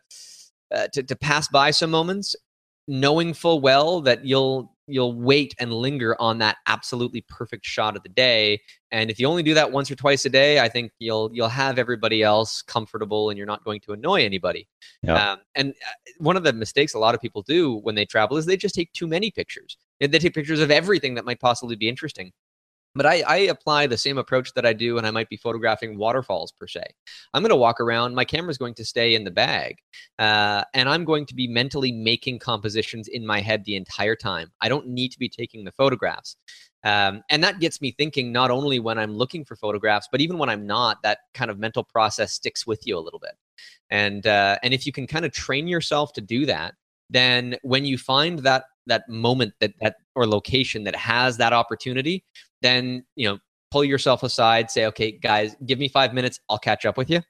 uh, 0.74 0.88
to, 0.92 1.02
to 1.02 1.16
pass 1.16 1.48
by 1.48 1.70
some 1.70 1.90
moments 1.90 2.34
knowing 2.86 3.32
full 3.34 3.60
well 3.60 4.00
that 4.00 4.24
you'll 4.24 4.72
you'll 4.86 5.18
wait 5.18 5.54
and 5.58 5.72
linger 5.72 6.14
on 6.20 6.36
that 6.38 6.56
absolutely 6.66 7.22
perfect 7.22 7.64
shot 7.64 7.96
of 7.96 8.02
the 8.02 8.08
day 8.10 8.60
and 8.90 9.10
if 9.10 9.18
you 9.18 9.26
only 9.26 9.42
do 9.42 9.54
that 9.54 9.72
once 9.72 9.90
or 9.90 9.94
twice 9.94 10.26
a 10.26 10.28
day 10.28 10.60
i 10.60 10.68
think 10.68 10.92
you'll 10.98 11.30
you'll 11.32 11.48
have 11.48 11.78
everybody 11.78 12.22
else 12.22 12.60
comfortable 12.60 13.30
and 13.30 13.38
you're 13.38 13.46
not 13.46 13.64
going 13.64 13.80
to 13.80 13.92
annoy 13.92 14.24
anybody. 14.24 14.68
Yeah. 15.02 15.32
um, 15.32 15.38
and 15.54 15.70
uh, 15.70 16.12
one 16.18 16.36
of 16.36 16.44
the 16.44 16.52
mistakes 16.52 16.94
a 16.94 16.98
lot 16.98 17.14
of 17.14 17.20
people 17.20 17.42
do 17.42 17.76
when 17.76 17.94
they 17.94 18.04
travel 18.04 18.36
is 18.36 18.46
they 18.46 18.56
just 18.56 18.74
take 18.74 18.92
too 18.92 19.06
many 19.06 19.30
pictures. 19.30 19.76
And 20.00 20.12
they 20.12 20.18
take 20.18 20.34
pictures 20.34 20.60
of 20.60 20.70
everything 20.70 21.14
that 21.14 21.24
might 21.24 21.40
possibly 21.40 21.76
be 21.76 21.88
interesting 21.88 22.32
but 22.94 23.06
I, 23.06 23.22
I 23.26 23.36
apply 23.36 23.86
the 23.86 23.98
same 23.98 24.18
approach 24.18 24.52
that 24.54 24.64
I 24.64 24.72
do 24.72 24.94
when 24.94 25.04
I 25.04 25.10
might 25.10 25.28
be 25.28 25.36
photographing 25.36 25.98
waterfalls 25.98 26.52
per 26.52 26.66
se. 26.66 26.84
I'm 27.32 27.42
going 27.42 27.50
to 27.50 27.56
walk 27.56 27.80
around. 27.80 28.14
My 28.14 28.24
camera's 28.24 28.58
going 28.58 28.74
to 28.74 28.84
stay 28.84 29.14
in 29.14 29.24
the 29.24 29.30
bag, 29.30 29.78
uh, 30.18 30.64
and 30.74 30.88
I'm 30.88 31.04
going 31.04 31.26
to 31.26 31.34
be 31.34 31.48
mentally 31.48 31.92
making 31.92 32.38
compositions 32.38 33.08
in 33.08 33.26
my 33.26 33.40
head 33.40 33.64
the 33.64 33.76
entire 33.76 34.16
time. 34.16 34.52
I 34.60 34.68
don't 34.68 34.88
need 34.88 35.12
to 35.12 35.18
be 35.18 35.28
taking 35.28 35.64
the 35.64 35.72
photographs. 35.72 36.36
Um, 36.84 37.22
and 37.30 37.42
that 37.42 37.60
gets 37.60 37.80
me 37.80 37.92
thinking 37.92 38.30
not 38.30 38.50
only 38.50 38.78
when 38.78 38.98
I'm 38.98 39.12
looking 39.12 39.44
for 39.44 39.56
photographs, 39.56 40.06
but 40.12 40.20
even 40.20 40.36
when 40.36 40.50
I'm 40.50 40.66
not, 40.66 41.02
that 41.02 41.20
kind 41.32 41.50
of 41.50 41.58
mental 41.58 41.82
process 41.82 42.32
sticks 42.32 42.66
with 42.66 42.86
you 42.86 42.98
a 42.98 43.00
little 43.00 43.18
bit. 43.18 43.32
And 43.90 44.26
uh, 44.26 44.58
and 44.62 44.74
if 44.74 44.86
you 44.86 44.92
can 44.92 45.06
kind 45.06 45.24
of 45.24 45.32
train 45.32 45.66
yourself 45.66 46.12
to 46.14 46.20
do 46.20 46.46
that, 46.46 46.74
then 47.10 47.56
when 47.62 47.84
you 47.84 47.96
find 47.98 48.40
that 48.40 48.64
that 48.86 49.08
moment 49.08 49.54
that 49.60 49.72
that 49.80 49.96
or 50.14 50.26
location 50.26 50.84
that 50.84 50.96
has 50.96 51.36
that 51.38 51.52
opportunity, 51.52 52.24
then 52.64 53.04
you 53.14 53.28
know 53.28 53.38
pull 53.70 53.84
yourself 53.84 54.22
aside, 54.22 54.70
say, 54.70 54.86
okay, 54.86 55.10
guys, 55.12 55.56
give 55.66 55.78
me 55.78 55.88
five 55.88 56.14
minutes, 56.14 56.40
I'll 56.48 56.58
catch 56.58 56.86
up 56.86 56.96
with 56.96 57.10
you 57.10 57.20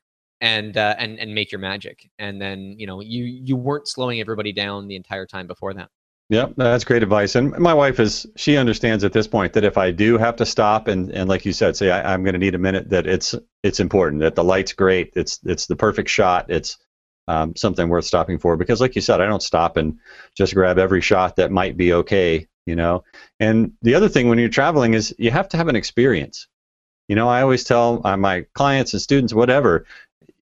and 0.40 0.76
uh, 0.76 0.94
and 0.98 1.18
and 1.18 1.34
make 1.34 1.50
your 1.50 1.58
magic. 1.58 2.10
And 2.18 2.40
then 2.40 2.76
you 2.78 2.86
know 2.86 3.00
you 3.00 3.24
you 3.24 3.56
weren't 3.56 3.88
slowing 3.88 4.20
everybody 4.20 4.52
down 4.52 4.88
the 4.88 4.96
entire 4.96 5.26
time 5.26 5.46
before 5.46 5.74
that. 5.74 5.90
Yep, 6.30 6.54
that's 6.56 6.84
great 6.84 7.02
advice. 7.02 7.34
And 7.34 7.56
my 7.58 7.74
wife 7.74 8.00
is 8.00 8.26
she 8.36 8.56
understands 8.56 9.04
at 9.04 9.12
this 9.12 9.26
point 9.26 9.52
that 9.52 9.64
if 9.64 9.76
I 9.76 9.90
do 9.90 10.16
have 10.16 10.36
to 10.36 10.46
stop 10.46 10.88
and, 10.88 11.10
and 11.10 11.28
like 11.28 11.44
you 11.44 11.52
said, 11.52 11.76
say 11.76 11.90
I, 11.90 12.14
I'm 12.14 12.24
going 12.24 12.32
to 12.32 12.38
need 12.38 12.54
a 12.54 12.58
minute, 12.58 12.88
that 12.90 13.06
it's 13.06 13.34
it's 13.62 13.80
important 13.80 14.22
that 14.22 14.34
the 14.34 14.44
light's 14.44 14.72
great, 14.72 15.12
it's 15.16 15.38
it's 15.44 15.66
the 15.66 15.76
perfect 15.76 16.08
shot, 16.08 16.46
it's 16.50 16.78
um, 17.28 17.54
something 17.56 17.88
worth 17.88 18.04
stopping 18.06 18.38
for 18.38 18.56
because 18.56 18.80
like 18.80 18.94
you 18.94 19.02
said, 19.02 19.20
I 19.20 19.26
don't 19.26 19.42
stop 19.42 19.76
and 19.76 19.98
just 20.34 20.54
grab 20.54 20.78
every 20.78 21.02
shot 21.02 21.36
that 21.36 21.50
might 21.50 21.76
be 21.76 21.92
okay, 21.92 22.46
you 22.66 22.74
know. 22.76 23.04
And 23.40 23.72
the 23.82 23.94
other 23.94 24.08
thing 24.08 24.28
when 24.28 24.38
you're 24.38 24.48
traveling 24.48 24.94
is 24.94 25.14
you 25.18 25.30
have 25.30 25.48
to 25.50 25.56
have 25.56 25.68
an 25.68 25.76
experience. 25.76 26.46
You 27.08 27.16
know, 27.16 27.28
I 27.28 27.42
always 27.42 27.64
tell 27.64 28.00
uh, 28.06 28.16
my 28.16 28.46
clients 28.54 28.92
and 28.94 29.02
students, 29.02 29.34
whatever, 29.34 29.84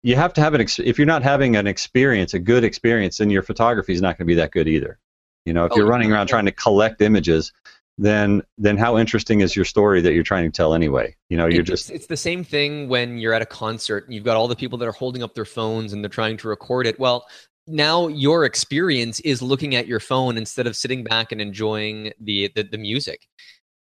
you 0.02 0.16
have 0.16 0.32
to 0.34 0.40
have 0.40 0.54
an 0.54 0.60
ex- 0.60 0.78
if 0.78 0.98
you're 0.98 1.06
not 1.06 1.22
having 1.22 1.56
an 1.56 1.66
experience, 1.66 2.32
a 2.34 2.38
good 2.38 2.64
experience, 2.64 3.18
then 3.18 3.28
your 3.30 3.42
photography 3.42 3.92
is 3.92 4.00
not 4.00 4.16
going 4.16 4.26
to 4.26 4.30
be 4.30 4.34
that 4.36 4.52
good 4.52 4.68
either. 4.68 4.98
You 5.44 5.52
know, 5.52 5.64
if 5.66 5.72
Oh, 5.72 5.76
you're 5.76 5.86
running 5.86 6.12
around 6.12 6.28
trying 6.28 6.46
to 6.46 6.52
collect 6.52 7.00
images, 7.02 7.52
then 7.98 8.42
then 8.58 8.76
how 8.76 8.98
interesting 8.98 9.40
is 9.40 9.54
your 9.56 9.64
story 9.64 10.00
that 10.02 10.12
you're 10.12 10.22
trying 10.22 10.50
to 10.50 10.54
tell 10.54 10.74
anyway? 10.74 11.14
You 11.28 11.36
know, 11.36 11.44
you're 11.46 11.60
It's- 11.62 11.68
just 11.86 11.90
it's 11.90 12.06
the 12.06 12.16
same 12.16 12.42
thing 12.44 12.88
when 12.88 13.18
you're 13.18 13.32
at 13.32 13.42
a 13.42 13.46
concert 13.46 14.04
and 14.06 14.14
you've 14.14 14.24
got 14.24 14.36
all 14.36 14.48
the 14.48 14.56
people 14.56 14.78
that 14.78 14.88
are 14.88 14.92
holding 14.92 15.22
up 15.22 15.34
their 15.34 15.44
phones 15.44 15.92
and 15.92 16.02
they're 16.02 16.08
trying 16.08 16.36
to 16.38 16.48
record 16.48 16.86
it. 16.86 16.98
Well, 16.98 17.26
now 17.66 18.08
your 18.08 18.44
experience 18.44 19.20
is 19.20 19.42
looking 19.42 19.74
at 19.74 19.86
your 19.86 20.00
phone 20.00 20.36
instead 20.38 20.66
of 20.66 20.76
sitting 20.76 21.02
back 21.04 21.32
and 21.32 21.40
enjoying 21.40 22.12
the 22.20 22.50
the, 22.54 22.62
the 22.62 22.78
music. 22.78 23.28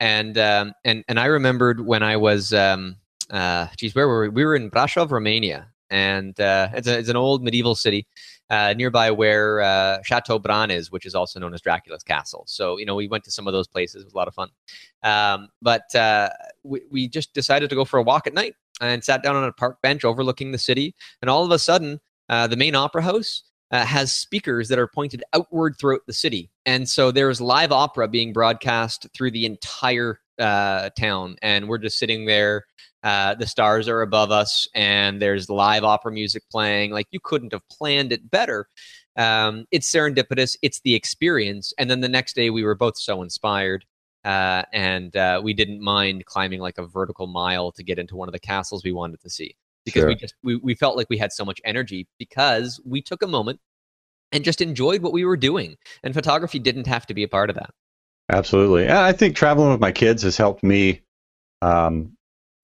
And 0.00 0.36
um, 0.38 0.72
and 0.84 1.04
and 1.08 1.20
I 1.20 1.26
remembered 1.26 1.86
when 1.86 2.02
I 2.02 2.16
was 2.16 2.52
um, 2.52 2.96
uh, 3.30 3.68
geez, 3.76 3.94
where 3.94 4.08
were 4.08 4.22
we? 4.22 4.28
We 4.28 4.44
were 4.44 4.56
in 4.56 4.70
Brasov, 4.70 5.10
Romania, 5.10 5.68
and 5.90 6.38
uh, 6.40 6.68
it's, 6.74 6.88
a, 6.88 6.98
it's 6.98 7.08
an 7.08 7.16
old 7.16 7.42
medieval 7.42 7.74
city 7.74 8.06
uh, 8.50 8.74
nearby 8.76 9.10
where 9.10 9.60
uh, 9.60 9.98
Chateau 10.04 10.38
Bran 10.38 10.70
is, 10.70 10.90
which 10.90 11.06
is 11.06 11.14
also 11.14 11.38
known 11.38 11.54
as 11.54 11.60
Dracula's 11.60 12.02
castle. 12.02 12.44
So 12.46 12.78
you 12.78 12.84
know, 12.84 12.94
we 12.94 13.08
went 13.08 13.24
to 13.24 13.30
some 13.30 13.46
of 13.46 13.52
those 13.52 13.68
places. 13.68 14.02
It 14.02 14.06
was 14.06 14.14
a 14.14 14.16
lot 14.16 14.28
of 14.28 14.34
fun. 14.34 14.48
Um, 15.02 15.48
but 15.60 15.94
uh, 15.94 16.30
we, 16.62 16.82
we 16.90 17.08
just 17.08 17.32
decided 17.32 17.70
to 17.70 17.76
go 17.76 17.84
for 17.84 17.98
a 17.98 18.02
walk 18.02 18.26
at 18.26 18.34
night 18.34 18.54
and 18.80 19.02
sat 19.04 19.22
down 19.22 19.36
on 19.36 19.44
a 19.44 19.52
park 19.52 19.80
bench 19.82 20.04
overlooking 20.04 20.52
the 20.52 20.58
city. 20.58 20.94
And 21.20 21.30
all 21.30 21.44
of 21.44 21.50
a 21.50 21.58
sudden, 21.58 22.00
uh, 22.28 22.46
the 22.46 22.56
main 22.56 22.74
opera 22.74 23.02
house 23.02 23.44
uh, 23.72 23.84
has 23.84 24.12
speakers 24.12 24.68
that 24.68 24.78
are 24.78 24.86
pointed 24.86 25.24
outward 25.32 25.76
throughout 25.78 26.02
the 26.06 26.12
city. 26.12 26.50
And 26.66 26.88
so 26.88 27.10
there's 27.10 27.40
live 27.40 27.72
opera 27.72 28.06
being 28.06 28.32
broadcast 28.32 29.06
through 29.14 29.30
the 29.30 29.46
entire 29.46 30.20
uh, 30.38 30.90
town. 30.90 31.36
And 31.42 31.68
we're 31.68 31.78
just 31.78 31.98
sitting 31.98 32.26
there. 32.26 32.66
Uh, 33.02 33.34
the 33.34 33.46
stars 33.46 33.88
are 33.88 34.02
above 34.02 34.30
us, 34.30 34.68
and 34.76 35.20
there's 35.20 35.50
live 35.50 35.82
opera 35.82 36.12
music 36.12 36.44
playing. 36.50 36.92
Like 36.92 37.08
you 37.10 37.18
couldn't 37.24 37.52
have 37.52 37.68
planned 37.68 38.12
it 38.12 38.30
better. 38.30 38.68
Um, 39.16 39.66
it's 39.72 39.90
serendipitous, 39.92 40.56
it's 40.62 40.80
the 40.82 40.94
experience. 40.94 41.74
And 41.78 41.90
then 41.90 42.00
the 42.00 42.08
next 42.08 42.34
day, 42.36 42.50
we 42.50 42.62
were 42.62 42.76
both 42.76 42.96
so 42.96 43.22
inspired. 43.22 43.84
Uh, 44.24 44.62
and 44.72 45.16
uh, 45.16 45.40
we 45.42 45.52
didn't 45.52 45.80
mind 45.80 46.24
climbing 46.26 46.60
like 46.60 46.78
a 46.78 46.86
vertical 46.86 47.26
mile 47.26 47.72
to 47.72 47.82
get 47.82 47.98
into 47.98 48.14
one 48.14 48.28
of 48.28 48.32
the 48.32 48.38
castles 48.38 48.84
we 48.84 48.92
wanted 48.92 49.20
to 49.20 49.28
see 49.28 49.56
because 49.84 50.00
sure. 50.00 50.08
we 50.08 50.14
just 50.14 50.34
we, 50.42 50.56
we 50.56 50.74
felt 50.74 50.96
like 50.96 51.08
we 51.10 51.18
had 51.18 51.32
so 51.32 51.44
much 51.44 51.60
energy 51.64 52.06
because 52.18 52.80
we 52.84 53.02
took 53.02 53.22
a 53.22 53.26
moment 53.26 53.60
and 54.30 54.44
just 54.44 54.60
enjoyed 54.60 55.02
what 55.02 55.12
we 55.12 55.24
were 55.24 55.36
doing 55.36 55.76
and 56.02 56.14
photography 56.14 56.58
didn't 56.58 56.86
have 56.86 57.06
to 57.06 57.14
be 57.14 57.22
a 57.22 57.28
part 57.28 57.50
of 57.50 57.56
that. 57.56 57.70
Absolutely. 58.30 58.90
I 58.90 59.12
think 59.12 59.36
traveling 59.36 59.70
with 59.70 59.80
my 59.80 59.92
kids 59.92 60.22
has 60.22 60.36
helped 60.36 60.62
me 60.62 61.02
um, 61.60 62.16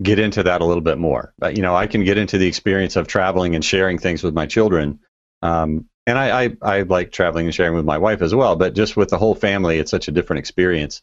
get 0.02 0.18
into 0.18 0.42
that 0.44 0.60
a 0.60 0.64
little 0.64 0.80
bit 0.80 0.98
more. 0.98 1.34
But 1.38 1.56
you 1.56 1.62
know 1.62 1.74
i 1.74 1.86
can 1.86 2.04
get 2.04 2.18
into 2.18 2.38
the 2.38 2.46
experience 2.46 2.96
of 2.96 3.06
traveling 3.06 3.54
and 3.54 3.64
sharing 3.64 3.98
things 3.98 4.22
with 4.22 4.34
my 4.34 4.46
children 4.46 5.00
um, 5.42 5.86
and 6.06 6.18
I, 6.18 6.44
I, 6.44 6.56
I 6.62 6.82
like 6.82 7.12
traveling 7.12 7.46
and 7.46 7.54
sharing 7.54 7.74
with 7.74 7.84
my 7.84 7.98
wife 7.98 8.22
as 8.22 8.34
well 8.34 8.56
but 8.56 8.74
just 8.74 8.96
with 8.96 9.10
the 9.10 9.18
whole 9.18 9.34
family 9.34 9.78
it's 9.78 9.90
such 9.90 10.08
a 10.08 10.12
different 10.12 10.38
experience 10.38 11.02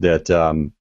that 0.00 0.30
um, 0.30 0.72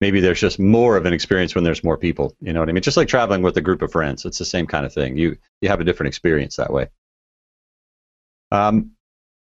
maybe 0.00 0.20
there's 0.20 0.40
just 0.40 0.58
more 0.58 0.96
of 0.96 1.06
an 1.06 1.12
experience 1.12 1.54
when 1.54 1.64
there's 1.64 1.84
more 1.84 1.96
people. 1.96 2.34
You 2.40 2.52
know 2.52 2.60
what 2.60 2.68
I 2.68 2.72
mean? 2.72 2.82
Just 2.82 2.96
like 2.96 3.08
traveling 3.08 3.42
with 3.42 3.56
a 3.56 3.60
group 3.60 3.82
of 3.82 3.92
friends, 3.92 4.24
it's 4.24 4.38
the 4.38 4.44
same 4.44 4.66
kind 4.66 4.84
of 4.84 4.92
thing. 4.92 5.16
You 5.16 5.36
you 5.60 5.68
have 5.68 5.80
a 5.80 5.84
different 5.84 6.08
experience 6.08 6.56
that 6.56 6.72
way. 6.72 6.88
Um, 8.50 8.92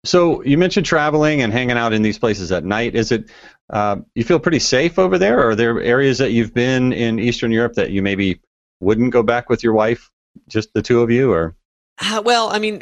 so 0.05 0.43
you 0.43 0.57
mentioned 0.57 0.85
traveling 0.85 1.41
and 1.41 1.53
hanging 1.53 1.77
out 1.77 1.93
in 1.93 2.01
these 2.01 2.19
places 2.19 2.51
at 2.51 2.65
night. 2.65 2.95
Is 2.95 3.11
it 3.11 3.29
uh, 3.69 3.97
you 4.15 4.23
feel 4.23 4.39
pretty 4.39 4.59
safe 4.59 4.99
over 4.99 5.17
there? 5.17 5.39
Or 5.39 5.49
are 5.51 5.55
there 5.55 5.81
areas 5.81 6.17
that 6.17 6.31
you've 6.31 6.53
been 6.53 6.93
in 6.93 7.19
Eastern 7.19 7.51
Europe 7.51 7.73
that 7.73 7.91
you 7.91 8.01
maybe 8.01 8.41
wouldn't 8.79 9.13
go 9.13 9.23
back 9.23 9.49
with 9.49 9.63
your 9.63 9.73
wife, 9.73 10.11
just 10.49 10.73
the 10.73 10.81
two 10.81 11.01
of 11.01 11.09
you, 11.09 11.31
or? 11.31 11.55
Uh, 11.99 12.21
well, 12.23 12.49
I 12.49 12.59
mean. 12.59 12.81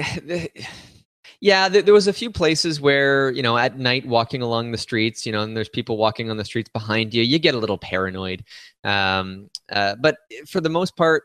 Yeah, 1.42 1.70
there, 1.70 1.82
there, 1.82 1.94
was 1.94 2.08
a 2.08 2.14
few 2.14 2.30
places 2.30 2.80
where 2.80 3.32
you 3.32 3.42
know 3.42 3.58
at 3.58 3.78
night 3.78 4.06
walking 4.06 4.44
along 4.44 4.72
the 4.72 4.78
streets, 4.78 5.26
you 5.26 5.32
know, 5.32 5.42
and 5.42 5.58
there's 5.58 5.70
people 5.70 5.98
walking 5.98 6.30
on 6.30 6.38
the 6.38 6.46
streets 6.46 6.70
behind 6.70 7.16
you. 7.16 7.24
You 7.24 7.40
get 7.40 7.56
a 7.56 7.58
little 7.58 7.80
paranoid, 7.80 8.46
um, 8.84 9.50
uh, 9.72 9.96
but 10.00 10.18
for 10.48 10.62
the 10.62 10.70
most 10.70 10.96
part, 10.96 11.24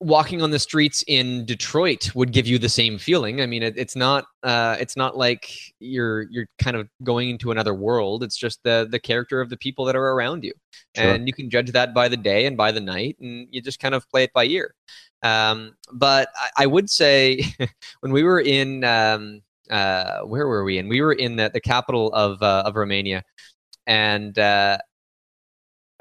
walking 0.00 0.42
on 0.42 0.50
the 0.52 0.58
streets 0.58 1.02
in 1.06 1.44
Detroit 1.44 2.14
would 2.14 2.32
give 2.32 2.46
you 2.46 2.58
the 2.58 2.68
same 2.68 2.98
feeling. 2.98 3.40
I 3.40 3.46
mean, 3.46 3.62
it, 3.62 3.74
it's 3.76 3.96
not 3.96 4.26
uh, 4.42 4.76
it's 4.80 4.96
not 4.96 5.16
like 5.16 5.50
you're 5.80 6.22
you're 6.30 6.46
kind 6.58 6.76
of 6.76 6.88
going 7.02 7.30
into 7.30 7.50
another 7.50 7.74
world. 7.74 8.22
It's 8.22 8.36
just 8.36 8.62
the 8.62 8.88
the 8.90 8.98
character 8.98 9.40
of 9.40 9.50
the 9.50 9.56
people 9.56 9.84
that 9.86 9.96
are 9.96 10.12
around 10.12 10.44
you, 10.44 10.52
sure. 10.96 11.12
and 11.12 11.26
you 11.26 11.32
can 11.32 11.50
judge 11.50 11.72
that 11.72 11.92
by 11.92 12.08
the 12.08 12.16
day 12.16 12.46
and 12.46 12.56
by 12.56 12.72
the 12.72 12.80
night, 12.80 13.16
and 13.20 13.48
you 13.50 13.60
just 13.60 13.80
kind 13.80 13.94
of 13.94 14.08
play 14.08 14.24
it 14.24 14.32
by 14.32 14.44
ear. 14.44 14.74
Um, 15.22 15.76
but 15.92 16.28
I, 16.36 16.64
I, 16.64 16.66
would 16.66 16.88
say 16.88 17.44
when 18.00 18.12
we 18.12 18.22
were 18.22 18.40
in 18.40 18.84
um, 18.84 19.42
uh, 19.70 20.20
where 20.20 20.46
were 20.46 20.64
we? 20.64 20.78
And 20.78 20.88
we 20.88 21.00
were 21.00 21.12
in 21.12 21.36
the, 21.36 21.50
the 21.52 21.60
capital 21.60 22.12
of 22.12 22.42
uh, 22.42 22.62
of 22.64 22.76
Romania, 22.76 23.24
and 23.86 24.38
uh, 24.38 24.78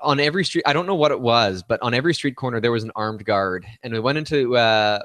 on 0.01 0.19
every 0.19 0.45
street, 0.45 0.63
I 0.67 0.73
don't 0.73 0.85
know 0.85 0.95
what 0.95 1.11
it 1.11 1.19
was, 1.19 1.63
but 1.67 1.81
on 1.81 1.93
every 1.93 2.13
street 2.13 2.35
corner 2.35 2.59
there 2.59 2.71
was 2.71 2.83
an 2.83 2.91
armed 2.95 3.25
guard, 3.25 3.65
and 3.81 3.91
we 3.91 3.99
went 3.99 4.17
into 4.19 4.55
uh, 4.55 4.99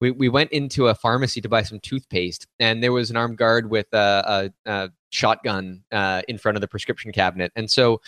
we, 0.00 0.10
we 0.10 0.28
went 0.28 0.52
into 0.52 0.88
a 0.88 0.94
pharmacy 0.94 1.40
to 1.40 1.48
buy 1.48 1.62
some 1.62 1.80
toothpaste, 1.80 2.46
and 2.60 2.82
there 2.82 2.92
was 2.92 3.10
an 3.10 3.16
armed 3.16 3.38
guard 3.38 3.70
with 3.70 3.86
a, 3.92 4.50
a, 4.66 4.70
a 4.70 4.90
shotgun 5.10 5.82
uh, 5.90 6.22
in 6.28 6.38
front 6.38 6.56
of 6.56 6.60
the 6.60 6.68
prescription 6.68 7.12
cabinet. 7.12 7.50
And 7.56 7.70
so, 7.70 8.00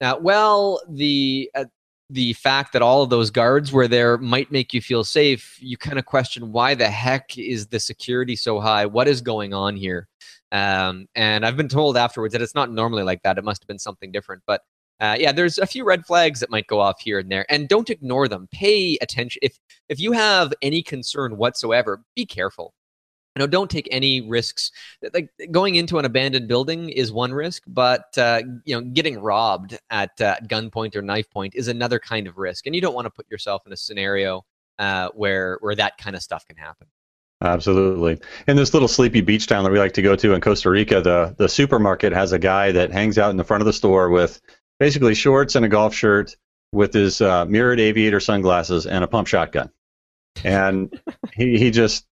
uh, 0.00 0.16
well, 0.20 0.82
the 0.88 1.50
uh, 1.54 1.64
the 2.10 2.32
fact 2.34 2.72
that 2.72 2.82
all 2.82 3.02
of 3.02 3.10
those 3.10 3.30
guards 3.30 3.72
were 3.72 3.88
there 3.88 4.16
might 4.18 4.50
make 4.50 4.72
you 4.72 4.80
feel 4.80 5.04
safe, 5.04 5.58
you 5.60 5.76
kind 5.76 5.98
of 5.98 6.06
question 6.06 6.52
why 6.52 6.74
the 6.74 6.88
heck 6.88 7.36
is 7.36 7.66
the 7.66 7.80
security 7.80 8.34
so 8.34 8.60
high? 8.60 8.86
What 8.86 9.08
is 9.08 9.20
going 9.20 9.52
on 9.52 9.76
here? 9.76 10.08
Um, 10.50 11.06
and 11.14 11.44
I've 11.44 11.56
been 11.56 11.68
told 11.68 11.96
afterwards 11.96 12.32
that 12.32 12.40
it's 12.40 12.54
not 12.54 12.72
normally 12.72 13.02
like 13.02 13.22
that. 13.22 13.36
It 13.36 13.44
must 13.44 13.62
have 13.62 13.68
been 13.68 13.78
something 13.78 14.10
different. 14.10 14.42
But 14.46 14.62
uh, 15.00 15.16
yeah, 15.18 15.32
there's 15.32 15.58
a 15.58 15.66
few 15.66 15.84
red 15.84 16.06
flags 16.06 16.40
that 16.40 16.50
might 16.50 16.66
go 16.66 16.80
off 16.80 17.00
here 17.00 17.18
and 17.18 17.30
there, 17.30 17.46
and 17.50 17.68
don't 17.68 17.90
ignore 17.90 18.26
them. 18.26 18.48
Pay 18.50 18.98
attention. 19.00 19.38
If 19.42 19.58
if 19.88 20.00
you 20.00 20.12
have 20.12 20.52
any 20.62 20.82
concern 20.82 21.36
whatsoever, 21.36 22.02
be 22.16 22.26
careful 22.26 22.74
you 23.38 23.44
know 23.44 23.46
don't 23.46 23.70
take 23.70 23.86
any 23.92 24.20
risks 24.20 24.72
like 25.14 25.30
going 25.52 25.76
into 25.76 25.98
an 25.98 26.04
abandoned 26.04 26.48
building 26.48 26.88
is 26.88 27.12
one 27.12 27.32
risk 27.32 27.62
but 27.68 28.18
uh, 28.18 28.42
you 28.64 28.74
know 28.74 28.80
getting 28.80 29.20
robbed 29.20 29.78
at 29.90 30.20
uh, 30.20 30.34
gunpoint 30.48 30.96
or 30.96 31.02
knife 31.02 31.30
point 31.30 31.54
is 31.54 31.68
another 31.68 32.00
kind 32.00 32.26
of 32.26 32.36
risk 32.36 32.66
and 32.66 32.74
you 32.74 32.80
don't 32.80 32.94
want 32.94 33.04
to 33.06 33.10
put 33.10 33.30
yourself 33.30 33.62
in 33.64 33.72
a 33.72 33.76
scenario 33.76 34.44
uh, 34.80 35.08
where 35.14 35.58
where 35.60 35.76
that 35.76 35.96
kind 35.98 36.16
of 36.16 36.22
stuff 36.22 36.44
can 36.46 36.56
happen 36.56 36.88
Absolutely. 37.40 38.18
In 38.48 38.56
this 38.56 38.72
little 38.72 38.88
sleepy 38.88 39.20
beach 39.20 39.46
town 39.46 39.62
that 39.62 39.70
we 39.70 39.78
like 39.78 39.92
to 39.92 40.02
go 40.02 40.16
to 40.16 40.34
in 40.34 40.40
Costa 40.40 40.70
Rica, 40.70 41.00
the, 41.00 41.36
the 41.38 41.48
supermarket 41.48 42.12
has 42.12 42.32
a 42.32 42.38
guy 42.40 42.72
that 42.72 42.90
hangs 42.90 43.16
out 43.16 43.30
in 43.30 43.36
the 43.36 43.44
front 43.44 43.62
of 43.62 43.66
the 43.66 43.72
store 43.72 44.10
with 44.10 44.40
basically 44.80 45.14
shorts 45.14 45.54
and 45.54 45.64
a 45.64 45.68
golf 45.68 45.94
shirt 45.94 46.34
with 46.72 46.92
his 46.92 47.20
uh, 47.20 47.44
mirrored 47.44 47.78
aviator 47.78 48.18
sunglasses 48.18 48.88
and 48.88 49.04
a 49.04 49.06
pump 49.06 49.28
shotgun. 49.28 49.70
And 50.42 51.00
he, 51.32 51.58
he 51.58 51.70
just 51.70 52.07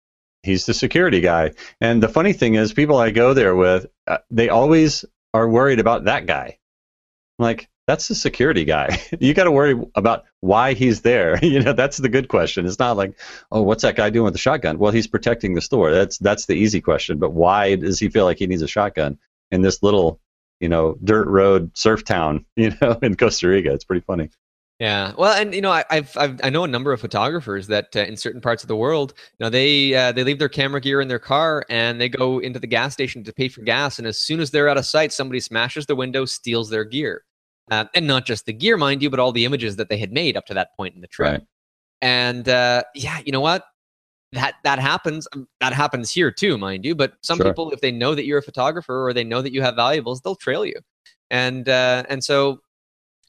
he's 0.45 0.67
the 0.67 0.75
security 0.75 1.21
guy. 1.21 1.53
And 1.81 2.03
the 2.03 2.09
funny 2.09 2.33
thing 2.33 2.55
is, 2.55 2.73
people 2.73 2.97
I 2.99 3.11
go 3.11 3.35
there 3.35 3.57
with, 3.57 3.87
uh, 4.07 4.19
they 4.31 4.49
always 4.49 5.05
are 5.33 5.49
worried 5.49 5.81
about 5.81 6.05
that 6.05 6.27
guy. 6.27 6.59
I'm 7.39 7.43
like, 7.43 7.69
that's 7.87 8.09
the 8.09 8.15
security 8.15 8.65
guy. 8.65 9.01
you 9.21 9.35
got 9.35 9.45
to 9.45 9.51
worry 9.51 9.79
about 9.95 10.25
why 10.41 10.75
he's 10.75 11.03
there. 11.03 11.39
you 11.45 11.61
know, 11.61 11.73
that's 11.73 11.97
the 11.97 12.09
good 12.09 12.29
question. 12.29 12.67
It's 12.67 12.79
not 12.79 12.97
like, 12.97 13.19
oh, 13.51 13.63
what's 13.63 13.83
that 13.83 13.97
guy 13.97 14.11
doing 14.11 14.25
with 14.25 14.35
the 14.35 14.39
shotgun? 14.39 14.79
Well, 14.79 14.93
he's 14.93 15.07
protecting 15.07 15.55
the 15.55 15.61
store. 15.61 15.91
That's 15.93 16.19
that's 16.19 16.47
the 16.47 16.55
easy 16.55 16.81
question. 16.81 17.19
But 17.19 17.33
why 17.33 17.77
does 17.77 17.99
he 17.99 18.09
feel 18.09 18.25
like 18.25 18.39
he 18.39 18.47
needs 18.47 18.63
a 18.63 18.69
shotgun 18.69 19.19
in 19.51 19.63
this 19.63 19.83
little, 19.83 20.21
you 20.61 20.69
know, 20.69 20.97
dirt 21.03 21.27
road 21.27 21.73
surf 21.75 22.05
town, 22.05 22.47
you 22.57 22.73
know, 22.81 22.99
in 23.03 23.17
Costa 23.17 23.49
Rica? 23.49 23.73
It's 23.73 23.85
pretty 23.85 24.05
funny. 24.07 24.31
Yeah, 24.81 25.13
well, 25.17 25.33
and 25.33 25.55
you 25.55 25.61
know, 25.61 25.71
I, 25.71 25.85
I've, 25.89 26.17
I've 26.17 26.41
I 26.43 26.51
know 26.51 26.65
a 26.65 26.69
number 26.69 26.93
of 26.93 27.01
photographers 27.01 27.69
that 27.69 27.95
uh, 27.95 28.01
in 28.01 28.17
certain 28.17 28.41
parts 28.41 28.65
of 28.65 28.69
the 28.69 28.75
world, 28.75 29.15
you 29.39 29.45
know, 29.45 29.49
they 29.49 29.95
uh, 29.95 30.11
they 30.11 30.25
leave 30.25 30.41
their 30.41 30.49
camera 30.49 30.81
gear 30.81 31.01
in 31.01 31.07
their 31.07 31.21
car 31.21 31.65
and 31.69 32.01
they 32.01 32.09
go 32.09 32.41
into 32.41 32.59
the 32.59 32.67
gas 32.67 32.93
station 32.93 33.23
to 33.23 33.33
pay 33.33 33.49
for 33.49 33.63
gas, 33.63 33.99
and 33.99 34.07
as 34.07 34.19
soon 34.19 34.41
as 34.41 34.51
they're 34.51 34.69
out 34.69 34.77
of 34.77 34.85
sight, 34.85 35.13
somebody 35.13 35.39
smashes 35.39 35.87
the 35.87 35.95
window, 35.95 36.25
steals 36.25 36.71
their 36.71 36.85
gear, 36.85 37.23
uh, 37.71 37.85
and 37.95 38.09
not 38.09 38.27
just 38.27 38.47
the 38.47 38.53
gear, 38.53 38.77
mind 38.77 39.01
you, 39.01 39.11
but 39.11 39.21
all 39.21 39.31
the 39.31 39.45
images 39.45 39.77
that 39.77 39.89
they 39.89 39.97
had 39.97 40.13
made 40.13 40.37
up 40.37 40.45
to 40.47 40.55
that 40.55 40.77
point 40.77 40.97
in 40.97 41.01
the 41.01 41.07
trip. 41.07 41.33
Right. 41.33 41.43
And 42.03 42.49
uh, 42.49 42.83
yeah, 42.97 43.21
you 43.25 43.31
know 43.31 43.41
what? 43.41 43.65
That 44.33 44.57
that 44.65 44.81
happens. 44.81 45.29
Um, 45.33 45.47
that 45.61 45.73
happens 45.73 46.11
here 46.11 46.33
too, 46.33 46.59
mind 46.59 46.85
you. 46.85 46.97
But 46.97 47.13
some 47.23 47.39
sure. 47.39 47.47
people, 47.47 47.71
if 47.71 47.81
they 47.81 47.93
know 47.93 48.17
that 48.17 48.25
you're 48.25 48.39
a 48.39 48.43
photographer 48.43 49.07
or 49.07 49.13
they 49.13 49.23
know 49.23 49.41
that 49.41 49.53
you 49.53 49.63
have 49.63 49.77
valuables, 49.77 50.21
they'll 50.21 50.35
trail 50.35 50.67
you. 50.67 50.81
And 51.31 51.69
uh, 51.69 52.03
and 52.09 52.25
so 52.25 52.61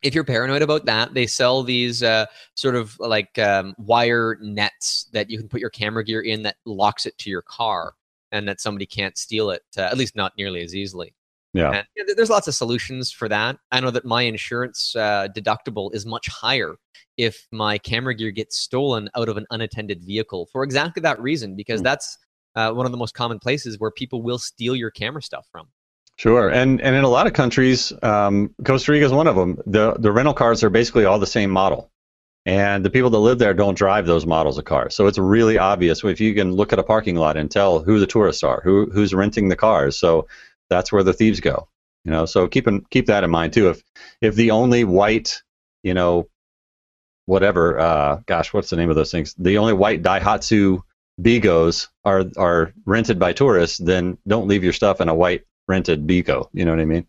if 0.05 0.13
you're 0.13 0.23
paranoid 0.23 0.61
about 0.61 0.85
that, 0.85 1.15
they 1.15 1.25
sell 1.25 1.63
these 1.63 2.03
uh, 2.03 2.27
sort 2.53 2.75
of 2.75 2.95
like 2.99 3.39
um, 3.39 3.73
wire 3.79 4.37
nets 4.39 5.09
that 5.13 5.31
you 5.31 5.37
can 5.39 5.49
put 5.49 5.59
your 5.59 5.71
camera 5.71 6.03
gear 6.03 6.21
in 6.21 6.43
that 6.43 6.57
locks 6.63 7.07
it 7.07 7.17
to 7.17 7.29
your 7.31 7.41
car 7.41 7.95
and 8.31 8.47
that 8.47 8.61
somebody 8.61 8.85
can't 8.85 9.17
steal 9.17 9.49
it, 9.49 9.63
uh, 9.77 9.81
at 9.81 9.97
least 9.97 10.15
not 10.15 10.31
nearly 10.37 10.61
as 10.61 10.75
easily. 10.75 11.15
Yeah. 11.53 11.83
And 11.97 12.09
there's 12.15 12.29
lots 12.29 12.47
of 12.47 12.53
solutions 12.53 13.11
for 13.11 13.27
that. 13.29 13.57
I 13.71 13.79
know 13.79 13.89
that 13.89 14.05
my 14.05 14.21
insurance 14.21 14.95
uh, 14.95 15.29
deductible 15.35 15.93
is 15.95 16.05
much 16.05 16.27
higher 16.27 16.75
if 17.17 17.47
my 17.51 17.79
camera 17.79 18.13
gear 18.13 18.29
gets 18.29 18.57
stolen 18.57 19.09
out 19.15 19.27
of 19.27 19.37
an 19.37 19.47
unattended 19.49 20.03
vehicle 20.03 20.49
for 20.51 20.63
exactly 20.63 21.01
that 21.01 21.19
reason, 21.19 21.55
because 21.55 21.81
mm. 21.81 21.85
that's 21.85 22.17
uh, 22.55 22.71
one 22.71 22.85
of 22.85 22.91
the 22.91 22.97
most 22.97 23.15
common 23.15 23.39
places 23.39 23.79
where 23.79 23.89
people 23.89 24.21
will 24.21 24.37
steal 24.37 24.75
your 24.75 24.91
camera 24.91 25.21
stuff 25.21 25.47
from. 25.51 25.67
Sure, 26.17 26.49
and 26.49 26.81
and 26.81 26.95
in 26.95 27.03
a 27.03 27.09
lot 27.09 27.27
of 27.27 27.33
countries, 27.33 27.91
um, 28.01 28.53
Costa 28.63 28.91
Rica 28.91 29.05
is 29.05 29.11
one 29.11 29.27
of 29.27 29.35
them. 29.35 29.59
the 29.65 29.93
The 29.99 30.11
rental 30.11 30.33
cars 30.33 30.63
are 30.63 30.69
basically 30.69 31.05
all 31.05 31.19
the 31.19 31.27
same 31.27 31.49
model. 31.51 31.91
and 32.47 32.85
the 32.85 32.91
people 32.91 33.09
that 33.11 33.19
live 33.19 33.39
there 33.39 33.53
don't 33.55 33.77
drive 33.77 34.07
those 34.07 34.25
models 34.25 34.57
of 34.59 34.65
cars. 34.65 34.95
So 34.95 35.07
it's 35.07 35.19
really 35.19 35.57
obvious 35.59 36.03
if 36.05 36.21
you 36.21 36.35
can 36.35 36.53
look 36.53 36.73
at 36.73 36.79
a 36.79 36.83
parking 36.83 37.15
lot 37.17 37.37
and 37.37 37.51
tell 37.51 37.81
who 37.81 37.99
the 37.99 38.07
tourists 38.07 38.43
are, 38.43 38.61
who 38.63 38.89
who's 38.91 39.13
renting 39.15 39.49
the 39.49 39.57
cars. 39.57 39.97
So 39.99 40.27
that's 40.69 40.91
where 40.91 41.03
the 41.03 41.13
thieves 41.13 41.41
go. 41.41 41.69
You 42.05 42.11
know, 42.11 42.25
so 42.25 42.47
keep 42.47 42.67
in, 42.67 42.85
keep 42.91 43.07
that 43.07 43.23
in 43.25 43.31
mind 43.31 43.53
too. 43.53 43.69
If 43.69 43.83
if 44.21 44.35
the 44.35 44.51
only 44.51 44.83
white, 44.85 45.43
you 45.83 45.93
know, 45.95 46.29
whatever, 47.25 47.79
uh, 47.79 48.19
gosh, 48.25 48.53
what's 48.53 48.69
the 48.69 48.75
name 48.77 48.89
of 48.89 48.95
those 48.95 49.11
things? 49.11 49.33
The 49.37 49.57
only 49.57 49.73
white 49.73 50.03
Daihatsu 50.03 50.81
Begos 51.21 51.87
are 52.03 52.25
are 52.37 52.73
rented 52.85 53.19
by 53.19 53.33
tourists, 53.33 53.77
then 53.77 54.17
don't 54.27 54.47
leave 54.47 54.63
your 54.63 54.73
stuff 54.73 55.01
in 55.01 55.09
a 55.09 55.15
white 55.15 55.43
rented 55.67 56.07
Bego. 56.07 56.47
You 56.53 56.65
know 56.65 56.71
what 56.71 56.79
I 56.79 56.85
mean? 56.85 57.07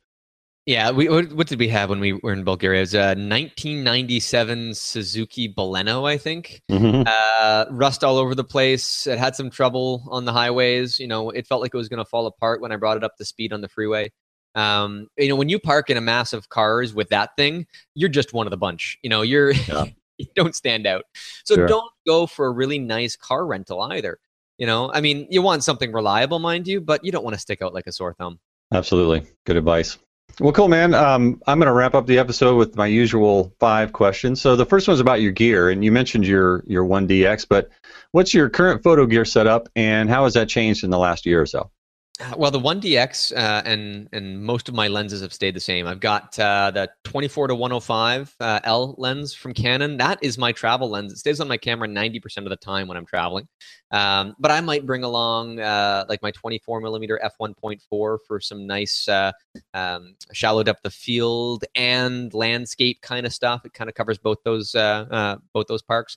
Yeah, 0.67 0.91
we 0.91 1.09
what, 1.09 1.33
what, 1.33 1.47
did 1.47 1.61
we 1.61 1.69
have 1.69 1.91
when 1.91 2.01
we 2.01 2.15
were 2.15 2.33
in 2.33 2.43
Bulgaria? 2.43 2.81
It 2.81 2.83
was 2.83 2.95
a 2.95 3.15
1997 3.15 4.75
Suzuki 4.75 5.49
Baleno, 5.49 6.09
I 6.09 6.19
think. 6.19 6.61
Mm-hmm. 6.69 7.05
Uh, 7.07 7.67
rust 7.71 8.03
all 8.03 8.19
over 8.19 8.35
the 8.35 8.43
place. 8.43 9.07
It 9.07 9.17
had 9.17 9.37
some 9.37 9.49
trouble 9.49 10.03
on 10.11 10.25
the 10.25 10.33
highways. 10.33 10.99
You 10.99 11.07
know, 11.07 11.31
it 11.31 11.47
felt 11.47 11.63
like 11.63 11.73
it 11.73 11.77
was 11.77 11.89
going 11.89 11.99
to 11.99 12.05
fall 12.05 12.27
apart 12.27 12.61
when 12.61 12.73
I 12.73 12.77
brought 12.77 12.97
it 12.97 13.05
up 13.05 13.17
to 13.19 13.25
speed 13.25 13.53
on 13.53 13.61
the 13.61 13.69
freeway. 13.69 14.11
Um, 14.57 15.07
you 15.17 15.29
know, 15.29 15.37
when 15.37 15.49
you 15.49 15.61
park 15.61 15.89
in 15.89 15.99
a 15.99 16.01
mass 16.01 16.33
of 16.33 16.49
cars 16.49 16.93
with 16.93 17.11
that 17.11 17.31
thing, 17.37 17.67
you're 17.95 18.09
just 18.09 18.33
one 18.33 18.49
of 18.49 18.51
the 18.51 18.57
bunch. 18.57 18.99
You 19.03 19.11
know, 19.11 19.23
you're 19.23 19.53
yeah. 19.53 19.85
you 20.19 20.27
don't 20.35 20.57
stand 20.57 20.85
out. 20.85 21.05
So 21.45 21.55
sure. 21.55 21.69
don't 21.69 21.93
go 22.07 22.27
for 22.27 22.47
a 22.47 22.51
really 22.51 22.81
nice 22.81 23.15
car 23.15 23.47
rental 23.47 23.81
either. 23.83 24.19
You 24.59 24.67
know, 24.67 24.91
I 24.93 25.01
mean, 25.01 25.27
you 25.31 25.43
want 25.43 25.65
something 25.65 25.93
reliable, 25.93 26.39
mind 26.39 26.67
you, 26.67 26.81
but 26.81 27.05
you 27.05 27.13
don't 27.13 27.25
want 27.25 27.35
to 27.35 27.41
stick 27.41 27.63
out 27.63 27.75
like 27.75 27.87
a 27.87 27.93
sore 27.93 28.15
thumb. 28.15 28.39
Absolutely, 28.73 29.27
good 29.45 29.57
advice. 29.57 29.99
Well, 30.41 30.53
cool, 30.53 30.69
man. 30.69 30.93
Um, 30.93 31.41
I'm 31.47 31.59
going 31.59 31.67
to 31.67 31.73
wrap 31.73 31.95
up 31.95 32.07
the 32.07 32.19
episode 32.19 32.57
with 32.57 32.77
my 32.77 32.87
usual 32.87 33.55
five 33.59 33.93
questions. 33.93 34.41
So 34.41 34.55
the 34.55 34.67
first 34.67 34.87
one's 34.87 35.01
about 35.01 35.23
your 35.23 35.33
gear, 35.33 35.71
and 35.71 35.83
you 35.85 35.91
mentioned 35.91 36.27
your 36.27 36.63
your 36.67 36.85
1DX, 36.85 37.47
but 37.49 37.71
what's 38.13 38.35
your 38.35 38.51
current 38.51 38.83
photo 38.83 39.07
gear 39.07 39.25
setup, 39.25 39.69
and 39.77 40.11
how 40.11 40.25
has 40.25 40.35
that 40.35 40.49
changed 40.49 40.85
in 40.85 40.91
the 40.91 40.99
last 40.99 41.25
year 41.25 41.41
or 41.41 41.47
so? 41.47 41.71
Uh, 42.19 42.35
well, 42.39 42.51
the 42.51 42.59
1DX 42.59 43.37
uh, 43.37 43.63
and 43.67 44.09
and 44.13 44.43
most 44.43 44.71
of 44.71 44.75
my 44.75 44.89
lenses 44.89 45.21
have 45.21 45.35
stayed 45.35 45.55
the 45.55 45.61
same. 45.61 45.87
I've 45.87 46.01
got 46.01 46.39
uh, 46.39 46.71
the 46.71 46.89
24 47.05 47.49
to 47.49 47.55
105 47.55 48.35
uh, 48.41 48.61
L 48.65 48.95
lens 48.97 49.35
from 49.35 49.53
Canon. 49.53 49.99
That 49.99 50.19
is 50.23 50.39
my 50.39 50.51
travel 50.51 50.89
lens. 50.89 51.13
It 51.13 51.19
stays 51.19 51.41
on 51.41 51.49
my 51.49 51.59
camera 51.59 51.87
90% 51.87 52.39
of 52.39 52.49
the 52.49 52.57
time 52.57 52.89
when 52.89 52.97
I'm 52.97 53.05
traveling. 53.05 53.47
Um, 53.91 54.35
but 54.39 54.51
I 54.51 54.63
might 54.63 54.87
bring 54.87 55.05
along 55.05 55.61
uh, 55.61 56.07
like 56.09 56.23
my 56.23 56.31
24 56.31 56.81
millimeter 56.81 57.21
f1.4 57.23 57.81
for 57.89 58.41
some 58.41 58.67
nice 58.67 59.07
uh, 59.09 59.33
um, 59.75 60.15
shallow 60.33 60.63
depth 60.63 60.87
of 60.87 60.95
field 60.95 61.67
and 61.75 62.33
landscape 62.33 63.03
kind 63.03 63.27
of 63.27 63.35
stuff. 63.35 63.67
It 63.67 63.75
kind 63.75 63.91
of 63.91 63.95
covers 63.95 64.17
both 64.17 64.39
those 64.43 64.73
both 64.73 65.67
those 65.69 65.83
parks 65.83 66.17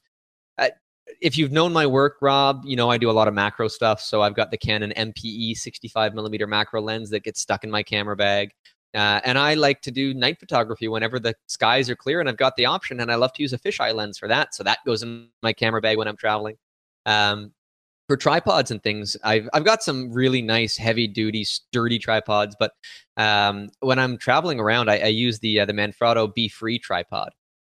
if 1.22 1.38
you've 1.38 1.52
known 1.52 1.74
my 1.74 1.86
work, 1.86 2.18
Rob, 2.22 2.64
you 2.66 2.76
know 2.76 2.90
I 2.90 2.98
do 2.98 3.10
a 3.10 3.14
lot 3.14 3.28
of 3.28 3.34
macro 3.34 3.68
stuff. 3.68 4.02
So 4.02 4.22
I've 4.22 4.36
got 4.36 4.52
the 4.52 4.58
Canon 4.58 4.94
MPE 4.96 5.56
65 5.56 6.14
millimeter 6.14 6.48
macro 6.48 6.82
lens 6.82 7.10
that 7.10 7.24
gets 7.24 7.42
stuck 7.42 7.64
in 7.64 7.72
my 7.72 7.84
camera 7.84 8.16
bag. 8.16 8.52
Uh, 8.96 9.22
and 9.24 9.38
I 9.38 9.54
like 9.54 9.82
to 9.82 9.92
do 9.92 10.14
night 10.14 10.40
photography 10.40 10.88
whenever 10.88 11.20
the 11.20 11.36
skies 11.48 11.90
are 11.90 11.96
clear, 11.96 12.20
and 12.20 12.28
I've 12.28 12.38
got 12.38 12.56
the 12.56 12.66
option, 12.66 13.00
and 13.00 13.12
I 13.12 13.16
love 13.16 13.34
to 13.34 13.42
use 13.44 13.54
a 13.54 13.60
fisheye 13.60 13.94
lens 13.94 14.18
for 14.18 14.28
that. 14.28 14.56
So 14.56 14.64
that 14.64 14.80
goes 14.86 15.04
in 15.04 15.30
my 15.44 15.54
camera 15.54 15.82
bag 15.82 15.98
when 15.98 16.08
I'm 16.08 16.18
traveling. 16.18 16.58
Um, 17.06 17.54
for 18.08 18.18
tripods 18.18 18.72
and 18.72 18.82
things, 18.82 19.16
I've 19.24 19.48
I've 19.54 19.64
got 19.64 19.84
some 19.84 20.12
really 20.12 20.42
nice, 20.42 20.76
heavy 20.76 21.08
duty, 21.08 21.44
sturdy 21.44 22.00
tripods. 22.00 22.56
But 22.60 22.72
um, 23.18 23.70
when 23.82 24.00
I'm 24.00 24.18
traveling 24.18 24.60
around, 24.60 24.90
I, 24.90 24.98
I 24.98 25.08
use 25.08 25.38
the 25.40 25.60
uh, 25.60 25.66
the 25.66 25.74
Manfrotto 25.74 26.34
Befree 26.36 26.82
tripod. 26.82 27.30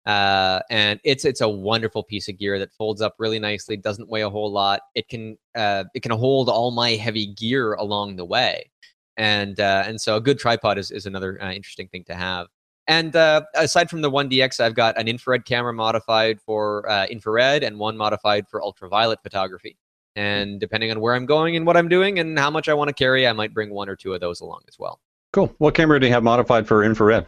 Uh, 0.10 0.60
and 0.72 1.00
it's 1.04 1.24
it's 1.24 1.42
a 1.42 1.48
wonderful 1.48 2.02
piece 2.02 2.28
of 2.28 2.36
gear 2.40 2.58
that 2.58 2.74
folds 2.74 3.00
up 3.00 3.14
really 3.20 3.38
nicely. 3.38 3.78
Doesn't 3.78 4.10
weigh 4.10 4.24
a 4.24 4.30
whole 4.30 4.52
lot. 4.52 4.82
It 4.96 5.08
can 5.08 5.38
uh, 5.54 5.84
it 5.94 6.02
can 6.02 6.12
hold 6.12 6.50
all 6.50 6.72
my 6.72 6.92
heavy 6.92 7.28
gear 7.28 7.74
along 7.76 8.16
the 8.16 8.26
way, 8.26 8.72
and 9.18 9.60
uh, 9.60 9.84
and 9.86 10.02
so 10.02 10.16
a 10.16 10.22
good 10.22 10.40
tripod 10.40 10.80
is 10.80 10.90
is 10.90 11.06
another 11.06 11.40
uh, 11.40 11.52
interesting 11.52 11.90
thing 11.90 12.06
to 12.06 12.16
have. 12.16 12.48
And 12.88 13.16
uh, 13.16 13.44
aside 13.54 13.88
from 13.88 14.02
the 14.02 14.10
1DX, 14.10 14.60
I've 14.60 14.74
got 14.74 14.98
an 14.98 15.08
infrared 15.08 15.46
camera 15.46 15.74
modified 15.74 16.42
for 16.42 16.90
uh, 16.90 17.06
infrared 17.06 17.62
and 17.62 17.78
one 17.78 17.96
modified 17.96 18.48
for 18.50 18.64
ultraviolet 18.64 19.20
photography. 19.22 19.78
And 20.16 20.60
depending 20.60 20.90
on 20.90 21.00
where 21.00 21.14
I'm 21.14 21.28
going 21.28 21.56
and 21.56 21.68
what 21.68 21.78
I'm 21.78 21.88
doing 21.88 22.18
and 22.18 22.40
how 22.40 22.50
much 22.50 22.68
I 22.68 22.74
want 22.74 22.88
to 22.88 22.96
carry, 22.96 23.28
I 23.28 23.34
might 23.34 23.54
bring 23.54 23.70
one 23.70 23.90
or 23.90 23.96
two 23.96 24.16
of 24.16 24.22
those 24.22 24.42
along 24.42 24.62
as 24.68 24.80
well. 24.80 25.00
Cool. 25.34 25.54
What 25.60 25.76
camera 25.76 26.00
do 26.00 26.08
you 26.08 26.14
have 26.14 26.24
modified 26.24 26.68
for 26.68 26.84
infrared? 26.84 27.28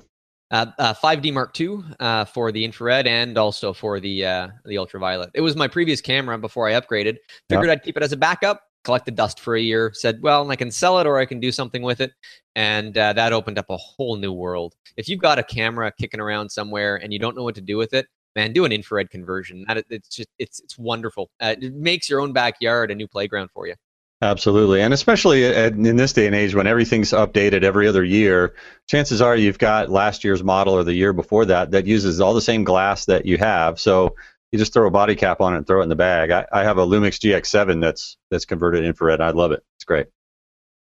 Uh, 0.52 0.66
uh, 0.80 0.94
5D 0.94 1.34
Mark 1.34 1.58
II 1.60 1.80
uh, 2.00 2.26
for 2.26 2.52
the 2.52 2.64
infrared 2.64 3.08
and 3.08 3.38
also 3.38 3.72
for 3.72 4.02
the 4.02 4.26
uh, 4.26 4.48
the 4.66 4.78
ultraviolet. 4.78 5.32
It 5.34 5.42
was 5.42 5.56
my 5.56 5.68
previous 5.68 6.02
camera 6.02 6.38
before 6.38 6.68
I 6.68 6.74
upgraded. 6.74 7.18
Figured 7.50 7.70
I'd 7.70 7.84
keep 7.84 7.96
it 7.96 8.04
as 8.04 8.12
a 8.12 8.18
backup. 8.18 8.62
Collected 8.84 9.16
dust 9.16 9.40
for 9.40 9.56
a 9.56 9.62
year. 9.62 9.92
Said, 9.94 10.22
well, 10.22 10.50
I 10.50 10.56
can 10.56 10.72
sell 10.72 11.00
it 11.00 11.08
or 11.08 11.20
I 11.20 11.26
can 11.26 11.40
do 11.40 11.52
something 11.52 11.84
with 11.84 12.02
it, 12.02 12.12
and 12.56 12.98
uh, 12.98 13.14
that 13.14 13.32
opened 13.32 13.60
up 13.60 13.68
a 13.70 13.78
whole 13.78 14.18
new 14.18 14.34
world. 14.34 14.76
If 14.98 15.08
you've 15.08 15.22
got 15.22 15.40
a 15.40 15.44
camera 15.44 15.92
kicking 15.98 16.20
around 16.20 16.50
somewhere 16.50 16.98
and 16.98 17.14
you 17.14 17.20
don't 17.20 17.36
know 17.38 17.44
what 17.44 17.56
to 17.56 17.62
do 17.62 17.78
with 17.78 17.94
it, 17.94 18.08
man, 18.36 18.54
do 18.54 18.66
an 18.66 18.72
infrared 18.72 19.10
conversion. 19.10 19.64
That 19.68 19.86
it's 19.90 20.10
just 20.10 20.30
it's 20.38 20.60
it's 20.60 20.78
wonderful. 20.78 21.30
Uh, 21.40 21.56
it 21.62 21.74
makes 21.76 22.10
your 22.10 22.20
own 22.20 22.34
backyard 22.34 22.92
a 22.92 22.96
new 22.96 23.08
playground 23.08 23.52
for 23.54 23.68
you. 23.68 23.76
Absolutely. 24.24 24.82
And 24.82 24.94
especially 24.94 25.46
in 25.46 25.96
this 25.96 26.14
day 26.14 26.28
and 26.28 26.36
age 26.36 26.54
when 26.54 26.68
everything's 26.68 27.10
updated 27.10 27.64
every 27.64 27.88
other 27.88 28.04
year, 28.04 28.54
chances 28.88 29.20
are 29.20 29.36
you've 29.36 29.58
got 29.58 29.90
last 29.90 30.24
year's 30.24 30.44
model 30.44 30.76
or 30.76 30.84
the 30.84 30.94
year 30.94 31.12
before 31.12 31.46
that 31.46 31.72
that 31.72 31.88
uses 31.88 32.22
all 32.22 32.36
the 32.36 32.42
same 32.42 32.64
glass 32.64 33.06
that 33.06 33.26
you 33.26 33.40
have. 33.40 33.80
So 33.80 34.16
you 34.52 34.60
just 34.60 34.74
throw 34.74 34.86
a 34.86 34.92
body 34.92 35.16
cap 35.16 35.42
on 35.42 35.56
it 35.56 35.58
and 35.58 35.68
throw 35.68 35.80
it 35.80 35.84
in 35.84 35.90
the 35.90 35.96
bag. 35.96 36.30
I, 36.30 36.46
I 36.52 36.64
have 36.64 36.78
a 36.78 36.86
Lumix 36.86 37.18
GX7 37.20 37.82
that's 37.82 38.18
that's 38.30 38.46
converted 38.46 38.86
infrared. 38.86 39.22
I 39.22 39.32
love 39.32 39.54
it. 39.54 39.64
It's 39.78 39.86
great. 39.86 40.06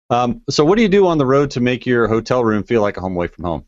Um, 0.09 0.41
so 0.49 0.65
what 0.65 0.77
do 0.77 0.83
you 0.83 0.89
do 0.89 1.07
on 1.07 1.19
the 1.19 1.27
road 1.27 1.51
to 1.51 1.61
make 1.61 1.85
your 1.85 2.09
hotel 2.09 2.43
room 2.43 2.63
feel 2.63 2.81
like 2.81 2.97
a 2.97 3.01
home 3.01 3.15
away 3.15 3.27
from 3.27 3.45
home? 3.45 3.67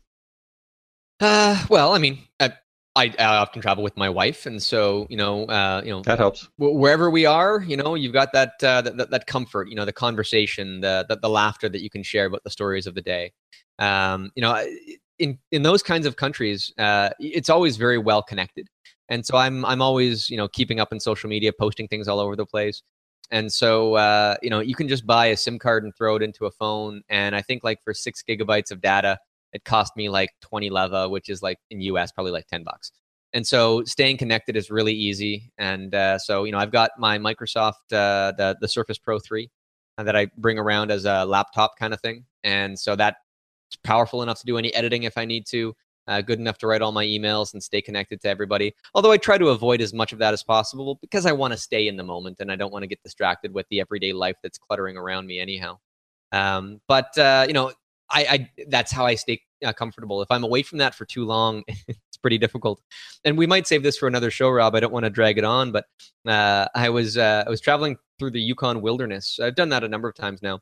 Uh, 1.19 1.63
well, 1.69 1.93
I 1.93 1.99
mean, 1.99 2.17
I, 2.39 2.53
I, 2.95 3.13
I, 3.17 3.37
often 3.37 3.61
travel 3.61 3.83
with 3.83 3.95
my 3.95 4.09
wife, 4.09 4.45
and 4.45 4.61
so 4.61 5.07
you 5.09 5.15
know, 5.15 5.45
uh, 5.45 5.81
you 5.83 5.91
know 5.91 6.01
that 6.01 6.19
helps. 6.19 6.49
W- 6.59 6.77
wherever 6.77 7.09
we 7.09 7.25
are, 7.25 7.61
you 7.61 7.77
know, 7.77 7.95
you've 7.95 8.11
got 8.11 8.33
that, 8.33 8.61
uh, 8.61 8.81
that, 8.81 9.09
that 9.11 9.27
comfort, 9.27 9.69
you 9.69 9.75
know, 9.75 9.85
the 9.85 9.93
conversation, 9.93 10.81
the, 10.81 11.05
the, 11.07 11.15
the 11.15 11.29
laughter 11.29 11.69
that 11.69 11.81
you 11.81 11.89
can 11.89 12.03
share 12.03 12.25
about 12.25 12.43
the 12.43 12.49
stories 12.49 12.87
of 12.87 12.95
the 12.95 13.01
day. 13.01 13.31
Um, 13.79 14.31
you 14.35 14.41
know, 14.41 14.61
in 15.19 15.39
in 15.51 15.63
those 15.63 15.81
kinds 15.81 16.05
of 16.05 16.17
countries, 16.17 16.73
uh, 16.77 17.11
it's 17.19 17.49
always 17.49 17.77
very 17.77 17.97
well 17.97 18.21
connected, 18.21 18.67
and 19.07 19.25
so 19.25 19.37
I'm 19.37 19.63
I'm 19.65 19.81
always 19.81 20.29
you 20.29 20.37
know 20.37 20.49
keeping 20.49 20.79
up 20.81 20.91
in 20.91 20.99
social 20.99 21.29
media, 21.29 21.53
posting 21.53 21.87
things 21.87 22.07
all 22.07 22.19
over 22.19 22.35
the 22.35 22.45
place. 22.45 22.83
And 23.33 23.51
so, 23.51 23.95
uh, 23.95 24.35
you 24.41 24.49
know, 24.49 24.59
you 24.59 24.75
can 24.75 24.89
just 24.89 25.07
buy 25.07 25.27
a 25.27 25.37
SIM 25.37 25.57
card 25.57 25.85
and 25.85 25.95
throw 25.95 26.17
it 26.17 26.21
into 26.21 26.45
a 26.45 26.51
phone. 26.51 27.01
And 27.07 27.33
I 27.33 27.41
think 27.41 27.63
like 27.63 27.81
for 27.81 27.93
six 27.93 28.21
gigabytes 28.21 28.71
of 28.71 28.81
data, 28.81 29.19
it 29.53 29.63
cost 29.63 29.95
me 29.95 30.09
like 30.09 30.29
20 30.41 30.69
leva, 30.69 31.09
which 31.09 31.29
is 31.29 31.41
like 31.41 31.57
in 31.69 31.81
US 31.81 32.11
probably 32.11 32.31
like 32.31 32.47
10 32.47 32.63
bucks. 32.63 32.91
And 33.33 33.47
so 33.47 33.83
staying 33.85 34.17
connected 34.17 34.57
is 34.57 34.69
really 34.69 34.93
easy. 34.93 35.51
And 35.57 35.95
uh, 35.95 36.19
so 36.19 36.43
you 36.43 36.51
know 36.51 36.57
I've 36.57 36.71
got 36.71 36.91
my 36.97 37.17
Microsoft 37.17 37.91
uh, 37.91 38.33
the 38.37 38.57
the 38.59 38.67
Surface 38.67 38.97
Pro 38.97 39.19
3 39.19 39.49
uh, 39.97 40.03
that 40.03 40.15
I 40.15 40.27
bring 40.37 40.57
around 40.57 40.91
as 40.91 41.05
a 41.05 41.25
laptop 41.25 41.77
kind 41.77 41.93
of 41.93 42.01
thing. 42.01 42.25
And 42.43 42.77
so 42.77 42.95
that's 42.95 43.17
powerful 43.83 44.21
enough 44.23 44.39
to 44.39 44.45
do 44.45 44.57
any 44.57 44.73
editing 44.73 45.03
if 45.03 45.17
I 45.17 45.25
need 45.25 45.45
to. 45.47 45.75
Uh, 46.07 46.19
good 46.19 46.39
enough 46.39 46.57
to 46.57 46.67
write 46.67 46.81
all 46.81 46.91
my 46.91 47.05
emails 47.05 47.53
and 47.53 47.61
stay 47.61 47.79
connected 47.79 48.19
to 48.19 48.27
everybody. 48.27 48.73
Although 48.95 49.11
I 49.11 49.17
try 49.17 49.37
to 49.37 49.49
avoid 49.49 49.81
as 49.81 49.93
much 49.93 50.11
of 50.11 50.19
that 50.19 50.33
as 50.33 50.43
possible 50.43 50.97
because 50.99 51.27
I 51.27 51.31
want 51.31 51.53
to 51.53 51.57
stay 51.57 51.87
in 51.87 51.95
the 51.95 52.03
moment 52.03 52.37
and 52.39 52.51
I 52.51 52.55
don't 52.55 52.73
want 52.73 52.83
to 52.83 52.87
get 52.87 53.01
distracted 53.03 53.53
with 53.53 53.67
the 53.69 53.79
everyday 53.79 54.11
life 54.11 54.35
that's 54.41 54.57
cluttering 54.57 54.97
around 54.97 55.27
me 55.27 55.39
anyhow. 55.39 55.77
Um, 56.31 56.81
but 56.87 57.15
uh, 57.17 57.45
you 57.47 57.53
know, 57.53 57.71
I, 58.11 58.25
I 58.29 58.49
that's 58.67 58.91
how 58.91 59.05
I 59.05 59.15
stay 59.15 59.41
uh, 59.65 59.73
comfortable. 59.73 60.21
If 60.21 60.27
I'm 60.29 60.43
away 60.43 60.63
from 60.63 60.79
that 60.79 60.95
for 60.95 61.05
too 61.05 61.25
long, 61.25 61.63
it's 61.67 62.17
pretty 62.21 62.37
difficult. 62.37 62.81
And 63.23 63.37
we 63.37 63.47
might 63.47 63.67
save 63.67 63.83
this 63.83 63.97
for 63.97 64.07
another 64.07 64.31
show, 64.31 64.49
Rob. 64.49 64.75
I 64.75 64.79
don't 64.79 64.93
want 64.93 65.05
to 65.05 65.09
drag 65.09 65.37
it 65.37 65.43
on, 65.43 65.71
but 65.71 65.85
uh, 66.27 66.67
I 66.75 66.89
was 66.89 67.17
uh, 67.17 67.43
I 67.45 67.49
was 67.49 67.61
traveling 67.61 67.97
through 68.19 68.31
the 68.31 68.41
Yukon 68.41 68.81
wilderness. 68.81 69.39
I've 69.41 69.55
done 69.55 69.69
that 69.69 69.83
a 69.83 69.87
number 69.87 70.07
of 70.07 70.15
times 70.15 70.41
now. 70.41 70.59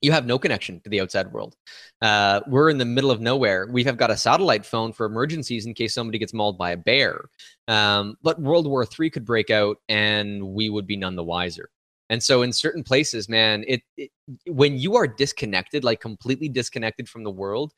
You 0.00 0.10
have 0.10 0.26
no 0.26 0.36
connection 0.36 0.80
to 0.80 0.90
the 0.90 1.00
outside 1.00 1.32
world. 1.32 1.54
Uh, 2.00 2.40
we're 2.48 2.70
in 2.70 2.78
the 2.78 2.84
middle 2.84 3.12
of 3.12 3.20
nowhere. 3.20 3.68
We 3.70 3.84
have 3.84 3.96
got 3.96 4.10
a 4.10 4.16
satellite 4.16 4.66
phone 4.66 4.92
for 4.92 5.06
emergencies 5.06 5.64
in 5.64 5.74
case 5.74 5.94
somebody 5.94 6.18
gets 6.18 6.34
mauled 6.34 6.58
by 6.58 6.72
a 6.72 6.76
bear. 6.76 7.26
Um, 7.68 8.16
but 8.20 8.40
World 8.40 8.66
War 8.66 8.84
III 8.84 9.10
could 9.10 9.24
break 9.24 9.50
out, 9.50 9.76
and 9.88 10.42
we 10.42 10.70
would 10.70 10.88
be 10.88 10.96
none 10.96 11.14
the 11.14 11.22
wiser. 11.22 11.70
And 12.12 12.22
so 12.22 12.42
in 12.42 12.52
certain 12.52 12.84
places, 12.84 13.26
man, 13.26 13.64
it, 13.66 13.80
it, 13.96 14.10
when 14.46 14.76
you 14.76 14.96
are 14.96 15.06
disconnected, 15.06 15.82
like 15.82 15.98
completely 15.98 16.46
disconnected 16.46 17.08
from 17.08 17.24
the 17.24 17.30
world, 17.30 17.72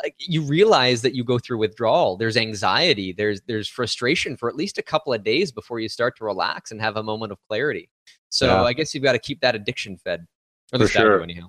like 0.00 0.14
you 0.20 0.42
realize 0.42 1.02
that 1.02 1.16
you 1.16 1.24
go 1.24 1.36
through 1.40 1.58
withdrawal. 1.58 2.16
There's 2.16 2.36
anxiety. 2.36 3.12
There's 3.12 3.40
there's 3.48 3.68
frustration 3.68 4.36
for 4.36 4.48
at 4.48 4.54
least 4.54 4.78
a 4.78 4.82
couple 4.82 5.12
of 5.12 5.24
days 5.24 5.50
before 5.50 5.80
you 5.80 5.88
start 5.88 6.16
to 6.18 6.24
relax 6.24 6.70
and 6.70 6.80
have 6.80 6.96
a 6.96 7.02
moment 7.02 7.32
of 7.32 7.38
clarity. 7.48 7.90
So 8.28 8.46
yeah. 8.46 8.62
I 8.62 8.72
guess 8.72 8.94
you've 8.94 9.02
got 9.02 9.14
to 9.14 9.18
keep 9.18 9.40
that 9.40 9.56
addiction 9.56 9.96
fed. 9.96 10.28
For 10.70 10.86
sure. 10.86 11.20
Anyhow. 11.20 11.48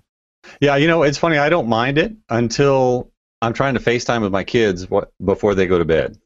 Yeah, 0.60 0.76
you 0.76 0.88
know, 0.88 1.04
it's 1.04 1.20
funny. 1.20 1.38
I 1.38 1.50
don't 1.50 1.68
mind 1.68 2.00
it 2.00 2.14
until 2.30 3.12
I'm 3.44 3.54
trying 3.54 3.76
to 3.76 3.80
FaceTime 3.80 4.24
with 4.24 4.32
my 4.32 4.44
kids 4.44 4.90
what, 4.90 5.12
before 5.24 5.54
they 5.54 5.68
go 5.68 5.78
to 5.78 5.86
bed. 5.86 6.18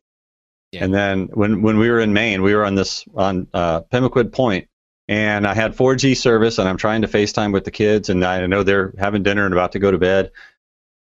Yeah. 0.71 0.85
And 0.85 0.93
then 0.93 1.27
when 1.33 1.61
when 1.61 1.77
we 1.77 1.89
were 1.89 1.99
in 1.99 2.13
Maine, 2.13 2.43
we 2.43 2.55
were 2.55 2.63
on 2.63 2.75
this 2.75 3.03
on 3.13 3.47
uh, 3.53 3.81
Pemaquid 3.81 4.31
Point, 4.31 4.69
and 5.07 5.47
I 5.47 5.53
had 5.53 5.75
4G 5.75 6.17
service, 6.17 6.57
and 6.57 6.67
I'm 6.67 6.77
trying 6.77 7.01
to 7.03 7.07
FaceTime 7.07 7.53
with 7.53 7.63
the 7.63 7.71
kids, 7.71 8.09
and 8.09 8.23
I 8.25 8.45
know 8.45 8.63
they're 8.63 8.93
having 8.97 9.23
dinner 9.23 9.45
and 9.45 9.53
about 9.53 9.71
to 9.73 9.79
go 9.79 9.91
to 9.91 9.97
bed. 9.97 10.31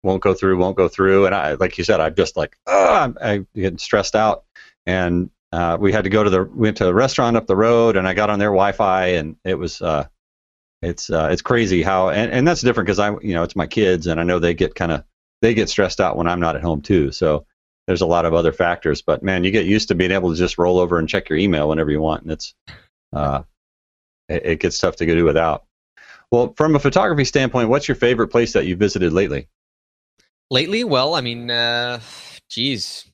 Won't 0.04 0.22
go 0.22 0.34
through, 0.34 0.58
won't 0.58 0.76
go 0.76 0.90
through, 0.90 1.26
and 1.26 1.34
I, 1.34 1.54
like 1.54 1.78
you 1.78 1.86
said, 1.86 2.02
I'm 2.02 2.16
just 2.16 2.36
like, 2.36 2.58
I'm, 2.68 3.18
I'm 3.22 3.48
getting 3.56 3.78
stressed 3.78 4.16
out, 4.16 4.44
and 4.86 5.30
uh, 5.54 5.78
we 5.80 5.94
had 5.94 6.04
to 6.04 6.10
go 6.10 6.24
to 6.24 6.30
the 6.30 6.44
went 6.44 6.78
to 6.78 6.88
a 6.88 6.94
restaurant 6.94 7.38
up 7.38 7.48
the 7.48 7.56
road, 7.56 7.96
and 7.96 8.08
I 8.08 8.14
got 8.14 8.30
on 8.30 8.40
their 8.40 8.50
Wi-Fi, 8.50 9.06
and 9.08 9.38
it 9.46 9.56
was 9.56 9.82
uh, 9.82 10.08
it's 10.82 11.10
uh, 11.10 11.30
it's 11.32 11.42
crazy 11.42 11.84
how, 11.84 12.10
and, 12.10 12.32
and 12.32 12.46
that's 12.46 12.62
different 12.62 12.88
because 12.88 13.00
I 13.00 13.12
you 13.22 13.34
know 13.34 13.44
it's 13.44 13.56
my 13.56 13.68
kids, 13.68 14.08
and 14.08 14.20
I 14.20 14.24
know 14.24 14.40
they 14.40 14.54
get 14.54 14.76
kind 14.76 14.92
of 14.92 15.06
they 15.42 15.54
get 15.54 15.70
stressed 15.70 16.02
out 16.02 16.18
when 16.18 16.28
I'm 16.28 16.42
not 16.42 16.58
at 16.58 16.64
home 16.64 16.82
too, 16.82 17.14
so 17.14 17.46
there's 17.88 18.02
a 18.02 18.06
lot 18.06 18.26
of 18.26 18.34
other 18.34 18.52
factors, 18.52 19.02
but 19.02 19.24
man, 19.24 19.44
you 19.44 19.52
get 19.52 19.66
used 19.66 19.90
to 19.90 19.96
being 19.96 20.12
able 20.12 20.32
to 20.32 20.38
just 20.38 20.58
roll 20.58 20.80
over 20.80 21.00
and 21.00 21.08
check 21.08 21.30
your 21.30 21.38
email 21.38 21.70
whenever 21.70 21.92
you 21.92 22.02
want, 22.02 22.24
and 22.24 22.32
it's 22.32 22.54
uh, 23.14 23.44
it, 24.44 24.60
gets 24.60 24.78
tough 24.78 24.96
to 24.98 25.06
go 25.06 25.16
do 25.16 25.26
without. 25.26 25.66
Well, 26.32 26.54
from 26.58 26.76
a 26.76 26.80
photography 26.80 27.26
standpoint, 27.26 27.70
what's 27.70 27.88
your 27.88 27.96
favorite 27.96 28.30
place 28.30 28.54
that 28.54 28.66
you 28.66 28.76
visited 28.76 29.14
lately? 29.14 29.48
Lately, 30.50 30.84
well, 30.84 31.16
I 31.16 31.22
mean, 31.22 31.52
uh, 31.52 32.00
geez, 32.50 33.06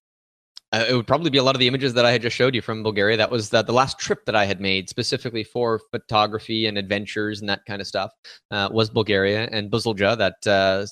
uh, 0.71 0.85
it 0.87 0.93
would 0.93 1.07
probably 1.07 1.29
be 1.29 1.37
a 1.37 1.43
lot 1.43 1.55
of 1.55 1.59
the 1.59 1.67
images 1.67 1.93
that 1.95 2.05
I 2.05 2.11
had 2.11 2.21
just 2.21 2.35
showed 2.35 2.53
you 2.53 2.61
from 2.61 2.83
Bulgaria. 2.83 3.17
That 3.17 3.31
was 3.31 3.49
the, 3.49 3.63
the 3.63 3.73
last 3.73 3.97
trip 3.97 4.25
that 4.25 4.35
I 4.35 4.45
had 4.45 4.61
made 4.61 4.87
specifically 4.87 5.43
for 5.43 5.79
photography 5.91 6.67
and 6.67 6.77
adventures 6.77 7.39
and 7.41 7.49
that 7.49 7.65
kind 7.65 7.81
of 7.81 7.87
stuff. 7.87 8.11
Uh, 8.51 8.69
was 8.71 8.89
Bulgaria 8.89 9.49
and 9.51 9.71
Buzludzha, 9.71 10.17
that 10.17 10.47
uh, 10.47 10.85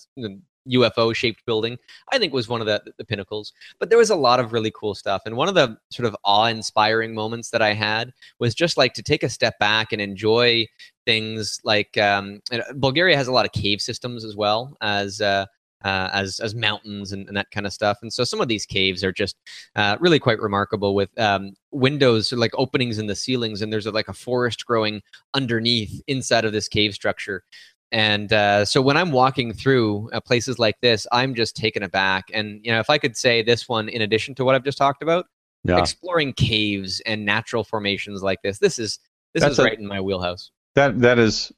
UFO 0.69 1.13
shaped 1.15 1.45
building, 1.45 1.77
I 2.11 2.17
think 2.17 2.33
was 2.33 2.47
one 2.47 2.61
of 2.61 2.67
the, 2.67 2.81
the 2.97 3.05
pinnacles. 3.05 3.53
But 3.79 3.89
there 3.89 3.97
was 3.97 4.09
a 4.09 4.15
lot 4.15 4.39
of 4.39 4.53
really 4.53 4.71
cool 4.71 4.95
stuff. 4.95 5.23
And 5.25 5.35
one 5.35 5.47
of 5.47 5.55
the 5.55 5.77
sort 5.91 6.07
of 6.07 6.15
awe 6.23 6.45
inspiring 6.45 7.13
moments 7.13 7.49
that 7.51 7.61
I 7.61 7.73
had 7.73 8.13
was 8.39 8.55
just 8.55 8.77
like 8.77 8.93
to 8.95 9.03
take 9.03 9.23
a 9.23 9.29
step 9.29 9.57
back 9.59 9.91
and 9.91 10.01
enjoy 10.01 10.67
things 11.05 11.59
like 11.63 11.97
um, 11.97 12.41
Bulgaria 12.75 13.15
has 13.15 13.27
a 13.27 13.31
lot 13.31 13.45
of 13.45 13.51
cave 13.51 13.81
systems 13.81 14.25
as 14.25 14.35
well 14.35 14.77
as. 14.81 15.21
Uh, 15.21 15.45
uh, 15.85 16.09
as 16.11 16.39
as 16.39 16.55
mountains 16.55 17.11
and, 17.11 17.27
and, 17.27 17.37
that 17.37 17.51
kind 17.51 17.65
of 17.65 17.73
stuff. 17.73 17.99
And 18.01 18.11
so 18.11 18.23
some 18.23 18.41
of 18.41 18.47
these 18.47 18.65
caves 18.65 19.03
are 19.03 19.11
just 19.11 19.35
uh, 19.75 19.97
really 19.99 20.19
quite 20.19 20.39
remarkable 20.39 20.95
with 20.95 21.09
um, 21.19 21.53
windows 21.71 22.33
like 22.33 22.51
openings 22.55 22.97
in 22.97 23.07
the 23.07 23.15
ceilings, 23.15 23.61
and 23.61 23.71
there's 23.71 23.85
a, 23.85 23.91
like 23.91 24.07
a 24.07 24.13
forest 24.13 24.65
growing 24.65 25.01
underneath 25.33 26.01
inside 26.07 26.45
of 26.45 26.51
this 26.51 26.67
cave 26.67 26.93
structure. 26.93 27.43
And 27.91 28.33
uh, 28.33 28.65
so 28.65 28.81
when 28.81 28.97
I'm 28.97 29.11
walking 29.11 29.53
through 29.53 30.09
uh, 30.11 30.19
places 30.19 30.59
like 30.59 30.79
this, 30.81 31.07
I'm 31.11 31.33
just 31.35 31.55
taken 31.55 31.83
aback. 31.83 32.25
And 32.33 32.59
you 32.63 32.71
know, 32.71 32.79
if 32.79 32.89
I 32.89 32.97
could 32.97 33.15
say 33.15 33.41
this 33.41 33.69
one 33.69 33.87
in 33.89 34.01
addition 34.01 34.35
to 34.35 34.45
what 34.45 34.55
I've 34.55 34.63
just 34.63 34.77
talked 34.77 35.01
about, 35.01 35.25
yeah. 35.63 35.79
exploring 35.79 36.33
caves 36.33 37.01
and 37.05 37.25
natural 37.25 37.63
formations 37.63 38.21
like 38.21 38.41
this, 38.43 38.59
this 38.59 38.77
is 38.77 38.99
this 39.33 39.41
That's 39.41 39.53
is 39.53 39.59
a, 39.59 39.63
right 39.63 39.79
in 39.79 39.87
my 39.87 40.01
wheelhouse. 40.01 40.51
That 40.75 40.99
that 41.01 41.17
is 41.17 41.51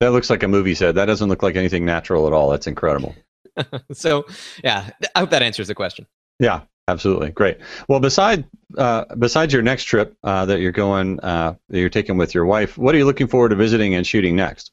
that 0.00 0.08
looks 0.08 0.28
like 0.28 0.42
a 0.42 0.48
movie 0.48 0.74
set. 0.74 0.94
That 0.96 1.06
doesn't 1.06 1.28
look 1.28 1.42
like 1.42 1.56
anything 1.56 1.84
natural 1.84 2.26
at 2.26 2.32
all. 2.32 2.50
That's 2.50 2.66
incredible. 2.66 3.14
so 3.92 4.26
yeah, 4.64 4.90
I 5.14 5.20
hope 5.20 5.30
that 5.30 5.42
answers 5.42 5.68
the 5.68 5.74
question. 5.74 6.06
Yeah, 6.38 6.62
absolutely, 6.88 7.30
great. 7.30 7.58
Well, 7.88 8.00
beside 8.00 8.44
uh, 8.76 9.04
besides 9.18 9.52
your 9.52 9.62
next 9.62 9.84
trip 9.84 10.16
uh, 10.24 10.46
that 10.46 10.60
you're 10.60 10.72
going 10.72 11.20
uh, 11.20 11.54
that 11.68 11.78
you're 11.78 11.88
taking 11.88 12.16
with 12.16 12.34
your 12.34 12.44
wife, 12.44 12.76
what 12.76 12.94
are 12.94 12.98
you 12.98 13.04
looking 13.04 13.28
forward 13.28 13.50
to 13.50 13.56
visiting 13.56 13.94
and 13.94 14.06
shooting 14.06 14.34
next? 14.34 14.72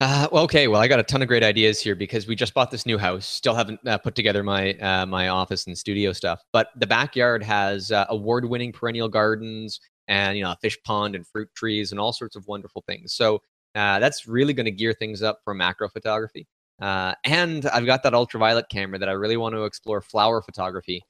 Uh, 0.00 0.28
well, 0.30 0.44
okay. 0.44 0.68
Well, 0.68 0.80
I 0.80 0.88
got 0.88 1.00
a 1.00 1.02
ton 1.02 1.22
of 1.22 1.28
great 1.28 1.42
ideas 1.42 1.80
here 1.80 1.94
because 1.94 2.26
we 2.26 2.36
just 2.36 2.52
bought 2.52 2.70
this 2.70 2.84
new 2.84 2.98
house. 2.98 3.26
Still 3.26 3.54
haven't 3.54 3.80
uh, 3.86 3.96
put 3.96 4.14
together 4.14 4.42
my 4.42 4.74
uh, 4.74 5.06
my 5.06 5.28
office 5.28 5.66
and 5.66 5.76
studio 5.76 6.12
stuff, 6.12 6.42
but 6.52 6.68
the 6.76 6.86
backyard 6.86 7.42
has 7.42 7.90
uh, 7.90 8.04
award-winning 8.10 8.72
perennial 8.72 9.08
gardens 9.08 9.80
and 10.08 10.36
you 10.36 10.44
know 10.44 10.50
a 10.50 10.58
fish 10.60 10.76
pond 10.84 11.14
and 11.14 11.26
fruit 11.26 11.48
trees 11.56 11.92
and 11.92 12.00
all 12.00 12.12
sorts 12.12 12.36
of 12.36 12.46
wonderful 12.46 12.84
things. 12.86 13.14
So 13.14 13.36
uh, 13.74 13.98
that's 13.98 14.26
really 14.28 14.52
going 14.52 14.66
to 14.66 14.70
gear 14.70 14.92
things 14.92 15.22
up 15.22 15.40
for 15.44 15.54
macro 15.54 15.88
photography. 15.88 16.46
Uh, 16.78 17.14
and 17.24 17.64
I've 17.64 17.86
got 17.86 18.02
that 18.02 18.12
ultraviolet 18.12 18.68
camera 18.68 18.98
that 18.98 19.08
I 19.08 19.12
really 19.12 19.38
want 19.38 19.54
to 19.54 19.64
explore 19.64 20.02
flower 20.02 20.42
photography 20.42 21.02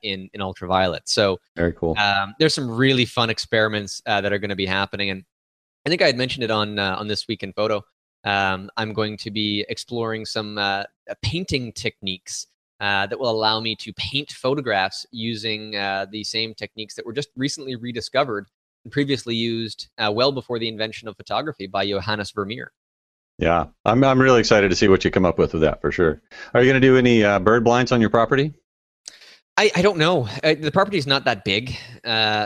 in 0.00 0.30
in 0.32 0.40
ultraviolet. 0.40 1.10
So 1.10 1.38
very 1.56 1.74
cool. 1.74 1.94
Um, 1.98 2.34
there's 2.38 2.54
some 2.54 2.70
really 2.70 3.04
fun 3.04 3.28
experiments 3.28 4.00
that 4.06 4.32
are 4.32 4.38
going 4.38 4.48
to 4.48 4.56
be 4.56 4.66
happening, 4.66 5.10
and 5.10 5.24
I 5.84 5.90
think 5.90 6.00
I 6.00 6.06
had 6.06 6.16
mentioned 6.16 6.44
it 6.44 6.50
on 6.50 6.78
on 6.78 7.06
this 7.06 7.28
week 7.28 7.42
in 7.42 7.52
photo 7.52 7.84
um, 8.24 8.70
I'm 8.76 8.92
going 8.92 9.16
to 9.18 9.30
be 9.30 9.64
exploring 9.68 10.26
some 10.26 10.58
uh, 10.58 10.84
uh, 11.08 11.14
painting 11.22 11.72
techniques 11.72 12.46
uh, 12.80 13.06
that 13.06 13.18
will 13.18 13.30
allow 13.30 13.60
me 13.60 13.76
to 13.76 13.92
paint 13.94 14.30
photographs 14.30 15.06
using 15.10 15.76
uh, 15.76 16.06
the 16.10 16.24
same 16.24 16.54
techniques 16.54 16.94
that 16.94 17.04
were 17.04 17.12
just 17.12 17.30
recently 17.36 17.76
rediscovered 17.76 18.46
and 18.84 18.92
previously 18.92 19.34
used 19.34 19.88
uh, 19.98 20.10
well 20.14 20.32
before 20.32 20.58
the 20.58 20.68
invention 20.68 21.08
of 21.08 21.16
photography 21.16 21.66
by 21.66 21.86
Johannes 21.86 22.30
Vermeer. 22.30 22.72
Yeah, 23.38 23.66
I'm, 23.86 24.04
I'm 24.04 24.20
really 24.20 24.40
excited 24.40 24.68
to 24.68 24.76
see 24.76 24.88
what 24.88 25.04
you 25.04 25.10
come 25.10 25.24
up 25.24 25.38
with 25.38 25.54
with 25.54 25.62
that 25.62 25.80
for 25.80 25.90
sure. 25.90 26.20
Are 26.52 26.62
you 26.62 26.70
going 26.70 26.80
to 26.80 26.86
do 26.86 26.98
any 26.98 27.24
uh, 27.24 27.38
bird 27.38 27.64
blinds 27.64 27.90
on 27.90 28.00
your 28.00 28.10
property? 28.10 28.52
I, 29.56 29.70
I 29.76 29.82
don't 29.82 29.98
know. 29.98 30.28
the 30.42 30.70
property 30.72 30.96
is 30.96 31.06
not 31.06 31.24
that 31.24 31.44
big, 31.44 31.76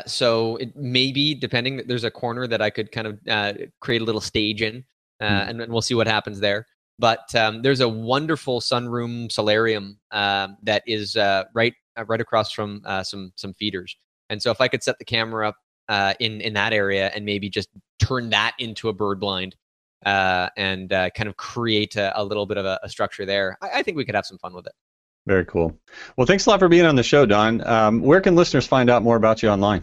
so 0.07 0.57
it 0.57 0.75
may 0.75 1.13
be 1.13 1.35
depending. 1.35 1.83
There's 1.87 2.03
a 2.03 2.11
corner 2.11 2.47
that 2.49 2.61
I 2.61 2.71
could 2.71 2.91
kind 2.91 3.07
of 3.07 3.59
create 3.81 4.03
a 4.03 4.05
little 4.05 4.21
stage 4.21 4.63
in 4.63 4.85
uh, 5.21 5.25
mm. 5.25 5.49
and, 5.49 5.61
and, 5.63 5.73
we'll 5.73 5.83
see 5.83 5.95
what 5.95 6.07
happens 6.07 6.41
there. 6.41 6.67
But 6.99 7.35
um, 7.35 7.63
there's 7.63 7.81
a 7.81 7.89
wonderful 7.89 8.61
sunroom 8.61 9.31
solarium 9.31 9.99
um, 10.13 10.57
that 10.63 10.83
is 10.87 11.17
uh, 11.17 11.45
right 11.55 11.75
uh, 11.99 12.05
right 12.05 12.21
across 12.21 12.53
from 12.53 12.83
uh, 12.85 13.03
some 13.03 13.33
some 13.37 13.53
feeders. 13.55 13.97
And 14.31 14.41
so 14.41 14.51
if 14.51 14.61
I 14.61 14.69
could 14.69 14.83
set 14.83 14.99
the 14.99 15.05
camera 15.05 15.49
up 15.49 15.57
uh, 15.89 16.15
in 16.21 16.41
in 16.41 16.55
that 16.55 16.73
area 16.73 17.11
and 17.15 17.25
maybe 17.25 17.49
just 17.49 17.69
turn 17.99 18.31
that 18.31 18.55
into 18.59 18.89
a 18.89 18.93
bird 18.93 19.19
blind 19.19 19.57
uh, 20.07 20.51
and 20.57 20.91
kind 20.91 21.29
of 21.29 21.37
create 21.37 21.97
a, 21.97 22.13
a, 22.21 22.23
little 22.23 22.47
bit 22.47 22.59
of 22.59 22.67
a, 22.67 22.79
a 22.83 22.89
structure 22.89 23.25
there, 23.25 23.57
I, 23.63 23.79
I, 23.79 23.83
think 23.83 23.97
we 23.97 24.05
could 24.05 24.15
have 24.15 24.27
some 24.27 24.37
fun 24.37 24.53
with 24.53 24.67
it. 24.67 24.73
Very 25.27 25.47
cool. 25.47 25.79
Well, 26.17 26.27
thanks 26.27 26.45
a 26.45 26.51
lot 26.51 26.59
for 26.59 26.69
being 26.69 26.85
on 26.85 26.97
the 26.97 27.03
show, 27.03 27.25
Don. 27.25 27.67
Um, 27.67 28.03
where 28.03 28.21
can 28.21 28.37
listeners 28.37 28.67
find 28.67 28.91
out 28.91 29.03
more 29.03 29.17
about 29.17 29.43
you 29.43 29.49
online? 29.49 29.83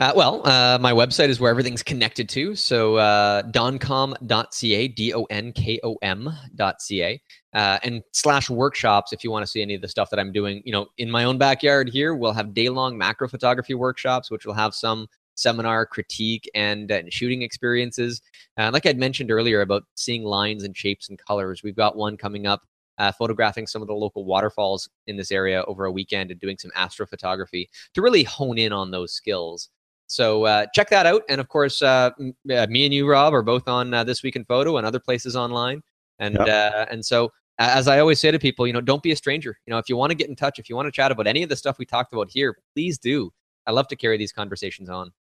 Uh, 0.00 0.14
well, 0.16 0.40
uh, 0.48 0.78
my 0.80 0.92
website 0.92 1.28
is 1.28 1.40
where 1.40 1.50
everything's 1.50 1.82
connected 1.82 2.26
to. 2.26 2.56
So 2.56 2.96
uh, 2.96 3.42
donkom.ca, 3.42 4.88
D 4.88 5.12
O 5.12 5.24
N 5.24 5.52
K 5.52 5.78
O 5.84 5.96
M.ca, 6.00 7.20
uh, 7.52 7.78
and 7.82 8.02
slash 8.12 8.48
workshops 8.48 9.12
if 9.12 9.22
you 9.22 9.30
want 9.30 9.42
to 9.42 9.46
see 9.46 9.60
any 9.60 9.74
of 9.74 9.82
the 9.82 9.88
stuff 9.88 10.08
that 10.08 10.18
I'm 10.18 10.32
doing. 10.32 10.62
You 10.64 10.72
know, 10.72 10.86
in 10.96 11.10
my 11.10 11.24
own 11.24 11.36
backyard 11.36 11.90
here, 11.90 12.14
we'll 12.14 12.32
have 12.32 12.54
day 12.54 12.70
long 12.70 12.96
macro 12.96 13.28
photography 13.28 13.74
workshops, 13.74 14.30
which 14.30 14.46
will 14.46 14.54
have 14.54 14.74
some 14.74 15.06
seminar 15.34 15.84
critique 15.84 16.50
and, 16.54 16.90
and 16.90 17.12
shooting 17.12 17.42
experiences. 17.42 18.22
Uh, 18.56 18.70
like 18.72 18.86
I'd 18.86 18.98
mentioned 18.98 19.30
earlier 19.30 19.60
about 19.60 19.84
seeing 19.96 20.24
lines 20.24 20.64
and 20.64 20.74
shapes 20.74 21.10
and 21.10 21.18
colors, 21.18 21.62
we've 21.62 21.76
got 21.76 21.94
one 21.94 22.16
coming 22.16 22.46
up. 22.46 22.62
Uh, 22.96 23.10
photographing 23.10 23.66
some 23.66 23.80
of 23.80 23.88
the 23.88 23.94
local 23.94 24.26
waterfalls 24.26 24.86
in 25.06 25.16
this 25.16 25.32
area 25.32 25.64
over 25.64 25.86
a 25.86 25.92
weekend 25.92 26.30
and 26.30 26.38
doing 26.38 26.58
some 26.58 26.70
astrophotography 26.76 27.66
to 27.94 28.02
really 28.02 28.22
hone 28.24 28.58
in 28.58 28.74
on 28.74 28.90
those 28.90 29.10
skills. 29.10 29.70
So 30.10 30.44
uh, 30.44 30.66
check 30.74 30.90
that 30.90 31.06
out. 31.06 31.22
And 31.28 31.40
of 31.40 31.48
course, 31.48 31.80
uh, 31.82 32.10
me 32.44 32.84
and 32.84 32.92
you, 32.92 33.08
Rob, 33.08 33.32
are 33.32 33.42
both 33.42 33.68
on 33.68 33.94
uh, 33.94 34.02
This 34.02 34.22
Week 34.22 34.34
in 34.34 34.44
Photo 34.44 34.76
and 34.76 34.86
other 34.86 34.98
places 34.98 35.36
online. 35.36 35.82
And 36.18 36.34
yep. 36.34 36.48
Uh, 36.48 36.86
and 36.90 37.04
so, 37.04 37.32
as 37.58 37.88
I 37.88 38.00
always 38.00 38.18
say 38.18 38.30
to 38.30 38.38
people, 38.38 38.66
you 38.66 38.72
know, 38.72 38.80
don't 38.80 39.02
be 39.02 39.12
a 39.12 39.16
stranger. 39.16 39.58
You 39.66 39.70
know, 39.70 39.78
if 39.78 39.88
you 39.88 39.96
want 39.96 40.10
to 40.10 40.16
get 40.16 40.28
in 40.28 40.34
touch, 40.34 40.58
if 40.58 40.68
you 40.68 40.76
want 40.76 40.86
to 40.86 40.92
chat 40.92 41.12
about 41.12 41.26
any 41.26 41.42
of 41.42 41.48
the 41.48 41.56
stuff 41.56 41.78
we 41.78 41.84
talked 41.84 42.12
about 42.12 42.28
here, 42.30 42.56
please 42.74 42.98
do. 42.98 43.32
I 43.66 43.72
love 43.72 43.86
to 43.88 43.96
carry 43.96 44.16
these 44.16 44.32
conversations 44.32 44.88
on. 44.88 45.12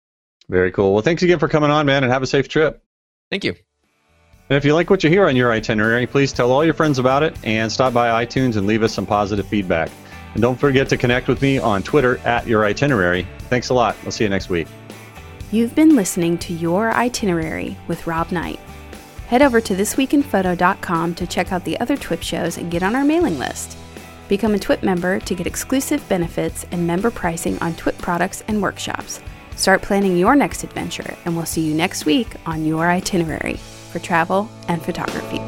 Very 0.49 0.73
cool. 0.73 0.95
Well, 0.95 1.03
thanks 1.03 1.23
again 1.23 1.39
for 1.39 1.49
coming 1.49 1.71
on, 1.71 1.85
man, 1.85 2.05
and 2.05 2.13
have 2.13 2.23
a 2.23 2.27
safe 2.27 2.49
trip. 2.49 2.83
Thank 3.31 3.45
you. 3.45 3.55
And 4.49 4.57
if 4.57 4.65
you 4.65 4.73
like 4.73 4.89
what 4.89 5.05
you 5.05 5.11
hear 5.11 5.29
on 5.29 5.37
your 5.37 5.53
itinerary, 5.53 6.07
please 6.07 6.33
tell 6.33 6.51
all 6.51 6.65
your 6.65 6.75
friends 6.75 6.99
about 6.99 7.23
it 7.23 7.37
and 7.45 7.71
stop 7.71 7.93
by 7.93 8.25
iTunes 8.25 8.57
and 8.57 8.67
leave 8.67 8.83
us 8.83 8.95
some 8.95 9.05
positive 9.05 9.47
feedback. 9.47 9.91
And 10.33 10.41
don't 10.41 10.59
forget 10.59 10.89
to 10.91 10.97
connect 10.97 11.29
with 11.29 11.43
me 11.43 11.59
on 11.59 11.83
Twitter 11.83 12.19
at 12.19 12.47
your 12.47 12.65
itinerary. 12.65 13.27
Thanks 13.51 13.71
a 13.71 13.75
lot. 13.75 13.97
We'll 14.03 14.13
see 14.13 14.25
you 14.25 14.31
next 14.31 14.49
week. 14.49 14.69
You've 15.51 15.75
been 15.75 15.97
listening 15.97 16.37
to 16.39 16.53
Your 16.53 16.93
Itinerary 16.93 17.75
with 17.89 18.07
Rob 18.07 18.31
Knight. 18.31 18.61
Head 19.29 19.41
over 19.41 19.63
to 19.63 19.75
thisweekinphoto.com 19.75 21.15
to 21.15 21.27
check 21.27 21.53
out 21.53 21.65
the 21.65 21.81
other 21.81 21.97
TWIP 21.97 22.23
shows 22.23 22.59
and 22.59 22.71
get 22.71 22.83
on 22.83 22.95
our 22.95 23.03
mailing 23.03 23.39
list. 23.39 23.79
Become 24.29 24.55
a 24.55 24.59
TWIP 24.59 24.83
member 24.83 25.21
to 25.21 25.35
get 25.35 25.47
exclusive 25.47 26.07
benefits 26.07 26.67
and 26.71 26.87
member 26.87 27.11
pricing 27.11 27.59
on 27.61 27.73
TWIP 27.73 27.97
products 27.97 28.45
and 28.47 28.61
workshops. 28.61 29.21
Start 29.57 29.81
planning 29.81 30.19
your 30.19 30.37
next 30.37 30.65
adventure, 30.65 31.17
and 31.25 31.35
we'll 31.35 31.47
see 31.47 31.63
you 31.63 31.73
next 31.73 32.05
week 32.05 32.29
on 32.45 32.67
Your 32.67 32.87
Itinerary 32.91 33.57
for 33.91 34.01
travel 34.01 34.51
and 34.69 34.83
photography. 34.83 35.41